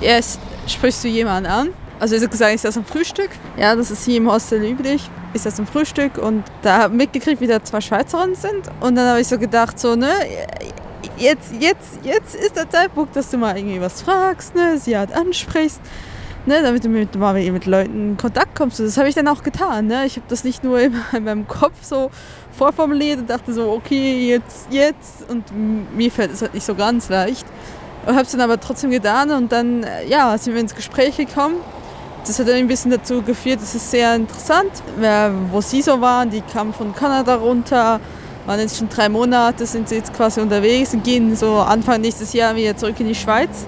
erst 0.01 0.39
sprichst 0.67 1.03
du 1.03 1.09
jemanden 1.09 1.51
an. 1.51 1.69
Also 1.99 2.15
ist 2.15 2.31
gesagt, 2.31 2.55
ich 2.55 2.61
saß 2.61 2.77
am 2.77 2.85
Frühstück. 2.85 3.31
Ja, 3.57 3.75
das 3.75 3.91
ist 3.91 4.05
hier 4.05 4.15
im 4.15 4.31
Hostel 4.31 4.63
üblich. 4.63 5.09
Ich 5.33 5.41
saß 5.41 5.59
am 5.59 5.67
Frühstück 5.67 6.17
und 6.17 6.45
da 6.61 6.83
habe 6.83 6.93
ich 6.93 6.97
mitgekriegt, 6.97 7.41
wie 7.41 7.47
da 7.47 7.61
zwei 7.61 7.81
Schweizerinnen 7.81 8.35
sind. 8.35 8.63
Und 8.79 8.95
dann 8.95 9.09
habe 9.09 9.19
ich 9.19 9.27
so 9.27 9.37
gedacht, 9.37 9.77
so, 9.77 9.97
ne, 9.97 10.13
jetzt, 11.17 11.51
jetzt, 11.59 11.99
jetzt 12.03 12.33
ist 12.33 12.55
der 12.55 12.69
Zeitpunkt, 12.69 13.13
dass 13.13 13.29
du 13.29 13.37
mal 13.37 13.57
irgendwie 13.57 13.81
was 13.81 14.01
fragst, 14.01 14.55
ne, 14.55 14.77
sie 14.77 14.97
halt 14.97 15.11
ansprichst. 15.11 15.81
Ne, 16.47 16.61
damit 16.61 16.85
du 16.85 16.89
mit, 16.89 17.15
mal 17.15 17.33
mit 17.33 17.65
Leuten 17.65 18.11
in 18.11 18.17
Kontakt 18.17 18.55
kommst. 18.55 18.79
Das 18.79 18.97
habe 18.97 19.09
ich 19.09 19.15
dann 19.15 19.27
auch 19.27 19.41
getan. 19.41 19.87
Ne? 19.87 20.05
Ich 20.05 20.15
habe 20.15 20.27
das 20.27 20.43
nicht 20.43 20.63
nur 20.63 20.79
in 20.79 20.93
meinem 21.23 21.47
Kopf 21.47 21.73
so 21.81 22.11
vorformuliert 22.51 23.19
und 23.19 23.29
dachte 23.29 23.51
so, 23.51 23.71
okay, 23.71 24.29
jetzt, 24.29 24.67
jetzt. 24.69 25.27
Und 25.27 25.45
mir 25.95 26.11
fällt 26.11 26.31
es 26.31 26.41
halt 26.41 26.53
nicht 26.53 26.65
so 26.65 26.75
ganz 26.75 27.09
leicht. 27.09 27.45
Und 28.05 28.13
habe 28.13 28.25
es 28.25 28.31
dann 28.31 28.41
aber 28.41 28.59
trotzdem 28.59 28.91
getan 28.91 29.31
und 29.31 29.51
dann, 29.51 29.83
äh, 29.83 30.07
ja, 30.07 30.37
sind 30.37 30.53
wir 30.53 30.61
ins 30.61 30.75
Gespräch 30.75 31.17
gekommen 31.17 31.55
das 32.27 32.39
hat 32.39 32.49
ein 32.49 32.67
bisschen 32.67 32.91
dazu 32.91 33.21
geführt, 33.21 33.61
das 33.61 33.75
ist 33.75 33.91
sehr 33.91 34.15
interessant, 34.15 34.71
wo 35.51 35.61
sie 35.61 35.81
so 35.81 36.01
waren. 36.01 36.29
Die 36.29 36.41
kamen 36.41 36.73
von 36.73 36.93
Kanada 36.93 37.35
runter, 37.35 37.99
waren 38.45 38.59
jetzt 38.59 38.77
schon 38.77 38.89
drei 38.89 39.09
Monate, 39.09 39.65
sind 39.65 39.89
sie 39.89 39.95
jetzt 39.95 40.13
quasi 40.13 40.41
unterwegs 40.41 40.93
und 40.93 41.03
gehen 41.03 41.35
so 41.35 41.57
Anfang 41.57 42.01
nächstes 42.01 42.33
Jahr 42.33 42.55
wieder 42.55 42.75
zurück 42.75 42.99
in 42.99 43.07
die 43.07 43.15
Schweiz. 43.15 43.67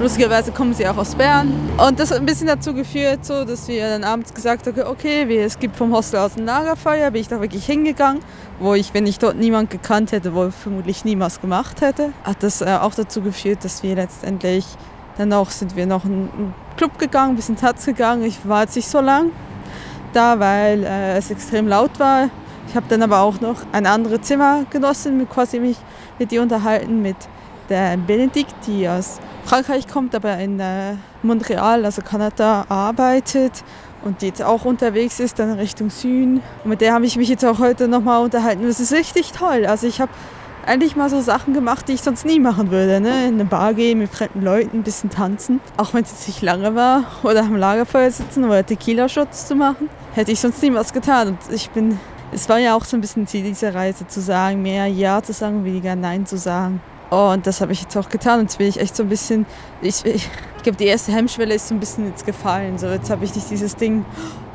Lustigerweise 0.00 0.52
kommen 0.52 0.74
sie 0.74 0.86
auch 0.86 0.96
aus 0.96 1.16
Bern. 1.16 1.52
Und 1.76 1.98
das 1.98 2.12
hat 2.12 2.18
ein 2.18 2.26
bisschen 2.26 2.46
dazu 2.46 2.72
geführt, 2.72 3.24
so, 3.24 3.44
dass 3.44 3.66
wir 3.66 3.88
dann 3.88 4.04
abends 4.04 4.32
gesagt 4.32 4.68
haben, 4.68 4.82
okay, 4.82 5.26
es 5.38 5.58
gibt 5.58 5.74
vom 5.74 5.92
Hostel 5.92 6.20
aus 6.20 6.36
ein 6.36 6.44
Lagerfeuer, 6.44 7.10
bin 7.10 7.20
ich 7.20 7.26
da 7.26 7.40
wirklich 7.40 7.66
hingegangen, 7.66 8.22
wo 8.60 8.74
ich, 8.74 8.94
wenn 8.94 9.06
ich 9.06 9.18
dort 9.18 9.36
niemand 9.36 9.70
gekannt 9.70 10.12
hätte, 10.12 10.34
wohl 10.34 10.52
vermutlich 10.52 11.04
niemals 11.04 11.40
gemacht 11.40 11.80
hätte. 11.80 12.12
Hat 12.22 12.44
das 12.44 12.60
äh, 12.60 12.78
auch 12.80 12.94
dazu 12.94 13.22
geführt, 13.22 13.64
dass 13.64 13.82
wir 13.82 13.96
letztendlich 13.96 14.64
dann 15.16 15.32
auch 15.32 15.50
sind 15.50 15.74
wir 15.74 15.84
noch 15.86 16.04
in 16.04 16.12
einen 16.12 16.54
Club 16.76 16.96
gegangen, 16.96 17.32
ein 17.32 17.36
bisschen 17.36 17.56
Tanz 17.56 17.84
gegangen. 17.84 18.22
Ich 18.22 18.48
war 18.48 18.62
jetzt 18.62 18.76
nicht 18.76 18.88
so 18.88 19.00
lang 19.00 19.32
da, 20.12 20.38
weil 20.38 20.84
äh, 20.84 21.16
es 21.16 21.28
extrem 21.32 21.66
laut 21.66 21.98
war. 21.98 22.30
Ich 22.68 22.76
habe 22.76 22.86
dann 22.88 23.02
aber 23.02 23.20
auch 23.22 23.40
noch 23.40 23.56
ein 23.72 23.84
anderes 23.84 24.22
Zimmer 24.22 24.64
genossen, 24.70 25.28
quasi 25.28 25.58
mich 25.58 25.76
mit 26.20 26.30
ihr 26.30 26.40
unterhalten, 26.40 27.02
mit 27.02 27.16
der 27.68 27.96
Benedikt, 27.96 28.54
die 28.66 28.88
aus 28.88 29.18
Frankreich 29.44 29.88
kommt, 29.88 30.14
aber 30.14 30.36
in 30.38 30.60
äh, 30.60 30.94
Montreal, 31.22 31.84
also 31.84 32.02
Kanada, 32.02 32.66
arbeitet 32.68 33.64
und 34.04 34.22
die 34.22 34.26
jetzt 34.26 34.42
auch 34.42 34.64
unterwegs 34.64 35.20
ist, 35.20 35.38
dann 35.38 35.52
Richtung 35.52 35.90
Süden. 35.90 36.42
Und 36.64 36.70
mit 36.70 36.80
der 36.80 36.94
habe 36.94 37.06
ich 37.06 37.16
mich 37.16 37.28
jetzt 37.28 37.44
auch 37.44 37.58
heute 37.58 37.88
nochmal 37.88 38.22
unterhalten. 38.22 38.66
Das 38.66 38.80
ist 38.80 38.92
richtig 38.92 39.32
toll. 39.32 39.66
Also 39.66 39.86
ich 39.86 40.00
habe 40.00 40.10
eigentlich 40.66 40.96
mal 40.96 41.08
so 41.08 41.20
Sachen 41.20 41.54
gemacht, 41.54 41.88
die 41.88 41.94
ich 41.94 42.02
sonst 42.02 42.26
nie 42.26 42.38
machen 42.38 42.70
würde. 42.70 43.00
Ne? 43.00 43.28
In 43.28 43.34
eine 43.34 43.44
Bar 43.46 43.74
gehen, 43.74 43.98
mit 43.98 44.10
fremden 44.10 44.42
Leuten, 44.42 44.78
ein 44.78 44.82
bisschen 44.82 45.10
tanzen. 45.10 45.60
Auch 45.76 45.94
wenn 45.94 46.04
es 46.04 46.10
jetzt 46.10 46.28
nicht 46.28 46.42
lange 46.42 46.74
war. 46.74 47.04
Oder 47.22 47.40
am 47.40 47.56
Lagerfeuer 47.56 48.10
sitzen 48.10 48.44
oder 48.44 48.64
Tequila-Shots 48.64 49.48
zu 49.48 49.54
machen. 49.54 49.88
Hätte 50.14 50.30
ich 50.30 50.40
sonst 50.40 50.62
nie 50.62 50.72
was 50.74 50.92
getan. 50.92 51.28
Und 51.28 51.38
ich 51.50 51.70
bin, 51.70 51.98
es 52.32 52.48
war 52.48 52.58
ja 52.58 52.74
auch 52.74 52.84
so 52.84 52.96
ein 52.96 53.00
bisschen 53.00 53.26
Ziel 53.26 53.44
dieser 53.44 53.74
Reise, 53.74 54.06
zu 54.06 54.20
sagen, 54.20 54.60
mehr 54.62 54.86
Ja 54.86 55.22
zu 55.22 55.32
sagen, 55.32 55.64
weniger 55.64 55.96
Nein 55.96 56.26
zu 56.26 56.36
sagen. 56.36 56.80
Oh, 57.10 57.30
und 57.32 57.46
das 57.46 57.60
habe 57.60 57.72
ich 57.72 57.82
jetzt 57.82 57.96
auch 57.96 58.08
getan. 58.08 58.40
Und 58.40 58.46
jetzt 58.46 58.58
bin 58.58 58.68
ich 58.68 58.78
echt 58.78 58.94
so 58.94 59.02
ein 59.02 59.08
bisschen. 59.08 59.46
Ich, 59.80 60.04
ich, 60.04 60.28
ich 60.56 60.62
glaube, 60.62 60.76
die 60.76 60.86
erste 60.86 61.12
Hemmschwelle 61.12 61.54
ist 61.54 61.68
so 61.68 61.74
ein 61.74 61.80
bisschen 61.80 62.06
jetzt 62.06 62.26
gefallen. 62.26 62.78
So, 62.78 62.86
jetzt 62.88 63.08
habe 63.08 63.24
ich 63.24 63.34
nicht 63.34 63.50
dieses 63.50 63.76
Ding. 63.76 64.04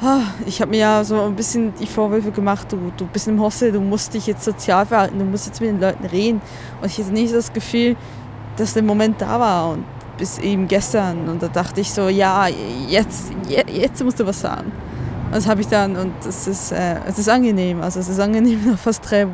Oh, 0.01 0.21
ich 0.45 0.61
habe 0.61 0.71
mir 0.71 0.77
ja 0.77 1.03
so 1.03 1.21
ein 1.21 1.35
bisschen 1.35 1.73
die 1.75 1.87
Vorwürfe 1.87 2.31
gemacht, 2.31 2.71
du, 2.71 2.91
du 2.97 3.05
bist 3.07 3.27
im 3.27 3.39
Hostel, 3.39 3.71
du 3.71 3.79
musst 3.79 4.13
dich 4.13 4.27
jetzt 4.27 4.43
sozial 4.43 4.85
verhalten, 4.85 5.17
du 5.17 5.25
musst 5.25 5.47
jetzt 5.47 5.61
mit 5.61 5.69
den 5.69 5.79
Leuten 5.79 6.05
reden. 6.05 6.41
Und 6.81 6.91
ich 6.91 6.99
hatte 6.99 7.13
nicht 7.13 7.33
das 7.33 7.53
Gefühl, 7.53 7.95
dass 8.57 8.73
der 8.73 8.83
Moment 8.83 9.21
da 9.21 9.39
war. 9.39 9.71
Und 9.71 9.85
bis 10.17 10.37
eben 10.37 10.67
gestern. 10.67 11.27
Und 11.27 11.41
da 11.41 11.47
dachte 11.47 11.81
ich 11.81 11.91
so, 11.91 12.07
ja, 12.07 12.47
jetzt, 12.87 13.31
jetzt 13.47 14.03
musst 14.03 14.19
du 14.19 14.25
was 14.25 14.39
sagen. 14.39 14.71
Das 15.33 15.47
habe 15.47 15.61
ich 15.61 15.67
dann 15.67 15.95
und 15.95 16.13
es 16.27 16.47
ist, 16.47 16.71
äh, 16.71 16.95
es 17.07 17.17
ist 17.17 17.27
angenehm. 17.27 17.81
Also 17.81 17.99
es 17.99 18.07
ist 18.07 18.19
angenehm, 18.19 18.61
nach 18.69 18.77
fast 18.77 19.09
drei, 19.09 19.27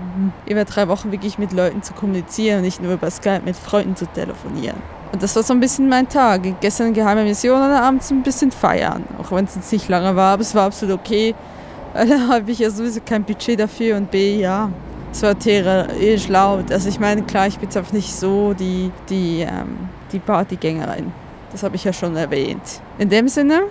über 0.46 0.66
drei 0.66 0.88
Wochen 0.88 1.12
wirklich 1.12 1.38
mit 1.38 1.52
Leuten 1.52 1.84
zu 1.84 1.94
kommunizieren 1.94 2.58
und 2.58 2.64
nicht 2.64 2.82
nur 2.82 2.94
über 2.94 3.12
Skype 3.12 3.42
mit 3.44 3.56
Freunden 3.56 3.96
zu 3.96 4.06
telefonieren. 4.06 4.78
Und 5.12 5.24
das 5.24 5.36
war 5.36 5.44
so 5.44 5.54
ein 5.54 5.60
bisschen 5.60 5.90
mein 5.90 6.08
Tag. 6.08 6.42
Gestern 6.62 6.94
geheime 6.94 7.24
Mission 7.24 7.62
und 7.62 7.72
abends 7.72 8.12
ein 8.12 8.24
bisschen 8.24 8.52
feiern. 8.52 9.04
Auch 9.20 9.32
wenn 9.32 9.46
es 9.46 9.56
jetzt 9.56 9.72
nicht 9.72 9.90
lange 9.90 10.16
war, 10.16 10.34
aber 10.34 10.42
es 10.42 10.54
war 10.56 10.66
absolut 10.66 11.00
okay. 11.00 11.36
Weil 11.94 12.08
da 12.08 12.28
habe 12.28 12.52
ich 12.52 12.60
ja 12.60 12.70
sowieso 12.70 13.02
kein 13.04 13.24
Budget 13.24 13.60
dafür 13.60 13.98
und 13.98 14.12
B, 14.12 14.40
ja, 14.40 14.70
es 15.12 15.24
war 15.24 15.38
tierisch 15.38 16.28
laut. 16.28 16.72
Also 16.72 16.88
ich 16.88 17.00
meine, 17.00 17.24
klar, 17.24 17.48
ich 17.48 17.56
bin 17.56 17.64
jetzt 17.64 17.78
einfach 17.78 17.94
nicht 17.94 18.14
so 18.14 18.54
die, 18.54 18.92
die, 19.10 19.42
ähm, 19.42 19.90
die 20.12 20.20
Partygängerin. 20.20 21.12
Das 21.52 21.64
habe 21.64 21.76
ich 21.76 21.84
ja 21.84 21.92
schon 21.92 22.16
erwähnt. 22.16 22.82
In 23.00 23.10
dem 23.10 23.28
Sinne, 23.28 23.64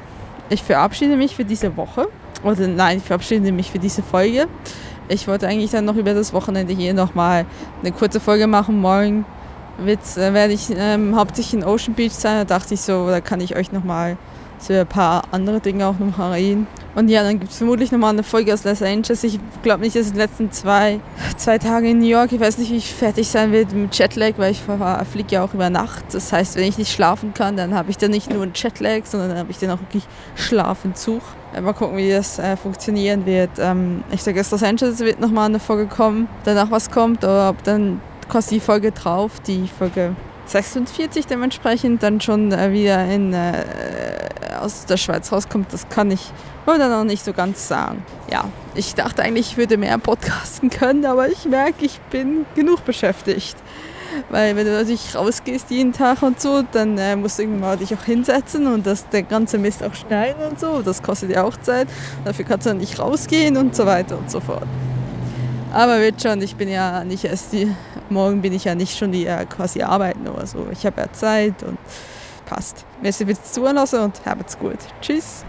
ich 0.50 0.62
verabschiede 0.62 1.16
mich 1.16 1.37
für 1.37 1.44
diese 1.44 1.76
Woche. 1.76 2.08
Oder 2.42 2.68
nein, 2.68 2.98
ich 2.98 3.04
verabschiede 3.04 3.52
mich 3.52 3.70
für 3.70 3.78
diese 3.78 4.02
Folge. 4.02 4.46
Ich 5.08 5.26
wollte 5.26 5.48
eigentlich 5.48 5.70
dann 5.70 5.84
noch 5.84 5.96
über 5.96 6.14
das 6.14 6.32
Wochenende 6.32 6.72
hier 6.74 6.94
nochmal 6.94 7.46
eine 7.80 7.92
kurze 7.92 8.20
Folge 8.20 8.46
machen. 8.46 8.80
Morgen 8.80 9.24
wird, 9.78 10.00
äh, 10.16 10.34
werde 10.34 10.52
ich 10.52 10.68
ähm, 10.70 11.16
hauptsächlich 11.16 11.62
in 11.62 11.66
Ocean 11.66 11.94
Beach 11.94 12.12
sein. 12.12 12.37
Da 12.38 12.44
dachte 12.44 12.74
ich 12.74 12.80
so, 12.80 13.08
da 13.08 13.20
kann 13.20 13.40
ich 13.40 13.56
euch 13.56 13.72
nochmal 13.72 14.16
so 14.58 14.74
ein 14.74 14.87
paar 14.87 15.22
andere 15.30 15.61
Dinge 15.61 15.87
auch 15.87 15.98
noch 15.98 16.18
reden. 16.32 16.66
Und 16.98 17.08
ja, 17.11 17.22
dann 17.22 17.38
gibt 17.38 17.52
es 17.52 17.58
vermutlich 17.58 17.92
nochmal 17.92 18.12
eine 18.12 18.24
Folge 18.24 18.52
aus 18.52 18.64
Los 18.64 18.82
Angeles. 18.82 19.22
Ich 19.22 19.38
glaube 19.62 19.82
nicht, 19.82 19.94
dass 19.94 20.08
in 20.08 20.14
den 20.14 20.18
letzten 20.18 20.50
zwei, 20.50 20.98
zwei 21.37 21.56
Tage 21.56 21.90
in 21.90 21.98
New 21.98 22.08
York, 22.08 22.32
ich 22.32 22.40
weiß 22.40 22.58
nicht, 22.58 22.72
wie 22.72 22.76
ich 22.78 22.92
fertig 22.92 23.28
sein 23.28 23.52
werde 23.52 23.76
mit 23.76 23.96
Jetlag, 23.96 24.32
weil 24.37 24.50
ich 24.50 24.61
fliege 25.12 25.28
ja 25.37 25.44
auch 25.44 25.54
über 25.54 25.70
Nacht. 25.70 26.06
Das 26.11 26.32
heißt, 26.32 26.56
wenn 26.56 26.64
ich 26.64 26.76
nicht 26.76 26.90
schlafen 26.90 27.34
kann, 27.34 27.56
dann 27.56 27.72
habe 27.72 27.92
ich 27.92 27.98
dann 27.98 28.11
nicht 28.11 28.28
nur 28.32 28.42
einen 28.42 28.52
Jetlag, 28.52 29.02
sondern 29.04 29.28
dann 29.28 29.38
habe 29.38 29.52
ich 29.52 29.58
dann 29.58 29.70
auch 29.70 29.80
wirklich 29.80 30.02
Schlafentzug. 30.34 31.22
Mal 31.62 31.72
gucken, 31.72 31.96
wie 31.98 32.11
das 32.11 32.40
äh, 32.40 32.56
funktionieren 32.56 33.24
wird. 33.26 33.50
Ähm, 33.61 34.02
ich 34.11 34.24
sage, 34.24 34.40
aus 34.40 34.50
Los 34.50 34.64
Angeles 34.64 34.98
wird 34.98 35.20
nochmal 35.20 35.46
eine 35.46 35.61
Folge 35.61 35.87
kommen, 35.87 36.26
danach 36.42 36.73
was 36.73 36.90
kommt, 36.90 37.23
oder 37.23 37.50
ob 37.50 37.62
dann 37.62 38.00
kostet 38.29 38.54
die 38.54 38.60
Folge 38.60 38.90
drauf, 38.90 39.38
die 39.46 39.68
Folge 39.68 40.16
46 40.49 41.27
dementsprechend 41.27 42.03
dann 42.03 42.21
schon 42.21 42.53
äh, 42.53 42.73
wieder 42.73 43.05
in, 43.07 43.33
äh, 43.33 43.65
aus 44.61 44.87
der 44.87 44.96
Schweiz 44.96 45.31
rauskommt, 45.31 45.73
das 45.73 45.88
kann 45.88 46.11
ich 46.11 46.33
oder 46.67 46.88
noch 46.88 47.05
nicht 47.05 47.25
so 47.25 47.33
ganz 47.33 47.69
sagen. 47.69 48.03
Ja, 48.31 48.44
ich 48.75 48.94
dachte 48.94 49.23
eigentlich, 49.23 49.53
ich 49.53 49.57
würde 49.57 49.77
mehr 49.77 49.99
podcasten 49.99 50.71
können, 50.71 51.07
aber 51.07 51.29
ich 51.29 51.44
merke, 51.46 51.85
ich 51.85 51.99
bin 52.11 52.46
genug 52.55 52.85
beschäftigt. 52.85 53.57
Weil 54.31 54.57
wenn 54.57 54.67
du 54.67 54.73
natürlich 54.73 55.15
rausgehst 55.15 55.71
jeden 55.71 55.92
Tag 55.92 56.23
und 56.23 56.40
so, 56.40 56.63
dann 56.73 56.96
äh, 56.99 57.15
musst 57.15 57.38
du 57.38 57.42
irgendwann 57.42 57.61
mal 57.61 57.77
dich 57.77 57.94
auch 57.94 58.05
hinsetzen 58.05 58.67
und 58.67 58.87
das, 58.87 59.09
der 59.09 59.23
ganze 59.23 59.59
Mist 59.59 59.83
auch 59.83 59.94
schneiden 59.94 60.42
und 60.51 60.59
so. 60.59 60.83
Das 60.83 61.03
kostet 61.03 61.31
ja 61.31 61.44
auch 61.44 61.57
Zeit. 61.59 61.88
Dafür 62.25 62.44
kannst 62.44 62.67
du 62.67 62.71
dann 62.71 62.79
nicht 62.79 62.99
rausgehen 62.99 63.57
und 63.57 63.77
so 63.77 63.87
weiter 63.87 64.19
und 64.19 64.31
so 64.31 64.40
fort. 64.40 64.67
Aber 65.79 66.00
wird 66.00 66.20
schon, 66.20 66.42
ich 66.42 66.56
bin 66.56 66.68
ja 66.68 67.04
nicht 67.04 67.22
erst 67.22 67.52
die, 67.52 67.72
morgen 68.08 68.42
bin 68.42 68.52
ich 68.52 68.64
ja 68.64 68.74
nicht 68.74 68.98
schon 68.98 69.12
die 69.12 69.26
äh, 69.26 69.44
quasi 69.44 69.81
arbeiten 69.81 70.26
oder 70.26 70.44
so. 70.44 70.66
Ich 70.72 70.85
habe 70.85 71.00
ja 71.00 71.12
Zeit 71.12 71.62
und 71.62 71.79
passt. 72.46 72.85
Merci 73.00 73.24
fürs 73.24 73.52
Zuhören 73.52 73.79
und 73.79 74.26
habt's 74.26 74.58
gut. 74.58 74.79
Tschüss. 75.00 75.44